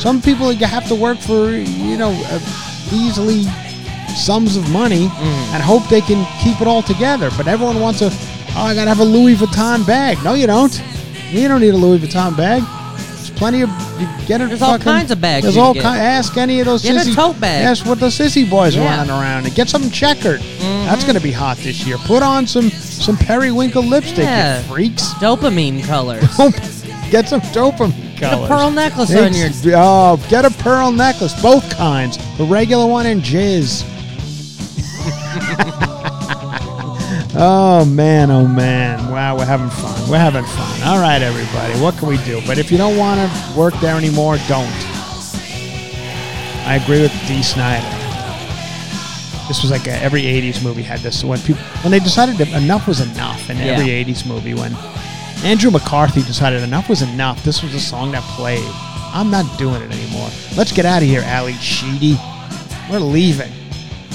Some 0.00 0.20
people 0.22 0.50
you 0.52 0.66
have 0.66 0.88
to 0.88 0.94
work 0.94 1.18
for, 1.18 1.50
you 1.50 1.96
know, 1.96 2.10
uh, 2.26 2.40
easily 2.92 3.42
sums 4.16 4.56
of 4.56 4.68
money 4.72 5.08
and 5.52 5.62
hope 5.62 5.86
they 5.88 6.00
can 6.00 6.26
keep 6.42 6.60
it 6.60 6.66
all 6.66 6.82
together. 6.82 7.30
But 7.36 7.46
everyone 7.46 7.78
wants 7.80 8.00
a, 8.02 8.06
oh, 8.10 8.52
I 8.56 8.74
got 8.74 8.84
to 8.84 8.88
have 8.90 9.00
a 9.00 9.04
Louis 9.04 9.34
Vuitton 9.36 9.86
bag. 9.86 10.18
No, 10.24 10.34
you 10.34 10.46
don't. 10.46 10.72
You 11.30 11.46
don't 11.46 11.60
need 11.60 11.74
a 11.74 11.76
Louis 11.76 11.98
Vuitton 11.98 12.36
bag. 12.36 12.62
Plenty 13.40 13.62
of, 13.62 13.70
you 13.98 14.06
get 14.26 14.42
it. 14.42 14.48
There's 14.48 14.60
all 14.60 14.72
fucking- 14.72 14.84
kinds 14.84 15.10
of 15.10 15.18
bags 15.18 15.44
There's 15.44 15.56
all 15.56 15.72
kinds. 15.74 15.98
Ask 15.98 16.36
any 16.36 16.60
of 16.60 16.66
those 16.66 16.82
Get 16.82 16.94
a 16.94 17.08
sissy. 17.08 17.14
tote 17.14 17.40
bag. 17.40 17.64
Ask 17.64 17.86
what 17.86 17.98
the 17.98 18.08
sissy 18.08 18.48
boys 18.48 18.76
are 18.76 18.80
Yeah. 18.80 18.98
running 18.98 19.10
around 19.10 19.46
and 19.46 19.54
get 19.54 19.70
something 19.70 19.90
checkered. 19.90 20.40
Mm-hmm. 20.42 20.84
That's 20.86 21.04
going 21.04 21.14
to 21.14 21.22
be 21.22 21.32
hot 21.32 21.56
this 21.56 21.86
year. 21.86 21.96
Put 22.04 22.22
on 22.22 22.46
some 22.46 22.68
some 22.70 23.16
periwinkle 23.16 23.82
lipstick, 23.82 24.18
Yeah. 24.18 24.58
you 24.58 24.64
freaks. 24.64 25.14
Dopamine 25.14 25.82
colors. 25.84 26.22
Get 27.10 27.28
some 27.30 27.40
dopamine 27.40 28.18
Get 28.20 28.34
a 28.34 28.46
pearl 28.46 28.70
necklace 28.70 29.12
on 29.16 29.32
your. 29.32 29.48
Oh, 29.74 30.18
get 30.28 30.44
a 30.44 30.50
pearl 30.50 30.92
necklace, 30.92 31.32
both 31.40 31.68
kinds. 31.70 32.18
The 32.36 32.44
regular 32.44 32.86
one 32.86 33.06
and 33.06 33.22
jizz. 33.22 33.84
oh 37.40 37.84
man, 37.84 38.30
oh 38.30 38.46
man. 38.46 39.10
Wow, 39.10 39.36
we're 39.36 39.44
having 39.46 39.70
fun. 39.70 40.10
We're 40.10 40.18
having 40.18 40.44
fun. 40.44 40.82
All 40.84 41.00
right, 41.00 41.22
everybody. 41.22 41.78
What 41.80 41.96
can 41.98 42.08
we 42.08 42.18
do? 42.24 42.40
But 42.46 42.58
if 42.58 42.70
you 42.70 42.78
don't 42.78 42.96
want 42.96 43.20
to 43.20 43.58
work 43.58 43.74
there 43.80 43.96
anymore, 43.96 44.36
don't. 44.48 44.70
I 46.66 46.78
agree 46.82 47.00
with 47.00 47.12
Dee 47.26 47.42
Snider. 47.42 47.86
This 49.48 49.62
was 49.62 49.70
like 49.70 49.86
a, 49.88 49.92
every 50.02 50.22
'80s 50.22 50.62
movie 50.62 50.82
had 50.82 51.00
this. 51.00 51.24
When 51.24 51.38
people, 51.40 51.62
when 51.82 51.90
they 51.90 51.98
decided 51.98 52.36
that 52.36 52.48
enough 52.62 52.86
was 52.86 53.00
enough 53.00 53.50
in 53.50 53.56
every 53.58 53.86
Yeah. 53.86 54.04
'80s 54.04 54.26
movie, 54.26 54.54
when 54.54 54.74
Andrew 55.42 55.70
McCarthy 55.70 56.22
decided 56.22 56.62
enough 56.62 56.88
was 56.88 57.02
enough. 57.02 57.42
This 57.42 57.62
was 57.62 57.74
a 57.74 57.80
song 57.80 58.12
that 58.12 58.22
played. 58.36 58.64
I'm 59.12 59.30
not 59.30 59.58
doing 59.58 59.82
it 59.82 59.90
anymore. 59.90 60.28
Let's 60.56 60.70
get 60.70 60.84
out 60.84 61.02
of 61.02 61.08
here, 61.08 61.22
Ally 61.24 61.52
Sheedy. 61.54 62.16
We're 62.88 63.00
leaving. 63.00 63.50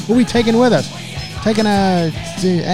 Who 0.07 0.13
are 0.13 0.17
we 0.17 0.23
taking 0.23 0.57
with 0.57 0.71
us? 0.71 0.87
Taking 1.45 1.67
a 1.67 2.11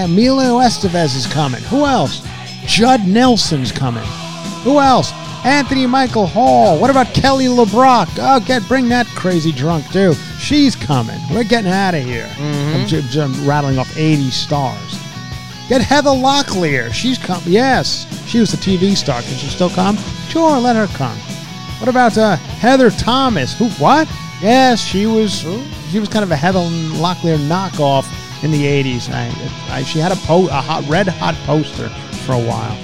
Emilio 0.06 0.60
Estevez 0.60 1.14
is 1.18 1.28
coming. 1.28 1.62
Who 1.64 1.86
else? 1.86 2.26
Judd 2.66 3.06
Nelson's 3.06 3.70
coming. 3.70 4.06
Who 4.64 4.80
else? 4.80 5.12
Anthony 5.44 5.86
Michael 5.88 6.26
Hall. 6.26 6.80
What 6.80 6.90
about 6.90 7.08
Kelly 7.14 7.48
LeBrock? 7.48 8.08
Oh, 8.18 8.40
get 8.40 8.66
bring 8.70 8.88
that 8.88 9.08
crazy 9.08 9.52
drunk 9.52 9.86
too. 9.92 10.14
She's 10.40 10.74
coming. 10.78 11.20
We're 11.32 11.44
getting 11.44 11.70
out 11.70 11.96
of 11.96 12.04
here. 12.06 12.30
I'm, 12.40 12.88
j- 12.88 13.02
j- 13.10 13.20
I'm 13.22 13.46
rattling 13.46 13.78
off 13.78 13.92
80 13.98 14.30
stars. 14.32 14.98
Get 15.68 15.82
Heather 15.82 16.12
Locklear. 16.12 16.94
She's 16.94 17.18
come. 17.18 17.42
Yes, 17.46 18.06
she 18.26 18.40
was 18.40 18.52
the 18.52 18.58
TV 18.58 18.96
star. 18.96 19.22
Can 19.22 19.36
she 19.38 19.48
still 19.48 19.70
come? 19.70 19.98
Sure, 20.30 20.58
let 20.60 20.78
her 20.78 20.88
come. 20.96 21.18
What 21.80 21.90
about 21.90 22.18
uh, 22.18 22.38
Heather 22.38 22.90
Thomas? 22.90 23.54
Who? 23.58 23.68
What? 23.72 24.08
Yes, 24.42 24.80
she 24.80 25.08
was. 25.08 25.42
She 25.92 26.00
was 26.00 26.08
kind 26.08 26.24
of 26.24 26.32
a 26.32 26.38
Heather 26.38 26.60
Locklear 26.60 27.38
knockoff 27.38 28.06
in 28.44 28.52
the 28.52 28.64
'80s. 28.64 29.10
I, 29.12 29.76
I, 29.76 29.84
she 29.84 30.00
had 30.00 30.12
a, 30.12 30.16
po- 30.16 30.48
a 30.48 30.62
hot, 30.62 30.88
red 30.88 31.08
hot 31.08 31.36
poster 31.46 31.90
for 32.26 32.34
a 32.34 32.40
while. 32.40 32.76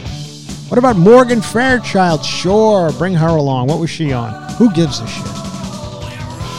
What 0.69 0.77
about 0.77 0.97
Morgan 0.97 1.41
Fairchild? 1.41 2.25
Sure, 2.25 2.91
bring 2.93 3.13
her 3.13 3.27
along. 3.27 3.67
What 3.67 3.79
was 3.79 3.89
she 3.89 4.11
on? 4.11 4.33
Who 4.53 4.71
gives 4.71 4.99
a 4.99 5.07
shit? 5.07 5.25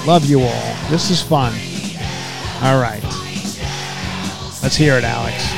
Love 0.06 0.24
you 0.24 0.40
all. 0.40 0.76
This 0.88 1.10
is 1.10 1.20
fun. 1.20 1.52
All 2.62 2.80
right. 2.80 3.02
Let's 4.62 4.76
hear 4.76 4.94
it, 4.94 5.04
Alex. 5.04 5.57